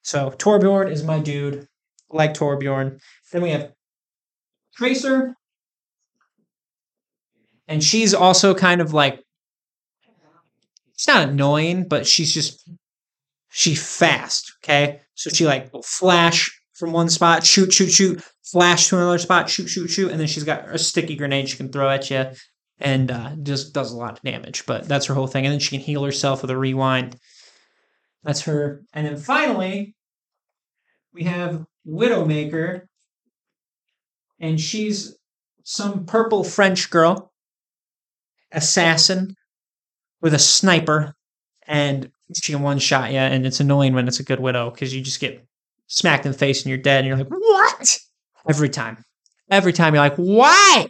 so 0.05 0.31
Torbjorn 0.31 0.93
is 0.93 1.03
my 1.03 1.19
dude. 1.19 1.67
like 2.11 2.35
Torbjorn. 2.35 3.01
Then 3.33 3.43
we 3.43 3.51
have 3.51 3.73
Tracer. 4.77 5.35
And 7.67 7.83
she's 7.83 8.13
also 8.13 8.55
kind 8.55 8.81
of 8.81 8.93
like 8.93 9.21
she's 10.97 11.09
not 11.09 11.31
annoying, 11.31 11.89
but 11.89 12.07
she's 12.07 12.33
just 12.33 12.69
she's 13.51 13.83
fast. 13.99 14.53
Okay. 14.63 15.01
So 15.15 15.31
she 15.31 15.47
like 15.47 15.73
will 15.73 15.83
flash 15.83 16.51
from 16.75 16.93
one 16.93 17.09
spot, 17.09 17.47
shoot, 17.47 17.73
shoot, 17.73 17.91
shoot, 17.91 18.23
flash 18.43 18.89
to 18.89 18.97
another 18.97 19.19
spot, 19.19 19.49
shoot, 19.49 19.69
shoot, 19.69 19.89
shoot, 19.89 20.11
and 20.11 20.21
then 20.21 20.27
she's 20.27 20.45
got 20.45 20.69
a 20.69 20.79
sticky 20.79 21.17
grenade 21.17 21.49
she 21.49 21.57
can 21.57 21.73
throw 21.73 21.89
at 21.89 22.11
you 22.11 22.27
and 22.79 23.11
uh, 23.11 23.31
just 23.43 23.73
does 23.73 23.93
a 23.93 23.97
lot 23.97 24.19
of 24.19 24.23
damage. 24.23 24.67
But 24.67 24.87
that's 24.87 25.07
her 25.07 25.15
whole 25.15 25.29
thing. 25.29 25.47
And 25.47 25.53
then 25.53 25.61
she 25.61 25.71
can 25.71 25.81
heal 25.81 26.05
herself 26.05 26.43
with 26.43 26.51
a 26.51 26.59
rewind. 26.59 27.17
That's 28.25 28.43
her. 28.43 28.83
And 28.93 29.07
then 29.07 29.17
finally, 29.19 29.95
we 31.13 31.25
have 31.25 31.65
Widowmaker, 31.87 32.87
and 34.41 34.59
she's 34.59 35.17
some 35.63 36.07
purple 36.07 36.43
French 36.43 36.91
girl, 36.91 37.33
assassin 38.51 39.37
with 40.21 40.35
a 40.35 40.39
sniper, 40.39 41.15
and 41.67 42.11
she 42.35 42.53
can 42.53 42.63
one 42.63 42.79
shot 42.79 43.13
you. 43.13 43.19
And 43.19 43.47
it's 43.47 43.61
annoying 43.61 43.95
when 43.95 44.09
it's 44.09 44.21
a 44.21 44.25
good 44.25 44.41
widow 44.41 44.71
because 44.71 44.95
you 44.95 45.03
just 45.03 45.21
get 45.21 45.47
smacked 45.87 46.25
in 46.25 46.33
the 46.33 46.39
face 46.39 46.63
and 46.63 46.71
you're 46.71 46.79
dead, 46.79 47.05
and 47.05 47.09
you're 47.09 47.19
like, 47.19 47.29
what? 47.29 47.99
Every 48.49 48.71
time. 48.71 49.05
Every 49.51 49.75
time 49.75 49.95
you're 49.95 50.03
like, 50.03 50.17
why? 50.17 50.89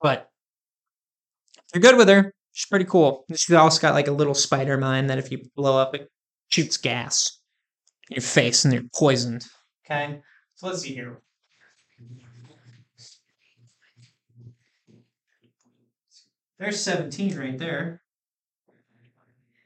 But 0.00 0.30
if 1.58 1.74
you're 1.74 1.82
good 1.82 1.98
with 1.98 2.08
her, 2.08 2.32
She's 2.52 2.68
pretty 2.68 2.84
cool. 2.84 3.24
She's 3.34 3.54
also 3.56 3.80
got 3.80 3.94
like 3.94 4.08
a 4.08 4.12
little 4.12 4.34
spider 4.34 4.76
mine 4.76 5.06
that 5.06 5.18
if 5.18 5.32
you 5.32 5.40
blow 5.56 5.78
up, 5.78 5.94
it 5.94 6.08
shoots 6.48 6.76
gas 6.76 7.38
in 8.10 8.16
your 8.16 8.22
face 8.22 8.64
and 8.64 8.74
you're 8.74 8.82
poisoned. 8.94 9.46
Okay, 9.84 10.20
so 10.54 10.66
let's 10.66 10.82
see 10.82 10.94
here. 10.94 11.20
There's 16.58 16.80
17 16.80 17.36
right 17.36 17.58
there. 17.58 18.02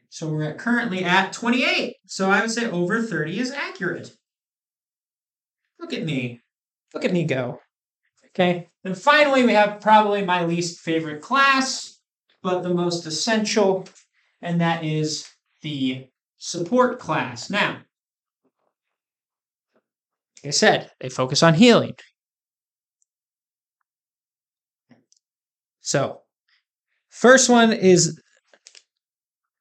So 0.09 0.29
we're 0.29 0.45
at 0.45 0.57
currently 0.57 1.05
at 1.05 1.35
28. 1.35 1.97
So 2.07 2.31
I 2.31 2.41
would 2.41 2.51
say 2.51 2.71
over 2.71 3.03
30 3.03 3.39
is 3.39 3.51
accurate. 3.51 4.17
Look 5.79 5.93
at 5.93 6.05
me. 6.05 6.41
Look 6.95 7.05
at 7.05 7.13
me 7.13 7.25
go. 7.25 7.61
Okay. 8.29 8.69
And 8.83 8.97
finally, 8.97 9.45
we 9.45 9.53
have 9.53 9.83
probably 9.83 10.25
my 10.25 10.47
least 10.47 10.81
favorite 10.81 11.21
class 11.21 11.86
but 12.47 12.63
the 12.63 12.73
most 12.73 13.07
essential, 13.07 13.85
and 14.41 14.61
that 14.61 14.85
is 14.85 15.29
the 15.63 16.07
support 16.39 17.01
class. 17.01 17.51
Now, 17.51 17.79
like 20.45 20.47
I 20.47 20.51
said, 20.51 20.93
they 21.01 21.09
focus 21.09 21.43
on 21.43 21.55
healing. 21.55 21.95
So, 25.81 26.21
first 27.09 27.51
one 27.51 27.73
is 27.73 28.23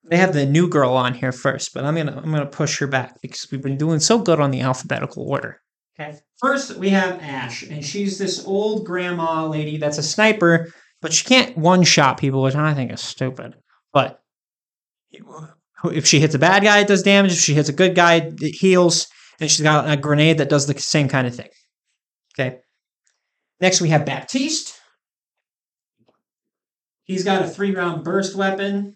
they 0.04 0.18
have 0.18 0.34
the 0.34 0.46
new 0.46 0.70
girl 0.70 0.92
on 0.92 1.16
here 1.16 1.32
first, 1.32 1.74
but 1.74 1.86
I'm 1.86 1.96
gonna 1.96 2.16
I'm 2.16 2.32
gonna 2.32 2.46
push 2.46 2.78
her 2.78 2.88
back 2.88 3.20
because 3.20 3.48
we've 3.52 3.64
been 3.64 3.80
doing 3.80 4.00
so 4.00 4.20
good 4.20 4.40
on 4.40 4.52
the 4.52 4.62
alphabetical 4.62 5.28
order. 5.28 5.60
Okay. 6.00 6.20
First 6.38 6.78
we 6.78 6.90
have 6.90 7.20
Ash, 7.20 7.64
and 7.64 7.84
she's 7.84 8.20
this 8.20 8.46
old 8.46 8.86
grandma 8.86 9.48
lady 9.48 9.78
that's 9.78 9.98
a 9.98 10.04
sniper 10.04 10.72
but 11.06 11.14
she 11.14 11.24
can't 11.24 11.56
one 11.56 11.84
shot 11.84 12.18
people, 12.18 12.42
which 12.42 12.56
I 12.56 12.74
think 12.74 12.92
is 12.92 13.00
stupid. 13.00 13.54
But 13.94 14.22
if 15.84 16.08
she 16.08 16.20
hits 16.20 16.34
a 16.34 16.40
bad 16.40 16.64
guy, 16.64 16.80
it 16.80 16.88
does 16.88 17.04
damage. 17.04 17.34
If 17.34 17.38
she 17.38 17.54
hits 17.54 17.70
a 17.70 17.74
good 17.74 17.94
guy, 17.94 18.34
it 18.42 18.56
heals. 18.56 19.06
And 19.40 19.52
she's 19.52 19.62
got 19.62 19.88
a 19.88 19.98
grenade 19.98 20.40
that 20.40 20.50
does 20.50 20.66
the 20.66 20.76
same 20.80 21.08
kind 21.08 21.28
of 21.28 21.36
thing. 21.36 21.50
Okay. 22.34 22.58
Next, 23.62 23.82
we 23.82 23.90
have 23.90 24.04
Baptiste. 24.04 24.74
He's 27.04 27.24
got 27.24 27.44
a 27.44 27.48
three 27.48 27.76
round 27.76 28.04
burst 28.04 28.36
weapon. 28.36 28.96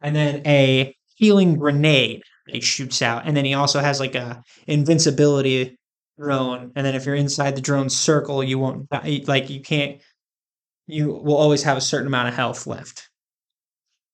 And 0.00 0.14
then 0.14 0.46
a 0.46 0.94
healing 1.16 1.56
grenade 1.56 2.22
he 2.46 2.60
shoots 2.60 3.02
out. 3.02 3.26
And 3.26 3.36
then 3.36 3.44
he 3.44 3.54
also 3.54 3.80
has 3.80 3.98
like 3.98 4.14
a 4.14 4.40
invincibility 4.68 5.76
drone. 6.16 6.70
And 6.76 6.86
then 6.86 6.94
if 6.94 7.06
you're 7.06 7.16
inside 7.16 7.56
the 7.56 7.60
drone 7.60 7.90
circle, 7.90 8.44
you 8.44 8.60
won't 8.60 8.88
die. 8.88 9.22
like 9.26 9.50
you 9.50 9.60
can't 9.60 10.00
you 10.86 11.08
will 11.08 11.36
always 11.36 11.62
have 11.62 11.76
a 11.76 11.82
certain 11.82 12.06
amount 12.06 12.28
of 12.28 12.34
health 12.34 12.66
left. 12.66 13.08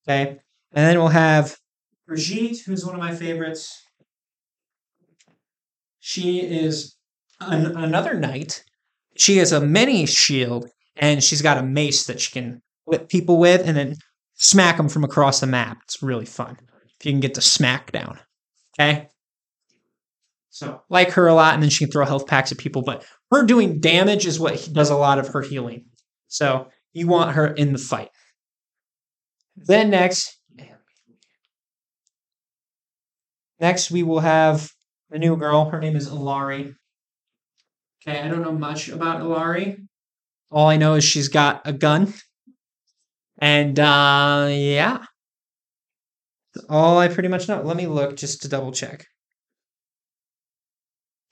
Okay. 0.09 0.39
And 0.73 0.87
then 0.87 0.99
we'll 0.99 1.09
have 1.09 1.57
Brigitte, 2.07 2.61
who's 2.65 2.85
one 2.85 2.95
of 2.95 3.01
my 3.01 3.15
favorites. 3.15 3.83
She 5.99 6.41
is 6.41 6.97
an, 7.41 7.77
another 7.77 8.15
knight. 8.15 8.65
She 9.17 9.39
has 9.39 9.53
a 9.53 9.61
mini 9.61 10.07
shield 10.07 10.69
and 10.97 11.23
she's 11.23 11.43
got 11.43 11.59
a 11.59 11.63
mace 11.63 12.07
that 12.07 12.21
she 12.21 12.33
can 12.33 12.63
whip 12.85 13.09
people 13.09 13.39
with 13.39 13.67
and 13.67 13.77
then 13.77 13.97
smack 14.35 14.77
them 14.77 14.89
from 14.89 15.05
across 15.05 15.41
the 15.41 15.47
map. 15.47 15.79
It's 15.85 16.03
really 16.03 16.27
fun 16.27 16.57
if 16.99 17.07
you 17.07 17.13
can 17.13 17.21
get 17.21 17.35
the 17.35 17.43
smack 17.43 17.93
down. 17.93 18.19
Okay. 18.79 19.09
So 20.51 20.83
like 20.91 21.13
her 21.13 21.27
a 21.27 21.35
lot, 21.35 21.55
and 21.55 21.63
then 21.63 21.71
she 21.71 21.85
can 21.85 21.93
throw 21.93 22.05
health 22.05 22.27
packs 22.27 22.53
at 22.53 22.59
people. 22.59 22.83
But 22.83 23.05
her 23.31 23.45
doing 23.45 23.81
damage 23.81 24.27
is 24.27 24.41
what 24.41 24.69
does 24.73 24.91
a 24.91 24.97
lot 24.97 25.19
of 25.19 25.29
her 25.29 25.43
healing. 25.43 25.87
So 26.31 26.69
you 26.93 27.09
want 27.09 27.35
her 27.35 27.49
in 27.49 27.73
the 27.73 27.79
fight. 27.79 28.09
Then 29.57 29.91
next, 29.91 30.39
next 33.61 33.91
we 33.91 34.03
will 34.03 34.21
have 34.21 34.71
a 35.11 35.19
new 35.19 35.37
girl. 35.37 35.69
Her 35.69 35.81
name 35.81 35.97
is 35.97 36.09
Illari. 36.09 36.75
Okay, 38.01 38.21
I 38.21 38.29
don't 38.29 38.43
know 38.43 38.53
much 38.53 38.89
about 38.89 39.21
Illari. 39.21 39.87
All 40.51 40.69
I 40.69 40.77
know 40.77 40.95
is 40.95 41.05
she's 41.05 41.29
got 41.29 41.61
a 41.67 41.73
gun. 41.73 42.15
And 43.39 43.79
uh 43.79 44.49
yeah. 44.51 45.05
All 46.69 46.99
I 46.99 47.09
pretty 47.09 47.29
much 47.29 47.49
know. 47.49 47.61
Let 47.63 47.77
me 47.77 47.87
look 47.87 48.17
just 48.17 48.43
to 48.43 48.49
double 48.49 48.73
check. 48.73 49.05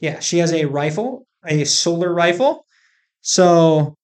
Yeah, 0.00 0.20
she 0.20 0.38
has 0.38 0.52
a 0.52 0.64
rifle, 0.64 1.26
a 1.46 1.64
solar 1.64 2.12
rifle. 2.12 2.64
So 3.20 3.97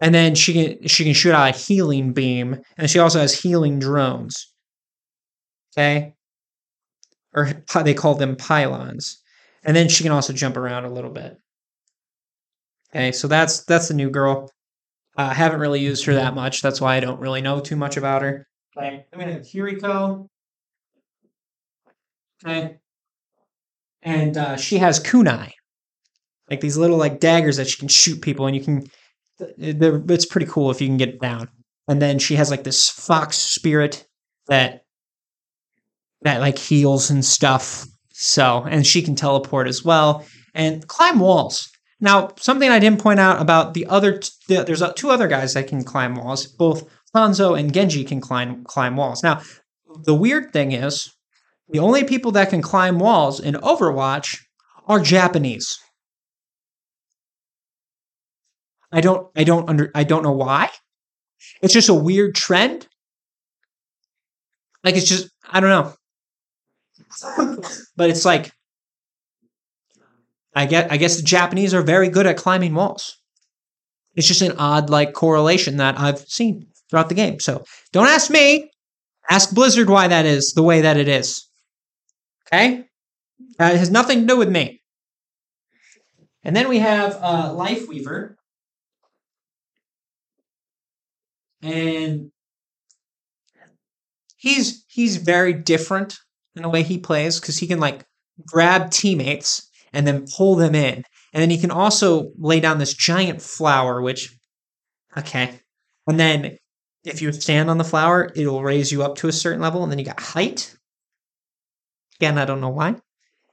and 0.00 0.14
then 0.14 0.34
she 0.34 0.52
can 0.52 0.88
she 0.88 1.04
can 1.04 1.14
shoot 1.14 1.34
out 1.34 1.54
a 1.54 1.58
healing 1.58 2.12
beam, 2.12 2.60
and 2.76 2.90
she 2.90 2.98
also 2.98 3.20
has 3.20 3.40
healing 3.40 3.78
drones. 3.78 4.52
Okay, 5.76 6.14
or 7.34 7.52
they 7.82 7.94
call 7.94 8.14
them 8.14 8.36
pylons, 8.36 9.22
and 9.64 9.76
then 9.76 9.88
she 9.88 10.02
can 10.02 10.12
also 10.12 10.32
jump 10.32 10.56
around 10.56 10.84
a 10.84 10.92
little 10.92 11.10
bit. 11.10 11.36
Okay, 12.90 13.12
so 13.12 13.28
that's 13.28 13.64
that's 13.64 13.88
the 13.88 13.94
new 13.94 14.10
girl. 14.10 14.50
Uh, 15.16 15.28
I 15.30 15.34
haven't 15.34 15.60
really 15.60 15.80
used 15.80 16.04
her 16.06 16.14
that 16.14 16.34
much. 16.34 16.62
That's 16.62 16.80
why 16.80 16.96
I 16.96 17.00
don't 17.00 17.20
really 17.20 17.42
know 17.42 17.60
too 17.60 17.76
much 17.76 17.96
about 17.96 18.22
her. 18.22 18.46
Okay, 18.76 19.04
I'm 19.12 19.18
gonna 19.18 19.32
have. 19.32 19.46
Okay, 22.44 22.78
and 24.02 24.36
uh, 24.36 24.56
she 24.56 24.78
has 24.78 25.00
kunai, 25.00 25.50
like 26.50 26.60
these 26.60 26.76
little 26.76 26.96
like 26.96 27.20
daggers 27.20 27.56
that 27.56 27.68
she 27.68 27.78
can 27.78 27.88
shoot 27.88 28.22
people, 28.22 28.46
and 28.46 28.56
you 28.56 28.62
can 28.62 28.84
it's 29.40 30.26
pretty 30.26 30.46
cool 30.46 30.70
if 30.70 30.80
you 30.80 30.88
can 30.88 30.96
get 30.96 31.10
it 31.10 31.20
down. 31.20 31.48
And 31.88 32.02
then 32.02 32.18
she 32.18 32.36
has 32.36 32.50
like 32.50 32.64
this 32.64 32.88
fox 32.88 33.36
spirit 33.36 34.06
that 34.48 34.82
that 36.22 36.40
like 36.40 36.58
heals 36.58 37.10
and 37.10 37.24
stuff. 37.24 37.86
So, 38.12 38.64
and 38.68 38.84
she 38.84 39.02
can 39.02 39.14
teleport 39.14 39.68
as 39.68 39.84
well 39.84 40.24
and 40.54 40.86
climb 40.88 41.20
walls. 41.20 41.70
Now, 42.00 42.30
something 42.38 42.68
I 42.68 42.78
didn't 42.78 43.00
point 43.00 43.20
out 43.20 43.40
about 43.40 43.74
the 43.74 43.86
other 43.86 44.18
t- 44.18 44.30
there's 44.48 44.82
uh, 44.82 44.92
two 44.92 45.10
other 45.10 45.28
guys 45.28 45.54
that 45.54 45.68
can 45.68 45.84
climb 45.84 46.14
walls. 46.14 46.46
Both 46.46 46.88
Hanzo 47.14 47.58
and 47.58 47.72
Genji 47.72 48.04
can 48.04 48.20
climb 48.20 48.64
climb 48.64 48.96
walls. 48.96 49.22
Now, 49.22 49.40
the 50.04 50.14
weird 50.14 50.52
thing 50.52 50.72
is 50.72 51.14
the 51.68 51.78
only 51.78 52.04
people 52.04 52.32
that 52.32 52.50
can 52.50 52.62
climb 52.62 52.98
walls 52.98 53.40
in 53.40 53.54
Overwatch 53.54 54.38
are 54.86 55.00
Japanese. 55.00 55.78
I 58.92 59.00
don't 59.00 59.28
I 59.36 59.44
don't 59.44 59.68
under 59.68 59.90
I 59.94 60.04
don't 60.04 60.22
know 60.22 60.32
why. 60.32 60.70
It's 61.62 61.74
just 61.74 61.88
a 61.88 61.94
weird 61.94 62.34
trend. 62.34 62.86
Like 64.84 64.96
it's 64.96 65.08
just 65.08 65.30
I 65.48 65.60
don't 65.60 65.70
know. 65.70 65.94
but 67.96 68.10
it's 68.10 68.24
like 68.24 68.52
I 70.54 70.66
get 70.66 70.90
I 70.90 70.96
guess 70.96 71.16
the 71.16 71.22
Japanese 71.22 71.74
are 71.74 71.82
very 71.82 72.08
good 72.08 72.26
at 72.26 72.36
climbing 72.36 72.74
walls. 72.74 73.16
It's 74.16 74.26
just 74.26 74.42
an 74.42 74.52
odd 74.58 74.90
like 74.90 75.12
correlation 75.12 75.76
that 75.76 75.98
I've 75.98 76.20
seen 76.20 76.66
throughout 76.88 77.08
the 77.08 77.14
game. 77.14 77.40
So 77.40 77.64
don't 77.92 78.08
ask 78.08 78.30
me. 78.30 78.70
Ask 79.30 79.54
Blizzard 79.54 79.90
why 79.90 80.08
that 80.08 80.24
is 80.24 80.52
the 80.56 80.62
way 80.62 80.80
that 80.80 80.96
it 80.96 81.06
is. 81.06 81.46
Okay? 82.46 82.86
Uh, 83.60 83.70
it 83.74 83.78
has 83.78 83.90
nothing 83.90 84.20
to 84.22 84.26
do 84.26 84.38
with 84.38 84.48
me. 84.48 84.82
And 86.42 86.56
then 86.56 86.68
we 86.68 86.78
have 86.78 87.18
uh, 87.20 87.50
Lifeweaver, 87.50 88.36
and 91.62 92.30
he's 94.36 94.84
he's 94.88 95.16
very 95.16 95.52
different 95.52 96.16
in 96.54 96.62
the 96.62 96.68
way 96.68 96.82
he 96.82 96.98
plays 96.98 97.40
because 97.40 97.58
he 97.58 97.66
can 97.66 97.80
like 97.80 98.04
grab 98.46 98.90
teammates 98.90 99.68
and 99.92 100.06
then 100.06 100.26
pull 100.36 100.54
them 100.54 100.74
in, 100.74 101.02
and 101.32 101.42
then 101.42 101.50
he 101.50 101.58
can 101.58 101.70
also 101.70 102.30
lay 102.38 102.60
down 102.60 102.78
this 102.78 102.94
giant 102.94 103.42
flower, 103.42 104.00
which 104.02 104.36
okay, 105.16 105.60
and 106.06 106.18
then 106.18 106.56
if 107.04 107.22
you 107.22 107.32
stand 107.32 107.70
on 107.70 107.78
the 107.78 107.84
flower, 107.84 108.30
it'll 108.34 108.62
raise 108.62 108.92
you 108.92 109.02
up 109.02 109.16
to 109.16 109.28
a 109.28 109.32
certain 109.32 109.60
level, 109.60 109.82
and 109.82 109.90
then 109.90 109.98
you 109.98 110.04
got 110.04 110.20
height. 110.20 110.76
Again, 112.20 112.38
I 112.38 112.44
don't 112.44 112.60
know 112.60 112.68
why. 112.68 112.96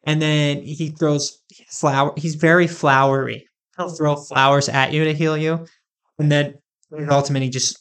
And 0.03 0.21
then 0.21 0.61
he 0.61 0.89
throws 0.89 1.41
flower. 1.69 2.13
He's 2.17 2.35
very 2.35 2.67
flowery. 2.67 3.47
He'll 3.77 3.89
throw 3.89 4.15
flowers 4.15 4.69
at 4.69 4.93
you 4.93 5.03
to 5.03 5.13
heal 5.13 5.37
you, 5.37 5.65
and 6.19 6.31
then 6.31 6.55
ultimately 7.09 7.49
just 7.49 7.79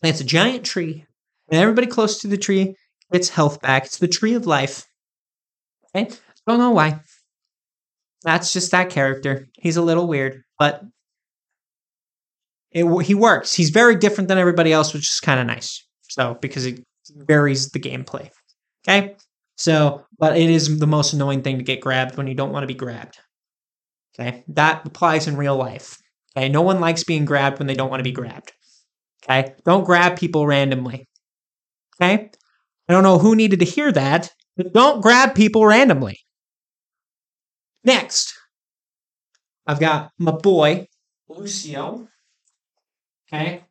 plants 0.00 0.20
a 0.20 0.24
giant 0.24 0.64
tree, 0.64 1.04
and 1.50 1.60
everybody 1.60 1.86
close 1.86 2.20
to 2.20 2.28
the 2.28 2.36
tree 2.36 2.74
gets 3.12 3.28
health 3.28 3.60
back. 3.60 3.86
It's 3.86 3.98
the 3.98 4.08
tree 4.08 4.34
of 4.34 4.46
life. 4.46 4.84
Okay? 5.94 6.10
Don't 6.46 6.58
know 6.58 6.70
why. 6.70 7.00
That's 8.22 8.52
just 8.52 8.70
that 8.72 8.90
character. 8.90 9.46
He's 9.54 9.76
a 9.76 9.82
little 9.82 10.06
weird, 10.06 10.42
but 10.58 10.82
it, 12.72 12.84
he 13.04 13.14
works. 13.14 13.54
He's 13.54 13.70
very 13.70 13.96
different 13.96 14.28
than 14.28 14.38
everybody 14.38 14.72
else, 14.72 14.92
which 14.92 15.08
is 15.08 15.20
kind 15.20 15.40
of 15.40 15.46
nice. 15.46 15.84
So, 16.08 16.36
because 16.40 16.66
it 16.66 16.82
varies 17.08 17.70
the 17.70 17.80
gameplay. 17.80 18.30
Okay? 18.86 19.16
So, 19.56 20.04
but 20.18 20.36
it 20.36 20.50
is 20.50 20.78
the 20.78 20.86
most 20.86 21.12
annoying 21.12 21.42
thing 21.42 21.58
to 21.58 21.64
get 21.64 21.80
grabbed 21.80 22.16
when 22.16 22.26
you 22.26 22.34
don't 22.34 22.52
want 22.52 22.64
to 22.64 22.68
be 22.68 22.74
grabbed. 22.74 23.18
Okay? 24.18 24.44
That 24.48 24.86
applies 24.86 25.26
in 25.26 25.36
real 25.36 25.56
life. 25.56 25.98
Okay? 26.36 26.48
No 26.48 26.62
one 26.62 26.80
likes 26.80 27.04
being 27.04 27.24
grabbed 27.24 27.58
when 27.58 27.66
they 27.66 27.74
don't 27.74 27.90
want 27.90 28.00
to 28.00 28.04
be 28.04 28.12
grabbed. 28.12 28.52
Okay. 29.28 29.54
Don't 29.64 29.84
grab 29.84 30.16
people 30.16 30.46
randomly. 30.46 31.08
Okay. 32.00 32.30
I 32.88 32.92
don't 32.92 33.02
know 33.02 33.18
who 33.18 33.34
needed 33.34 33.60
to 33.60 33.66
hear 33.66 33.90
that, 33.92 34.30
but 34.56 34.72
don't 34.72 35.00
grab 35.00 35.34
people 35.34 35.66
randomly. 35.66 36.18
Next, 37.84 38.34
I've 39.66 39.80
got 39.80 40.10
my 40.18 40.32
boy, 40.32 40.86
Lucio. 41.28 42.08
Okay. 43.28 43.64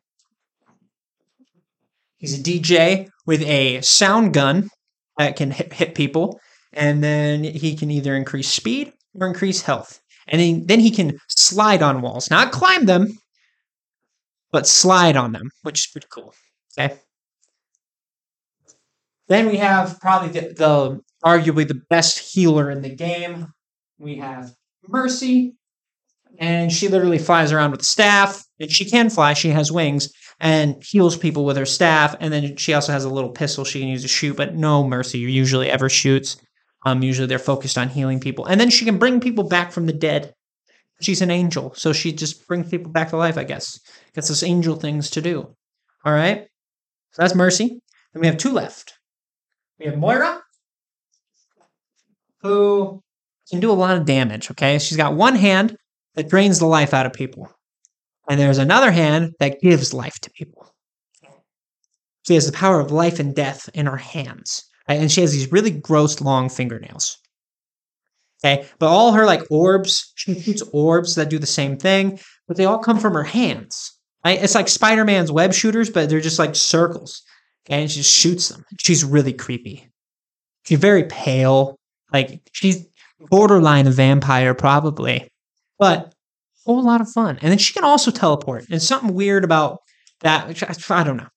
He's 2.18 2.38
a 2.38 2.42
DJ 2.42 3.08
with 3.26 3.42
a 3.42 3.80
sound 3.82 4.34
gun 4.34 4.68
that 5.18 5.36
can 5.36 5.50
hit, 5.50 5.72
hit 5.72 5.94
people, 5.94 6.40
and 6.72 7.02
then 7.02 7.44
he 7.44 7.74
can 7.74 7.90
either 7.90 8.14
increase 8.14 8.48
speed 8.48 8.92
or 9.18 9.26
increase 9.26 9.62
health. 9.62 10.00
And 10.28 10.40
then, 10.40 10.66
then 10.66 10.80
he 10.80 10.90
can 10.90 11.18
slide 11.28 11.82
on 11.82 12.02
walls, 12.02 12.30
not 12.30 12.52
climb 12.52 12.86
them, 12.86 13.18
but 14.52 14.66
slide 14.66 15.16
on 15.16 15.32
them, 15.32 15.50
which 15.62 15.80
is 15.80 15.86
pretty 15.86 16.06
cool. 16.10 16.34
Okay. 16.78 16.96
Then 19.28 19.46
we 19.46 19.56
have 19.56 19.98
probably 20.00 20.28
the, 20.28 20.54
the 20.54 21.00
arguably 21.24 21.66
the 21.66 21.80
best 21.90 22.18
healer 22.18 22.70
in 22.70 22.82
the 22.82 22.94
game. 22.94 23.48
We 23.98 24.16
have 24.16 24.52
Mercy, 24.86 25.56
and 26.38 26.70
she 26.70 26.88
literally 26.88 27.18
flies 27.18 27.50
around 27.50 27.72
with 27.72 27.80
a 27.80 27.84
staff. 27.84 28.44
And 28.60 28.70
she 28.70 28.84
can 28.84 29.10
fly; 29.10 29.32
she 29.32 29.48
has 29.50 29.72
wings 29.72 30.12
and 30.38 30.82
heals 30.84 31.16
people 31.16 31.44
with 31.44 31.56
her 31.56 31.66
staff. 31.66 32.14
And 32.20 32.32
then 32.32 32.56
she 32.56 32.74
also 32.74 32.92
has 32.92 33.04
a 33.04 33.10
little 33.10 33.30
pistol 33.30 33.64
she 33.64 33.80
can 33.80 33.88
use 33.88 34.02
to 34.02 34.08
shoot. 34.08 34.36
But 34.36 34.54
no 34.54 34.86
Mercy 34.86 35.18
usually 35.18 35.70
ever 35.70 35.88
shoots. 35.88 36.36
Um, 36.84 37.02
usually 37.02 37.26
they're 37.26 37.40
focused 37.40 37.78
on 37.78 37.88
healing 37.88 38.20
people, 38.20 38.44
and 38.44 38.60
then 38.60 38.70
she 38.70 38.84
can 38.84 38.98
bring 38.98 39.18
people 39.20 39.48
back 39.48 39.72
from 39.72 39.86
the 39.86 39.92
dead. 39.92 40.35
She's 41.00 41.20
an 41.20 41.30
angel, 41.30 41.74
so 41.74 41.92
she 41.92 42.12
just 42.12 42.46
brings 42.48 42.70
people 42.70 42.90
back 42.90 43.10
to 43.10 43.16
life, 43.16 43.36
I 43.36 43.44
guess. 43.44 43.78
Gets 44.14 44.30
us 44.30 44.42
angel 44.42 44.76
things 44.76 45.10
to 45.10 45.20
do. 45.20 45.54
All 46.04 46.12
right. 46.12 46.46
So 47.12 47.22
that's 47.22 47.34
Mercy. 47.34 47.80
Then 48.12 48.20
we 48.20 48.26
have 48.26 48.38
two 48.38 48.52
left. 48.52 48.94
We 49.78 49.86
have 49.86 49.98
Moira, 49.98 50.42
who 52.40 53.02
can 53.50 53.60
do 53.60 53.70
a 53.70 53.74
lot 53.74 53.96
of 53.96 54.06
damage. 54.06 54.50
Okay. 54.50 54.78
She's 54.78 54.96
got 54.96 55.14
one 55.14 55.34
hand 55.34 55.76
that 56.14 56.30
drains 56.30 56.58
the 56.58 56.66
life 56.66 56.94
out 56.94 57.04
of 57.04 57.12
people, 57.12 57.50
and 58.28 58.40
there's 58.40 58.58
another 58.58 58.90
hand 58.90 59.32
that 59.38 59.60
gives 59.60 59.92
life 59.92 60.18
to 60.20 60.30
people. 60.30 60.66
She 62.26 62.34
has 62.34 62.46
the 62.46 62.56
power 62.56 62.80
of 62.80 62.90
life 62.90 63.20
and 63.20 63.34
death 63.34 63.68
in 63.74 63.86
her 63.86 63.98
hands. 63.98 64.64
Right? 64.88 65.00
And 65.00 65.12
she 65.12 65.20
has 65.20 65.32
these 65.32 65.52
really 65.52 65.70
gross 65.70 66.20
long 66.20 66.48
fingernails. 66.48 67.18
Okay. 68.44 68.66
But 68.78 68.88
all 68.88 69.12
her 69.12 69.24
like 69.24 69.42
orbs, 69.50 70.12
she 70.14 70.38
shoots 70.38 70.62
orbs 70.72 71.14
that 71.14 71.30
do 71.30 71.38
the 71.38 71.46
same 71.46 71.76
thing, 71.76 72.18
but 72.46 72.56
they 72.56 72.64
all 72.64 72.78
come 72.78 72.98
from 72.98 73.14
her 73.14 73.24
hands. 73.24 73.92
Right? 74.24 74.42
It's 74.42 74.54
like 74.54 74.68
Spider 74.68 75.04
Man's 75.04 75.32
web 75.32 75.54
shooters, 75.54 75.90
but 75.90 76.08
they're 76.08 76.20
just 76.20 76.38
like 76.38 76.54
circles. 76.54 77.22
Okay? 77.66 77.82
And 77.82 77.90
she 77.90 78.00
just 78.00 78.14
shoots 78.14 78.48
them. 78.48 78.64
She's 78.78 79.04
really 79.04 79.32
creepy. 79.32 79.88
She's 80.64 80.78
very 80.78 81.04
pale. 81.04 81.78
Like 82.12 82.40
she's 82.52 82.86
borderline 83.20 83.86
a 83.86 83.90
vampire, 83.90 84.54
probably. 84.54 85.28
But 85.78 86.06
a 86.06 86.12
whole 86.66 86.82
lot 86.84 87.00
of 87.00 87.08
fun. 87.08 87.38
And 87.40 87.50
then 87.50 87.58
she 87.58 87.72
can 87.72 87.84
also 87.84 88.10
teleport. 88.10 88.66
And 88.70 88.82
something 88.82 89.14
weird 89.14 89.44
about 89.44 89.78
that, 90.20 90.48
which 90.48 90.62
I, 90.62 90.74
I 90.90 91.04
don't 91.04 91.16
know. 91.16 91.28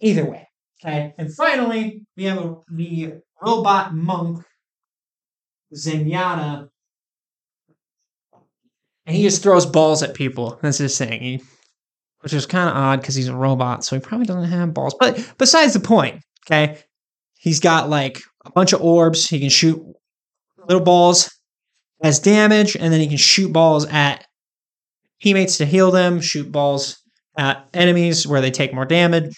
Either 0.00 0.24
way. 0.24 0.48
Okay. 0.82 1.14
And 1.18 1.34
finally, 1.34 2.06
we 2.16 2.24
have 2.24 2.38
a, 2.38 2.56
the 2.70 3.20
robot 3.42 3.94
monk 3.94 4.44
Zenyatta, 5.74 6.68
and 9.06 9.16
he 9.16 9.22
just 9.22 9.42
throws 9.42 9.66
balls 9.66 10.02
at 10.02 10.14
people. 10.14 10.58
That's 10.62 10.78
his 10.78 10.96
thing. 10.96 11.20
He, 11.20 11.42
which 12.20 12.32
is 12.32 12.46
kind 12.46 12.68
of 12.68 12.76
odd 12.76 13.00
because 13.00 13.14
he's 13.14 13.28
a 13.28 13.34
robot, 13.34 13.84
so 13.84 13.96
he 13.96 14.00
probably 14.00 14.26
doesn't 14.26 14.44
have 14.44 14.74
balls. 14.74 14.94
But 15.00 15.34
besides 15.38 15.72
the 15.72 15.80
point, 15.80 16.22
okay, 16.46 16.78
he's 17.38 17.60
got 17.60 17.88
like 17.88 18.20
a 18.44 18.50
bunch 18.50 18.72
of 18.72 18.82
orbs. 18.82 19.28
He 19.28 19.40
can 19.40 19.48
shoot 19.48 19.82
little 20.58 20.82
balls 20.82 21.30
as 22.02 22.20
damage, 22.20 22.76
and 22.76 22.92
then 22.92 23.00
he 23.00 23.08
can 23.08 23.16
shoot 23.16 23.52
balls 23.52 23.86
at 23.86 24.26
teammates 25.22 25.58
to 25.58 25.66
heal 25.66 25.90
them, 25.90 26.20
shoot 26.20 26.50
balls 26.50 26.98
at 27.36 27.68
enemies 27.74 28.26
where 28.26 28.40
they 28.40 28.50
take 28.50 28.74
more 28.74 28.84
damage. 28.84 29.34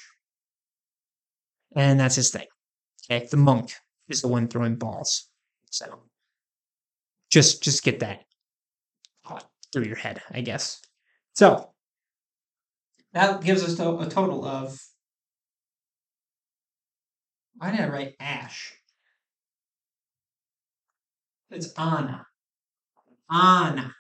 And 1.74 1.99
that's 1.99 2.16
his 2.16 2.30
thing. 2.30 2.47
Okay, 3.11 3.26
the 3.30 3.37
monk 3.37 3.72
is 4.09 4.22
the 4.22 4.28
one 4.28 4.49
throwing 4.49 4.76
balls. 4.76 5.28
So 5.70 6.01
just 7.33 7.62
just 7.62 7.83
get 7.83 8.01
that 8.01 8.24
through 9.72 9.85
your 9.85 9.97
head, 9.97 10.20
I 10.30 10.43
guess. 10.43 10.83
So 11.33 11.70
that 13.14 13.43
gives 13.43 13.64
us 13.64 13.72
a 13.72 14.09
total 14.09 14.45
of. 14.45 14.78
Why 17.57 17.70
did 17.70 17.80
I 17.80 17.89
write 17.89 18.14
Ash? 18.20 18.74
It's 21.51 21.72
Ana. 21.78 22.26
Ana. 23.30 23.95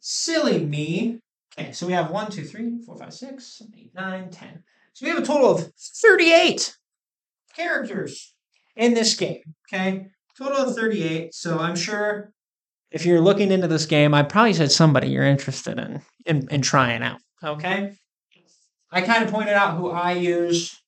Silly 0.00 0.64
me. 0.64 1.20
Okay, 1.58 1.72
so 1.72 1.86
we 1.86 1.92
have 1.92 2.10
1, 2.10 2.30
2, 2.30 2.44
3, 2.44 2.82
4, 2.84 2.96
5, 2.96 3.14
6, 3.14 3.44
7, 3.58 3.72
8, 3.76 3.94
9, 3.94 4.30
10. 4.30 4.64
So 4.92 5.06
we 5.06 5.10
have 5.10 5.22
a 5.22 5.26
total 5.26 5.50
of 5.50 5.72
38 5.76 6.76
characters 7.54 8.34
in 8.76 8.94
this 8.94 9.14
game. 9.16 9.42
Okay, 9.72 10.06
total 10.36 10.68
of 10.68 10.74
38. 10.74 11.34
So 11.34 11.58
I'm 11.58 11.76
sure 11.76 12.32
if 12.90 13.04
you're 13.04 13.20
looking 13.20 13.50
into 13.50 13.68
this 13.68 13.86
game, 13.86 14.14
I 14.14 14.22
probably 14.22 14.54
said 14.54 14.72
somebody 14.72 15.08
you're 15.08 15.24
interested 15.24 15.78
in, 15.78 16.02
in, 16.26 16.48
in 16.50 16.62
trying 16.62 17.02
out. 17.02 17.18
Okay, 17.42 17.96
I 18.90 19.00
kind 19.02 19.24
of 19.24 19.30
pointed 19.30 19.54
out 19.54 19.76
who 19.76 19.90
I 19.90 20.12
use, 20.12 20.80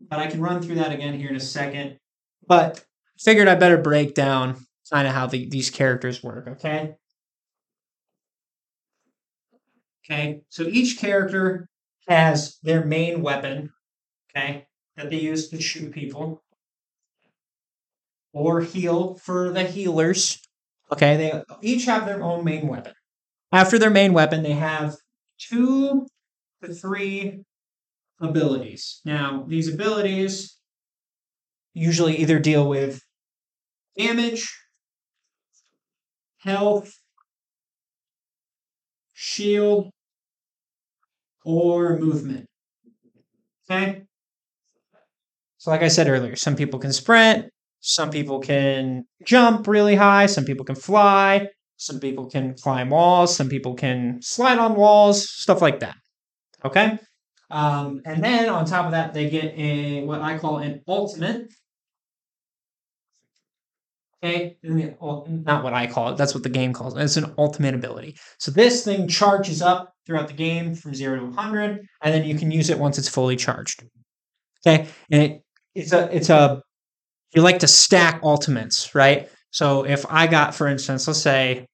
but 0.00 0.18
I 0.18 0.26
can 0.26 0.40
run 0.40 0.62
through 0.62 0.76
that 0.76 0.92
again 0.92 1.18
here 1.18 1.30
in 1.30 1.36
a 1.36 1.40
second. 1.40 1.98
But 2.46 2.84
figured 3.18 3.48
I 3.48 3.54
better 3.54 3.78
break 3.78 4.14
down 4.14 4.66
kind 4.90 5.08
of 5.08 5.14
how 5.14 5.26
the, 5.26 5.48
these 5.48 5.70
characters 5.70 6.22
work. 6.22 6.46
Okay. 6.48 6.94
Okay, 10.04 10.42
so 10.48 10.64
each 10.64 10.98
character 10.98 11.68
has 12.08 12.58
their 12.62 12.84
main 12.84 13.22
weapon, 13.22 13.70
okay, 14.30 14.66
that 14.96 15.08
they 15.08 15.20
use 15.20 15.48
to 15.50 15.60
shoot 15.60 15.92
people 15.92 16.42
or 18.32 18.60
heal 18.60 19.14
for 19.14 19.50
the 19.52 19.64
healers. 19.64 20.40
Okay, 20.92 21.16
they 21.16 21.42
each 21.62 21.84
have 21.84 22.06
their 22.06 22.22
own 22.22 22.44
main 22.44 22.66
weapon. 22.68 22.92
After 23.52 23.78
their 23.78 23.90
main 23.90 24.12
weapon, 24.12 24.42
they 24.42 24.52
have 24.52 24.96
two 25.38 26.06
to 26.62 26.74
three 26.74 27.42
abilities. 28.20 29.00
Now, 29.04 29.44
these 29.48 29.72
abilities 29.72 30.56
usually 31.74 32.16
either 32.16 32.38
deal 32.38 32.68
with 32.68 33.00
damage, 33.96 34.52
health, 36.38 36.92
shield, 39.12 39.90
or 41.44 41.98
movement. 41.98 42.46
Okay? 43.70 44.02
So, 45.58 45.70
like 45.70 45.82
I 45.82 45.88
said 45.88 46.08
earlier, 46.08 46.36
some 46.36 46.56
people 46.56 46.80
can 46.80 46.92
sprint, 46.92 47.50
some 47.80 48.10
people 48.10 48.40
can 48.40 49.04
jump 49.24 49.66
really 49.66 49.94
high, 49.94 50.26
some 50.26 50.44
people 50.44 50.64
can 50.64 50.76
fly, 50.76 51.48
some 51.76 51.98
people 51.98 52.26
can 52.26 52.54
climb 52.54 52.90
walls, 52.90 53.34
some 53.34 53.48
people 53.48 53.74
can 53.74 54.20
slide 54.20 54.58
on 54.58 54.74
walls, 54.74 55.28
stuff 55.28 55.62
like 55.62 55.80
that. 55.80 55.96
Okay? 56.64 56.98
Um, 57.50 58.02
and 58.04 58.22
then 58.22 58.48
on 58.48 58.64
top 58.64 58.84
of 58.84 58.92
that, 58.92 59.12
they 59.12 59.28
get 59.28 59.54
a 59.56 60.04
what 60.04 60.20
I 60.20 60.38
call 60.38 60.58
an 60.58 60.82
ultimate. 60.86 61.52
Okay, 64.22 64.58
not 64.62 65.64
what 65.64 65.72
I 65.72 65.86
call 65.86 66.10
it. 66.10 66.18
That's 66.18 66.34
what 66.34 66.42
the 66.42 66.50
game 66.50 66.74
calls 66.74 66.94
it. 66.94 67.02
It's 67.02 67.16
an 67.16 67.32
ultimate 67.38 67.74
ability. 67.74 68.18
So 68.38 68.50
this 68.50 68.84
thing 68.84 69.08
charges 69.08 69.62
up 69.62 69.94
throughout 70.06 70.28
the 70.28 70.34
game 70.34 70.74
from 70.74 70.94
zero 70.94 71.18
to 71.18 71.24
100, 71.24 71.80
and 72.02 72.14
then 72.14 72.24
you 72.24 72.36
can 72.36 72.50
use 72.50 72.68
it 72.68 72.78
once 72.78 72.98
it's 72.98 73.08
fully 73.08 73.36
charged. 73.36 73.82
Okay, 74.66 74.86
and 75.10 75.22
it, 75.22 75.42
it's 75.74 75.92
a 75.92 76.14
it's 76.14 76.28
a 76.28 76.62
you 77.34 77.42
like 77.42 77.60
to 77.60 77.68
stack 77.68 78.20
ultimates, 78.22 78.94
right? 78.94 79.28
So 79.50 79.84
if 79.84 80.04
I 80.08 80.26
got, 80.26 80.54
for 80.54 80.66
instance, 80.66 81.06
let's 81.06 81.20
say 81.20 81.66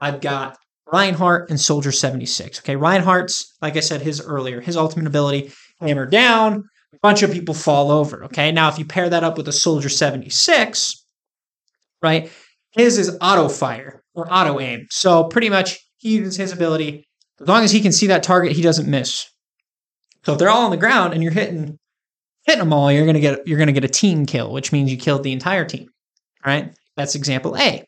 I've 0.00 0.20
got 0.20 0.56
Reinhardt 0.92 1.50
and 1.50 1.60
Soldier 1.60 1.92
76. 1.92 2.60
Okay, 2.60 2.76
Reinhardt's, 2.76 3.56
like 3.62 3.76
I 3.76 3.80
said, 3.80 4.02
his 4.02 4.20
earlier, 4.20 4.60
his 4.60 4.76
ultimate 4.76 5.06
ability, 5.06 5.52
hammer 5.80 6.06
down, 6.06 6.64
a 6.92 6.98
bunch 7.02 7.22
of 7.22 7.32
people 7.32 7.54
fall 7.54 7.90
over. 7.90 8.24
Okay, 8.24 8.52
now 8.52 8.68
if 8.68 8.78
you 8.78 8.84
pair 8.84 9.08
that 9.08 9.24
up 9.24 9.36
with 9.36 9.48
a 9.48 9.52
Soldier 9.52 9.88
76, 9.88 11.04
right, 12.02 12.30
his 12.72 12.98
is 12.98 13.16
auto 13.20 13.48
fire 13.48 14.02
or 14.14 14.32
auto 14.32 14.60
aim. 14.60 14.86
So 14.90 15.24
pretty 15.24 15.48
much 15.48 15.78
he 15.96 16.16
uses 16.16 16.36
his 16.36 16.52
ability. 16.52 17.04
As 17.40 17.48
long 17.48 17.64
as 17.64 17.72
he 17.72 17.80
can 17.80 17.92
see 17.92 18.06
that 18.08 18.22
target, 18.22 18.52
he 18.52 18.62
doesn't 18.62 18.88
miss. 18.88 19.26
So 20.24 20.32
if 20.32 20.38
they're 20.38 20.50
all 20.50 20.64
on 20.64 20.70
the 20.70 20.76
ground 20.76 21.12
and 21.12 21.22
you're 21.22 21.32
hitting 21.32 21.78
hitting 22.44 22.60
them 22.60 22.72
all, 22.72 22.90
you're 22.90 23.06
gonna 23.06 23.20
get 23.20 23.46
you're 23.46 23.58
gonna 23.58 23.72
get 23.72 23.84
a 23.84 23.88
team 23.88 24.26
kill, 24.26 24.52
which 24.52 24.72
means 24.72 24.90
you 24.90 24.96
killed 24.96 25.22
the 25.22 25.32
entire 25.32 25.64
team. 25.64 25.88
All 26.44 26.52
right, 26.52 26.74
that's 26.96 27.14
example 27.14 27.56
A. 27.56 27.84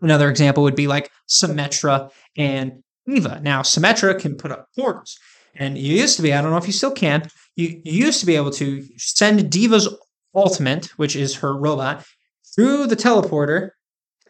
Another 0.00 0.30
example 0.30 0.62
would 0.62 0.76
be 0.76 0.86
like 0.86 1.10
Symmetra 1.28 2.10
and 2.36 2.82
D.Va. 3.06 3.40
Now, 3.42 3.62
Symmetra 3.62 4.18
can 4.18 4.36
put 4.36 4.50
up 4.50 4.68
portals. 4.78 5.18
And 5.54 5.76
you 5.76 5.96
used 5.96 6.16
to 6.16 6.22
be, 6.22 6.32
I 6.32 6.40
don't 6.40 6.52
know 6.52 6.56
if 6.56 6.66
you 6.66 6.72
still 6.72 6.92
can, 6.92 7.28
you, 7.56 7.80
you 7.84 8.04
used 8.06 8.20
to 8.20 8.26
be 8.26 8.36
able 8.36 8.52
to 8.52 8.86
send 8.96 9.50
D.Va's 9.50 9.94
ultimate, 10.34 10.86
which 10.96 11.16
is 11.16 11.36
her 11.36 11.56
robot, 11.56 12.06
through 12.54 12.86
the 12.86 12.96
teleporter, 12.96 13.70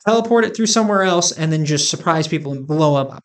teleport 0.07 0.45
it 0.45 0.57
through 0.57 0.67
somewhere 0.67 1.03
else, 1.03 1.31
and 1.31 1.53
then 1.53 1.65
just 1.65 1.91
surprise 1.91 2.27
people 2.27 2.53
and 2.53 2.67
blow 2.67 2.97
them 2.97 3.13
up. 3.17 3.25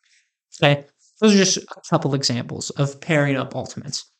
Okay? 0.62 0.84
Those 1.20 1.34
are 1.34 1.38
just 1.38 1.56
a 1.56 1.80
couple 1.88 2.14
examples 2.14 2.70
of 2.70 3.00
pairing 3.00 3.36
up 3.36 3.54
ultimates. 3.54 4.10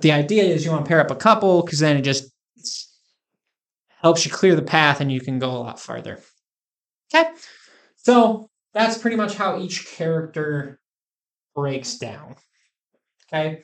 The 0.00 0.12
idea 0.12 0.44
is 0.44 0.64
you 0.64 0.70
want 0.70 0.84
to 0.84 0.88
pair 0.88 1.00
up 1.00 1.10
a 1.10 1.16
couple 1.16 1.62
because 1.62 1.80
then 1.80 1.96
it 1.96 2.02
just 2.02 2.30
helps 4.00 4.24
you 4.24 4.30
clear 4.30 4.54
the 4.54 4.62
path 4.62 5.00
and 5.00 5.10
you 5.10 5.20
can 5.20 5.38
go 5.38 5.50
a 5.50 5.58
lot 5.58 5.80
farther. 5.80 6.20
Okay? 7.14 7.30
So 7.96 8.50
that's 8.72 8.98
pretty 8.98 9.16
much 9.16 9.34
how 9.34 9.60
each 9.60 9.86
character 9.86 10.78
breaks 11.54 11.96
down. 11.96 12.36
Okay. 13.32 13.62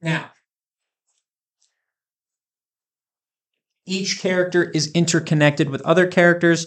Now, 0.00 0.30
each 3.86 4.20
character 4.20 4.64
is 4.70 4.90
interconnected 4.92 5.68
with 5.68 5.82
other 5.82 6.06
characters. 6.06 6.66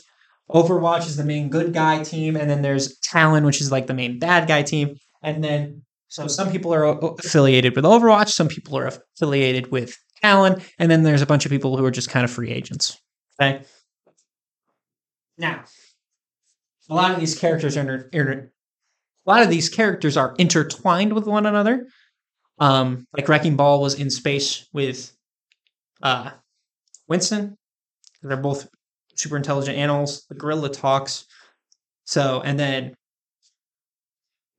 Overwatch 0.50 1.08
is 1.08 1.18
the 1.18 1.24
main 1.24 1.50
good 1.50 1.74
guy 1.74 2.04
team, 2.04 2.36
and 2.36 2.50
then 2.50 2.62
there's 2.62 2.98
Talon, 3.00 3.46
which 3.46 3.62
is 3.62 3.72
like 3.72 3.88
the 3.88 3.94
main 3.94 4.20
bad 4.20 4.48
guy 4.48 4.62
team. 4.62 4.96
And 5.24 5.44
then, 5.44 5.82
so 6.08 6.28
some 6.28 6.52
people 6.52 6.74
are 6.74 6.86
affiliated 6.86 7.76
with 7.76 7.84
Overwatch, 7.84 8.30
some 8.30 8.48
people 8.48 8.78
are 8.78 8.88
affiliated 8.88 9.72
with 9.72 9.98
Talon, 10.22 10.62
and 10.78 10.92
then 10.92 11.04
there's 11.04 11.24
a 11.24 11.26
bunch 11.26 11.46
of 11.46 11.52
people 11.52 11.78
who 11.78 11.86
are 11.86 11.92
just 11.92 12.10
kind 12.10 12.24
of 12.24 12.32
free 12.32 12.52
agents. 12.52 13.00
Okay. 13.42 13.64
Now, 15.38 15.64
a 16.90 16.94
lot 16.94 17.12
of 17.12 17.20
these 17.20 17.38
characters 17.38 17.76
are 17.76 17.82
inter- 17.82 18.10
inter- 18.14 18.52
a 19.26 19.30
lot 19.30 19.42
of 19.42 19.50
these 19.50 19.70
characters 19.70 20.18
are 20.18 20.36
intertwined 20.38 21.14
with 21.14 21.26
one 21.26 21.46
another. 21.46 21.88
Um, 22.60 23.06
like 23.18 23.28
Wrecking 23.28 23.58
Ball 23.58 23.82
was 23.82 24.00
in 24.00 24.10
space 24.10 24.68
with 24.72 25.12
uh, 26.02 26.32
Winston. 27.08 27.58
They're 28.22 28.38
both 28.38 28.68
super 29.16 29.38
intelligent 29.38 29.78
animals. 29.78 30.26
The 30.30 30.36
gorilla 30.36 30.70
talks. 30.70 31.26
So, 32.06 32.42
and 32.42 32.60
then 32.60 32.94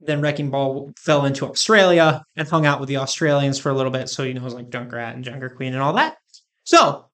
then 0.00 0.20
Wrecking 0.20 0.50
Ball 0.50 0.92
fell 0.98 1.24
into 1.24 1.46
Australia 1.46 2.22
and 2.36 2.46
hung 2.46 2.66
out 2.66 2.80
with 2.80 2.88
the 2.88 2.98
Australians 2.98 3.58
for 3.58 3.70
a 3.70 3.74
little 3.74 3.90
bit. 3.90 4.08
So 4.08 4.24
he 4.24 4.32
knows 4.34 4.54
like 4.54 4.70
Junkrat 4.70 5.14
and 5.14 5.24
Junker 5.24 5.48
Queen 5.48 5.72
and 5.72 5.82
all 5.82 5.94
that. 5.94 6.16
So 6.64 7.06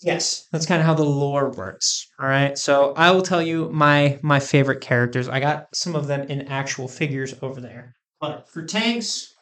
Yes, 0.00 0.46
that's 0.52 0.66
kind 0.66 0.80
of 0.80 0.86
how 0.86 0.94
the 0.94 1.04
lore 1.04 1.50
works. 1.50 2.06
All 2.20 2.28
right. 2.28 2.56
So 2.56 2.92
I 2.96 3.10
will 3.10 3.22
tell 3.22 3.42
you 3.42 3.68
my 3.70 4.20
my 4.22 4.38
favorite 4.38 4.80
characters. 4.80 5.28
I 5.28 5.40
got 5.40 5.66
some 5.74 5.96
of 5.96 6.06
them 6.06 6.22
in 6.28 6.42
actual 6.42 6.86
figures 6.86 7.34
over 7.42 7.60
there. 7.60 7.96
But 8.20 8.48
for 8.48 8.64
tanks, 8.64 9.34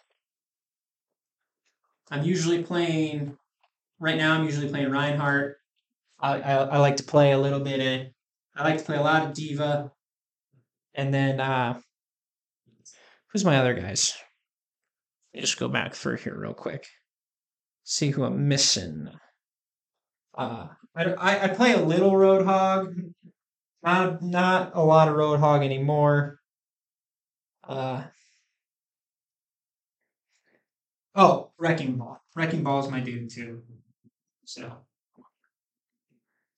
I'm 2.10 2.24
usually 2.24 2.62
playing 2.62 3.36
right 4.00 4.16
now 4.16 4.34
I'm 4.34 4.44
usually 4.44 4.68
playing 4.68 4.90
Reinhardt. 4.90 5.58
I, 6.18 6.40
I, 6.40 6.54
I 6.54 6.78
like 6.78 6.96
to 6.96 7.02
play 7.02 7.32
a 7.32 7.38
little 7.38 7.60
bit 7.60 7.80
of 7.80 8.06
I 8.56 8.64
like 8.64 8.78
to 8.78 8.84
play 8.84 8.96
a 8.96 9.02
lot 9.02 9.24
of 9.24 9.34
D.Va, 9.34 9.92
And 10.94 11.12
then 11.12 11.40
uh 11.40 11.80
who's 13.28 13.44
my 13.44 13.58
other 13.58 13.74
guys? 13.74 14.14
Let 15.34 15.38
me 15.38 15.40
just 15.42 15.58
go 15.58 15.68
back 15.68 15.94
through 15.94 16.16
here 16.16 16.36
real 16.38 16.54
quick. 16.54 16.86
see 17.84 18.10
who 18.10 18.24
I'm 18.24 18.48
missing. 18.48 19.10
Uh, 20.36 20.68
I, 20.94 21.44
I, 21.44 21.48
play 21.48 21.72
a 21.72 21.80
little 21.80 22.12
Roadhog, 22.12 23.12
not 23.82 24.22
not 24.22 24.72
a 24.74 24.82
lot 24.82 25.08
of 25.08 25.14
Roadhog 25.14 25.64
anymore. 25.64 26.38
Uh, 27.66 28.04
oh, 31.14 31.52
Wrecking 31.58 31.96
Ball. 31.96 32.20
Wrecking 32.34 32.62
Ball 32.62 32.80
is 32.80 32.90
my 32.90 33.00
dude 33.00 33.30
too. 33.30 33.62
So, 34.44 34.72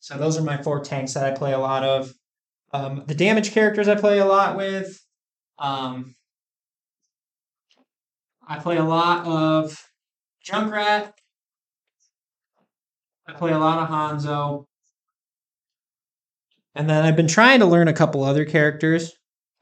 so 0.09 0.16
those 0.16 0.38
are 0.38 0.42
my 0.42 0.56
four 0.62 0.80
tanks 0.80 1.12
that 1.12 1.24
I 1.30 1.36
play 1.36 1.52
a 1.52 1.59
lot 1.59 1.84
of. 1.84 2.11
Um, 2.72 3.04
the 3.06 3.14
damage 3.14 3.52
characters 3.52 3.88
I 3.88 3.94
play 3.94 4.20
a 4.20 4.24
lot 4.24 4.56
with. 4.56 4.98
Um, 5.59 6.14
I 8.46 8.59
play 8.59 8.78
a 8.78 8.84
lot 8.84 9.26
of 9.26 9.78
Junkrat. 10.42 11.12
I 13.26 13.32
play 13.34 13.52
a 13.52 13.59
lot 13.59 13.82
of 13.82 13.90
Hanzo. 13.90 14.64
And 16.74 16.88
then 16.88 17.04
I've 17.04 17.16
been 17.16 17.28
trying 17.28 17.61
to 17.61 17.66
learn 17.66 17.88
a 17.88 17.92
couple 17.92 18.24
other 18.24 18.46
characters. 18.46 19.12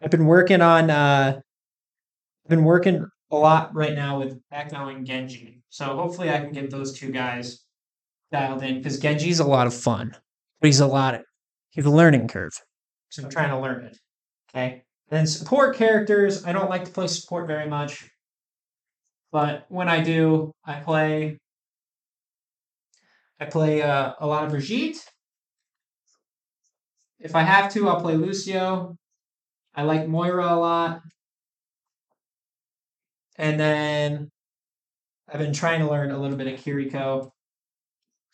I've 0.00 0.12
been 0.12 0.26
working 0.26 0.62
on 0.62 0.90
uh 0.90 1.40
I've 2.44 2.48
been 2.48 2.62
working 2.62 3.04
a 3.32 3.36
lot 3.36 3.74
right 3.74 3.96
now 3.96 4.20
with 4.20 4.38
Echo 4.52 4.90
and 4.90 5.04
Genji. 5.04 5.64
So 5.70 5.86
hopefully 5.86 6.30
I 6.30 6.38
can 6.38 6.52
get 6.52 6.70
those 6.70 6.96
two 6.96 7.10
guys 7.10 7.64
dialed 8.30 8.62
in 8.62 8.76
because 8.76 9.00
Genji's 9.00 9.40
a 9.40 9.44
lot 9.44 9.66
of 9.66 9.74
fun. 9.74 10.14
But 10.60 10.68
he's 10.68 10.80
a 10.80 10.86
lot 10.86 11.14
of 11.14 11.22
he's 11.70 11.84
a 11.84 11.90
learning 11.90 12.28
curve. 12.28 12.52
So 13.10 13.22
I'm 13.22 13.30
trying 13.30 13.50
to 13.50 13.58
learn 13.58 13.84
it. 13.84 13.98
Okay. 14.50 14.82
Then 15.08 15.26
support 15.26 15.76
characters, 15.76 16.44
I 16.44 16.52
don't 16.52 16.70
like 16.70 16.84
to 16.84 16.90
play 16.90 17.06
support 17.06 17.46
very 17.46 17.68
much. 17.68 18.08
But 19.30 19.66
when 19.68 19.88
I 19.88 20.02
do, 20.02 20.52
I 20.64 20.80
play 20.80 21.38
I 23.38 23.44
play 23.44 23.82
uh, 23.82 24.14
a 24.18 24.26
lot 24.26 24.44
of 24.44 24.50
Brigitte. 24.50 25.04
If 27.18 27.34
I 27.34 27.42
have 27.42 27.72
to, 27.72 27.88
I'll 27.88 28.00
play 28.00 28.16
Lucio. 28.16 28.96
I 29.74 29.82
like 29.82 30.08
Moira 30.08 30.54
a 30.54 30.56
lot. 30.56 31.00
And 33.36 33.60
then 33.60 34.30
I've 35.28 35.40
been 35.40 35.52
trying 35.52 35.80
to 35.80 35.90
learn 35.90 36.10
a 36.10 36.18
little 36.18 36.36
bit 36.36 36.46
of 36.46 36.60
Kiriko. 36.60 37.30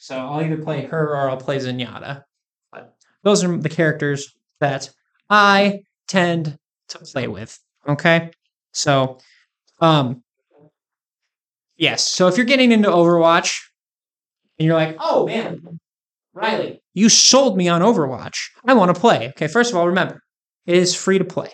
So 0.03 0.17
I'll 0.17 0.43
either 0.43 0.57
play 0.57 0.85
her 0.87 1.11
or 1.11 1.31
I'll 1.31 1.37
play 1.37 1.59
Zenyatta. 1.59 2.25
But 2.73 2.97
those 3.23 3.45
are 3.45 3.57
the 3.57 3.69
characters 3.69 4.35
that 4.59 4.91
I 5.31 5.85
tend 6.09 6.59
to 6.89 6.99
play 6.99 7.29
with. 7.29 7.57
Okay. 7.87 8.33
So, 8.73 9.19
um, 9.81 10.25
yes. 11.77 12.03
So 12.03 12.27
if 12.27 12.37
you're 12.37 12.47
getting 12.47 12.73
into 12.73 12.89
Overwatch, 12.89 13.61
and 14.59 14.67
you're 14.67 14.75
like, 14.75 14.97
oh 14.99 15.25
man, 15.27 15.79
Riley, 16.35 16.83
you 16.95 17.09
sold 17.09 17.57
me 17.57 17.69
on 17.69 17.81
Overwatch. 17.81 18.51
I 18.65 18.75
want 18.75 18.93
to 18.93 19.01
play. 19.01 19.29
Okay, 19.29 19.47
first 19.47 19.71
of 19.71 19.77
all, 19.77 19.87
remember, 19.87 20.21
it 20.67 20.75
is 20.75 20.97
free 20.97 21.19
to 21.19 21.25
play. 21.25 21.51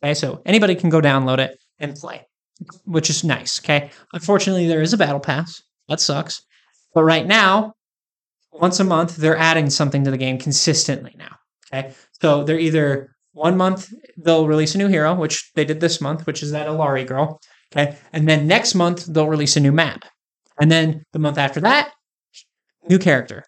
Okay, 0.00 0.14
so 0.14 0.42
anybody 0.46 0.76
can 0.76 0.90
go 0.90 1.00
download 1.00 1.40
it 1.40 1.58
and 1.80 1.96
play, 1.96 2.24
which 2.84 3.10
is 3.10 3.24
nice. 3.24 3.58
Okay, 3.58 3.90
unfortunately, 4.12 4.68
there 4.68 4.80
is 4.80 4.92
a 4.92 4.96
battle 4.96 5.18
pass. 5.18 5.60
That 5.88 5.98
sucks. 5.98 6.40
But 6.94 7.02
right 7.02 7.26
now, 7.26 7.74
once 8.52 8.80
a 8.80 8.84
month, 8.84 9.16
they're 9.16 9.36
adding 9.36 9.70
something 9.70 10.04
to 10.04 10.10
the 10.10 10.18
game 10.18 10.38
consistently 10.38 11.14
now. 11.16 11.36
Okay, 11.72 11.94
so 12.20 12.44
they're 12.44 12.58
either 12.58 13.10
one 13.32 13.56
month 13.56 13.92
they'll 14.16 14.48
release 14.48 14.74
a 14.74 14.78
new 14.78 14.88
hero, 14.88 15.14
which 15.14 15.50
they 15.54 15.64
did 15.64 15.80
this 15.80 16.00
month, 16.00 16.26
which 16.26 16.42
is 16.42 16.50
that 16.50 16.66
Illari 16.66 17.06
girl. 17.06 17.40
Okay, 17.72 17.96
and 18.12 18.28
then 18.28 18.46
next 18.46 18.74
month 18.74 19.06
they'll 19.06 19.28
release 19.28 19.56
a 19.56 19.60
new 19.60 19.72
map, 19.72 20.04
and 20.60 20.70
then 20.70 21.04
the 21.12 21.18
month 21.18 21.38
after 21.38 21.60
that 21.60 21.92
new 22.88 22.98
character 22.98 23.44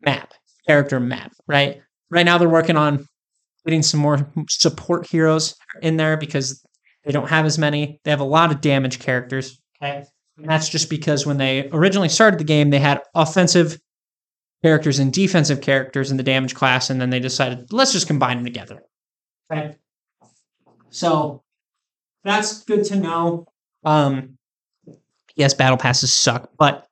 map, 0.00 0.32
character 0.66 0.98
map, 1.00 1.32
right? 1.46 1.80
Right 2.10 2.24
now 2.26 2.38
they're 2.38 2.48
working 2.48 2.76
on 2.76 3.06
getting 3.64 3.82
some 3.82 4.00
more 4.00 4.30
support 4.48 5.06
heroes 5.08 5.54
in 5.82 5.96
there 5.96 6.16
because 6.16 6.64
they 7.04 7.12
don't 7.12 7.28
have 7.28 7.44
as 7.44 7.58
many. 7.58 8.00
They 8.04 8.10
have 8.10 8.20
a 8.20 8.24
lot 8.24 8.50
of 8.50 8.60
damage 8.60 8.98
characters. 8.98 9.58
Okay. 9.82 10.04
And 10.38 10.48
that's 10.48 10.68
just 10.68 10.90
because 10.90 11.26
when 11.26 11.38
they 11.38 11.68
originally 11.72 12.08
started 12.08 12.38
the 12.38 12.44
game, 12.44 12.70
they 12.70 12.78
had 12.78 13.00
offensive 13.14 13.78
characters 14.62 14.98
and 14.98 15.12
defensive 15.12 15.60
characters 15.60 16.10
in 16.10 16.16
the 16.16 16.22
damage 16.22 16.54
class, 16.54 16.90
and 16.90 17.00
then 17.00 17.10
they 17.10 17.20
decided, 17.20 17.72
let's 17.72 17.92
just 17.92 18.06
combine 18.06 18.38
them 18.38 18.44
together. 18.44 18.82
Okay. 19.52 19.76
So 20.90 21.42
that's 22.24 22.64
good 22.64 22.84
to 22.84 22.96
know. 22.96 23.46
Um, 23.84 24.38
yes, 25.36 25.54
battle 25.54 25.76
passes 25.76 26.14
suck, 26.14 26.50
but 26.58 26.86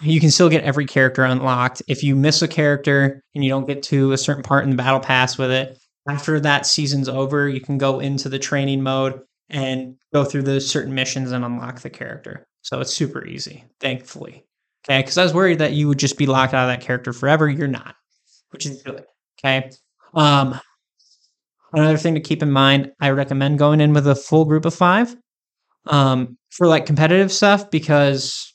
you 0.00 0.20
can 0.20 0.30
still 0.30 0.48
get 0.48 0.64
every 0.64 0.86
character 0.86 1.24
unlocked. 1.24 1.82
If 1.88 2.02
you 2.02 2.16
miss 2.16 2.42
a 2.42 2.48
character 2.48 3.22
and 3.34 3.44
you 3.44 3.50
don't 3.50 3.66
get 3.66 3.82
to 3.84 4.12
a 4.12 4.18
certain 4.18 4.42
part 4.42 4.64
in 4.64 4.70
the 4.70 4.76
battle 4.76 5.00
pass 5.00 5.36
with 5.38 5.50
it, 5.50 5.78
after 6.08 6.40
that 6.40 6.66
season's 6.66 7.08
over, 7.08 7.48
you 7.48 7.60
can 7.60 7.78
go 7.78 8.00
into 8.00 8.28
the 8.28 8.38
training 8.38 8.82
mode 8.82 9.20
and 9.50 9.96
go 10.12 10.24
through 10.24 10.42
the 10.42 10.60
certain 10.60 10.94
missions 10.94 11.32
and 11.32 11.44
unlock 11.44 11.80
the 11.80 11.90
character. 11.90 12.46
So 12.62 12.80
it's 12.80 12.92
super 12.92 13.26
easy, 13.26 13.64
thankfully. 13.80 14.44
Okay, 14.84 15.00
because 15.00 15.18
I 15.18 15.22
was 15.22 15.34
worried 15.34 15.58
that 15.58 15.72
you 15.72 15.88
would 15.88 15.98
just 15.98 16.16
be 16.16 16.26
locked 16.26 16.54
out 16.54 16.68
of 16.68 16.74
that 16.74 16.84
character 16.84 17.12
forever. 17.12 17.48
You're 17.48 17.68
not, 17.68 17.94
which 18.50 18.66
is 18.66 18.82
good. 18.82 19.04
Okay. 19.38 19.70
Um, 20.14 20.58
another 21.72 21.98
thing 21.98 22.14
to 22.14 22.20
keep 22.20 22.42
in 22.42 22.50
mind, 22.50 22.92
I 23.00 23.10
recommend 23.10 23.58
going 23.58 23.80
in 23.80 23.92
with 23.92 24.06
a 24.06 24.14
full 24.14 24.44
group 24.44 24.64
of 24.64 24.74
five 24.74 25.14
um, 25.86 26.38
for 26.50 26.66
like 26.66 26.86
competitive 26.86 27.32
stuff 27.32 27.70
because 27.70 28.54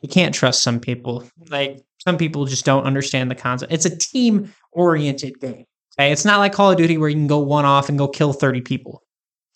you 0.00 0.08
can't 0.08 0.34
trust 0.34 0.62
some 0.62 0.80
people. 0.80 1.24
Like 1.48 1.80
some 1.98 2.16
people 2.16 2.44
just 2.44 2.64
don't 2.64 2.84
understand 2.84 3.30
the 3.30 3.34
concept. 3.34 3.72
It's 3.72 3.84
a 3.84 3.96
team 3.96 4.52
oriented 4.72 5.40
game. 5.40 5.64
Okay. 5.98 6.12
It's 6.12 6.24
not 6.24 6.38
like 6.38 6.52
Call 6.52 6.70
of 6.70 6.76
Duty 6.76 6.98
where 6.98 7.08
you 7.08 7.16
can 7.16 7.26
go 7.26 7.38
one 7.38 7.64
off 7.64 7.88
and 7.88 7.98
go 7.98 8.08
kill 8.08 8.32
30 8.32 8.60
people. 8.60 9.02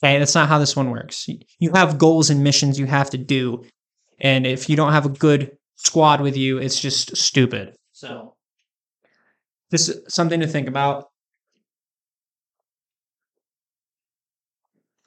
Okay. 0.03 0.19
That's 0.19 0.35
not 0.35 0.49
how 0.49 0.59
this 0.59 0.75
one 0.75 0.91
works. 0.91 1.29
You 1.59 1.73
have 1.75 1.99
goals 1.99 2.31
and 2.31 2.43
missions 2.43 2.79
you 2.79 2.87
have 2.87 3.11
to 3.11 3.19
do. 3.19 3.65
And 4.21 4.47
if 4.47 4.69
you 4.69 4.77
don't 4.77 4.93
have 4.93 5.07
a 5.07 5.11
good 5.11 5.57
squad 5.85 6.21
with 6.21 6.37
you, 6.37 6.59
it's 6.59 6.81
just 6.81 7.17
stupid. 7.17 7.75
So 7.93 8.35
this 9.71 9.89
is 9.89 10.03
something 10.13 10.41
to 10.41 10.47
think 10.47 10.69
about. 10.69 11.07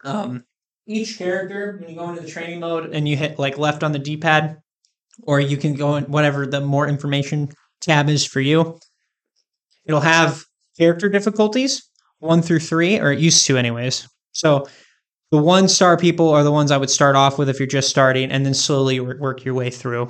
Um, 0.04 0.44
each 0.86 1.18
character, 1.18 1.78
when 1.80 1.90
you 1.90 1.96
go 1.96 2.10
into 2.10 2.22
the 2.22 2.28
training 2.28 2.60
mode 2.60 2.94
and 2.94 3.08
you 3.08 3.16
hit 3.16 3.40
like 3.40 3.58
left 3.58 3.84
on 3.84 3.94
the 3.94 4.00
D 4.00 4.18
pad, 4.18 4.58
or 5.24 5.40
you 5.40 5.58
can 5.58 5.76
go 5.76 5.96
in 5.96 6.06
whatever 6.06 6.46
the 6.46 6.60
more 6.60 6.88
information 6.88 7.50
tab 7.82 8.10
is 8.10 8.26
for 8.26 8.42
you. 8.42 8.80
It'll 9.86 10.02
have 10.02 10.44
character 10.78 11.08
difficulties, 11.08 11.90
one 12.20 12.42
through 12.42 12.60
three, 12.60 13.00
or 13.00 13.12
it 13.12 13.20
used 13.20 13.46
to, 13.46 13.58
anyways. 13.58 14.08
So 14.32 14.68
the 15.32 15.42
one 15.42 15.68
star 15.68 15.98
people 15.98 16.30
are 16.30 16.44
the 16.44 16.52
ones 16.52 16.72
I 16.72 16.78
would 16.78 16.90
start 16.90 17.16
off 17.16 17.38
with 17.38 17.48
if 17.48 17.60
you're 17.60 17.68
just 17.68 17.90
starting, 17.90 18.32
and 18.32 18.46
then 18.46 18.54
slowly 18.54 19.00
work 19.00 19.46
your 19.46 19.54
way 19.54 19.70
through 19.70 20.10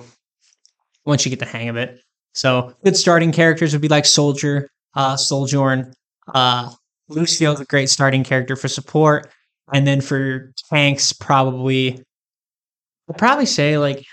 once 1.06 1.26
you 1.26 1.30
get 1.30 1.40
the 1.40 1.46
hang 1.46 1.70
of 1.70 1.78
it. 1.78 2.00
So 2.34 2.74
good 2.84 2.98
starting 2.98 3.32
characters 3.32 3.74
would 3.74 3.82
be 3.82 3.88
like 3.88 4.06
Soldier, 4.06 4.70
uh, 4.96 5.16
Sojourn, 5.18 5.94
uh, 6.34 6.72
Lucio's 7.10 7.60
a 7.60 7.66
great 7.66 7.90
starting 7.90 8.24
character 8.24 8.56
for 8.56 8.68
support, 8.68 9.30
and 9.74 9.86
then 9.86 10.02
for 10.02 10.52
tanks, 10.70 11.14
probably 11.14 12.02
I'd 13.10 13.18
probably 13.18 13.46
say 13.46 13.78
like 13.78 14.06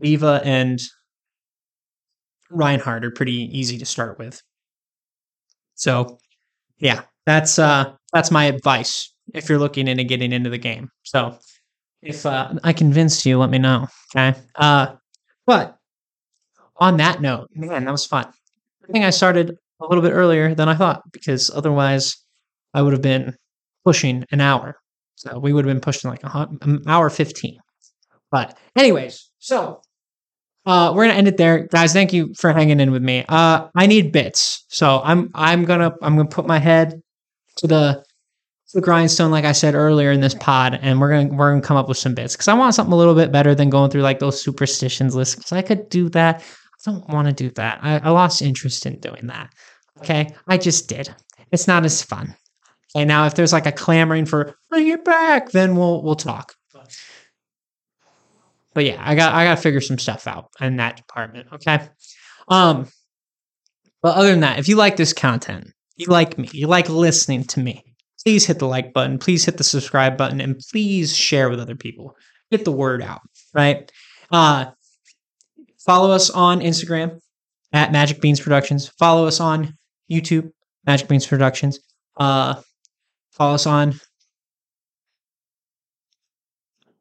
D.Va 0.00 0.40
and 0.44 0.80
Reinhardt 2.50 3.04
are 3.04 3.10
pretty 3.10 3.48
easy 3.56 3.78
to 3.78 3.84
start 3.84 4.18
with. 4.18 4.40
So, 5.74 6.18
yeah, 6.78 7.02
that's 7.26 7.58
uh 7.58 7.92
that's 8.12 8.30
my 8.30 8.44
advice 8.44 9.12
if 9.34 9.48
you're 9.48 9.58
looking 9.58 9.88
into 9.88 10.04
getting 10.04 10.32
into 10.32 10.50
the 10.50 10.58
game. 10.58 10.90
So, 11.02 11.38
if 12.02 12.26
uh, 12.26 12.54
I 12.64 12.72
convinced 12.72 13.26
you, 13.26 13.38
let 13.38 13.50
me 13.50 13.58
know. 13.58 13.86
Okay. 14.16 14.38
Uh, 14.54 14.94
but 15.48 15.78
on 16.76 16.98
that 16.98 17.22
note, 17.22 17.48
man, 17.54 17.86
that 17.86 17.90
was 17.90 18.04
fun. 18.04 18.26
I 18.86 18.92
think 18.92 19.06
I 19.06 19.08
started 19.08 19.56
a 19.80 19.86
little 19.86 20.02
bit 20.02 20.12
earlier 20.12 20.54
than 20.54 20.68
I 20.68 20.74
thought 20.74 21.02
because 21.10 21.50
otherwise 21.50 22.18
I 22.74 22.82
would 22.82 22.92
have 22.92 23.00
been 23.00 23.34
pushing 23.82 24.26
an 24.30 24.42
hour. 24.42 24.76
So 25.16 25.38
we 25.38 25.54
would 25.54 25.64
have 25.64 25.74
been 25.74 25.80
pushing 25.80 26.10
like 26.10 26.20
an 26.22 26.82
hour 26.86 27.08
15. 27.08 27.58
But, 28.30 28.58
anyways, 28.76 29.30
so 29.38 29.80
uh, 30.66 30.92
we're 30.94 31.04
gonna 31.04 31.16
end 31.16 31.28
it 31.28 31.38
there, 31.38 31.66
guys. 31.66 31.94
Thank 31.94 32.12
you 32.12 32.34
for 32.36 32.52
hanging 32.52 32.78
in 32.78 32.92
with 32.92 33.02
me. 33.02 33.24
Uh, 33.26 33.68
I 33.74 33.86
need 33.86 34.12
bits, 34.12 34.66
so 34.68 35.00
I'm 35.02 35.30
I'm 35.34 35.64
gonna 35.64 35.94
I'm 36.02 36.14
gonna 36.14 36.28
put 36.28 36.46
my 36.46 36.58
head 36.58 37.00
to 37.56 37.66
the 37.66 38.04
the 38.74 38.80
grindstone, 38.80 39.30
like 39.30 39.44
I 39.44 39.52
said 39.52 39.74
earlier 39.74 40.12
in 40.12 40.20
this 40.20 40.34
pod, 40.34 40.78
and 40.82 41.00
we're 41.00 41.10
gonna 41.10 41.34
we're 41.34 41.50
gonna 41.50 41.62
come 41.62 41.76
up 41.76 41.88
with 41.88 41.98
some 41.98 42.14
bits 42.14 42.34
because 42.34 42.48
I 42.48 42.54
want 42.54 42.74
something 42.74 42.92
a 42.92 42.96
little 42.96 43.14
bit 43.14 43.32
better 43.32 43.54
than 43.54 43.70
going 43.70 43.90
through 43.90 44.02
like 44.02 44.18
those 44.18 44.42
superstitions 44.42 45.14
lists. 45.14 45.36
Because 45.36 45.52
I 45.52 45.62
could 45.62 45.88
do 45.88 46.08
that. 46.10 46.42
I 46.42 46.90
don't 46.90 47.08
want 47.08 47.28
to 47.28 47.34
do 47.34 47.50
that. 47.52 47.80
I, 47.82 47.98
I 47.98 48.10
lost 48.10 48.42
interest 48.42 48.86
in 48.86 49.00
doing 49.00 49.28
that. 49.28 49.52
Okay, 49.98 50.34
I 50.46 50.58
just 50.58 50.88
did. 50.88 51.14
It's 51.50 51.66
not 51.66 51.84
as 51.84 52.02
fun. 52.02 52.36
Okay, 52.94 53.04
now 53.04 53.26
if 53.26 53.34
there's 53.34 53.52
like 53.52 53.66
a 53.66 53.72
clamoring 53.72 54.26
for 54.26 54.56
bring 54.70 54.88
it 54.88 55.04
back, 55.04 55.50
then 55.50 55.74
we'll 55.74 56.02
we'll 56.02 56.14
talk. 56.14 56.54
but 58.74 58.84
yeah, 58.84 59.00
I 59.00 59.14
got 59.14 59.32
I 59.32 59.44
got 59.44 59.56
to 59.56 59.62
figure 59.62 59.80
some 59.80 59.98
stuff 59.98 60.26
out 60.26 60.50
in 60.60 60.76
that 60.76 60.96
department. 60.96 61.48
Okay. 61.54 61.88
Um, 62.48 62.88
but 64.02 64.16
other 64.16 64.30
than 64.30 64.40
that, 64.40 64.58
if 64.58 64.68
you 64.68 64.76
like 64.76 64.96
this 64.96 65.12
content, 65.12 65.72
you 65.96 66.06
like 66.06 66.38
me, 66.38 66.48
you 66.52 66.66
like 66.66 66.88
listening 66.88 67.44
to 67.44 67.60
me, 67.60 67.87
please 68.22 68.46
hit 68.46 68.58
the 68.58 68.66
like 68.66 68.92
button, 68.92 69.18
please 69.18 69.44
hit 69.44 69.56
the 69.56 69.64
subscribe 69.64 70.16
button, 70.16 70.40
and 70.40 70.58
please 70.70 71.14
share 71.14 71.50
with 71.50 71.60
other 71.60 71.76
people. 71.76 72.16
Get 72.50 72.64
the 72.64 72.72
word 72.72 73.02
out, 73.02 73.20
right? 73.54 73.90
Uh, 74.30 74.66
follow 75.84 76.10
us 76.10 76.30
on 76.30 76.60
Instagram 76.60 77.18
at 77.72 77.92
Magic 77.92 78.20
Beans 78.20 78.40
Productions. 78.40 78.88
Follow 78.98 79.26
us 79.26 79.40
on 79.40 79.76
YouTube, 80.10 80.50
Magic 80.86 81.08
Beans 81.08 81.26
Productions. 81.26 81.78
Uh, 82.16 82.60
follow 83.32 83.54
us 83.54 83.66
on 83.66 83.94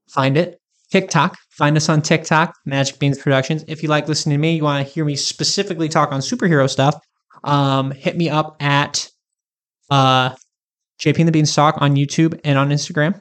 Find 0.10 0.38
it 0.38 0.60
TikTok. 0.92 1.38
Find 1.52 1.76
us 1.76 1.90
on 1.90 2.02
TikTok, 2.02 2.56
Magic 2.66 2.98
Beans 3.00 3.20
Productions. 3.20 3.64
If 3.68 3.84
you 3.84 3.90
like 3.90 4.08
listening 4.08 4.38
to 4.38 4.42
me, 4.42 4.56
you 4.56 4.64
want 4.64 4.86
to 4.86 4.94
hear 4.94 5.04
me 5.04 5.16
specifically 5.16 5.90
talk 5.90 6.12
on 6.12 6.22
superhero 6.22 6.70
stuff, 6.70 6.96
um, 7.44 7.92
hit 7.92 8.16
me 8.16 8.30
up 8.30 8.56
at 8.62 9.10
uh, 9.90 10.34
JP 11.00 11.20
and 11.20 11.28
the 11.28 11.32
Beanstalk 11.32 11.76
on 11.82 11.96
YouTube 11.96 12.40
and 12.44 12.58
on 12.58 12.70
Instagram. 12.70 13.20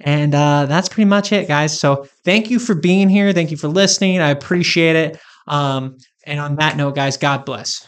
And 0.00 0.34
uh, 0.34 0.66
that's 0.66 0.88
pretty 0.88 1.08
much 1.08 1.32
it, 1.32 1.48
guys. 1.48 1.78
So 1.78 2.06
thank 2.24 2.50
you 2.50 2.58
for 2.58 2.74
being 2.74 3.08
here. 3.08 3.32
Thank 3.32 3.50
you 3.50 3.56
for 3.56 3.68
listening. 3.68 4.20
I 4.20 4.30
appreciate 4.30 4.96
it. 4.96 5.20
Um, 5.46 5.96
and 6.26 6.40
on 6.40 6.56
that 6.56 6.76
note, 6.76 6.94
guys, 6.94 7.16
God 7.16 7.44
bless. 7.44 7.80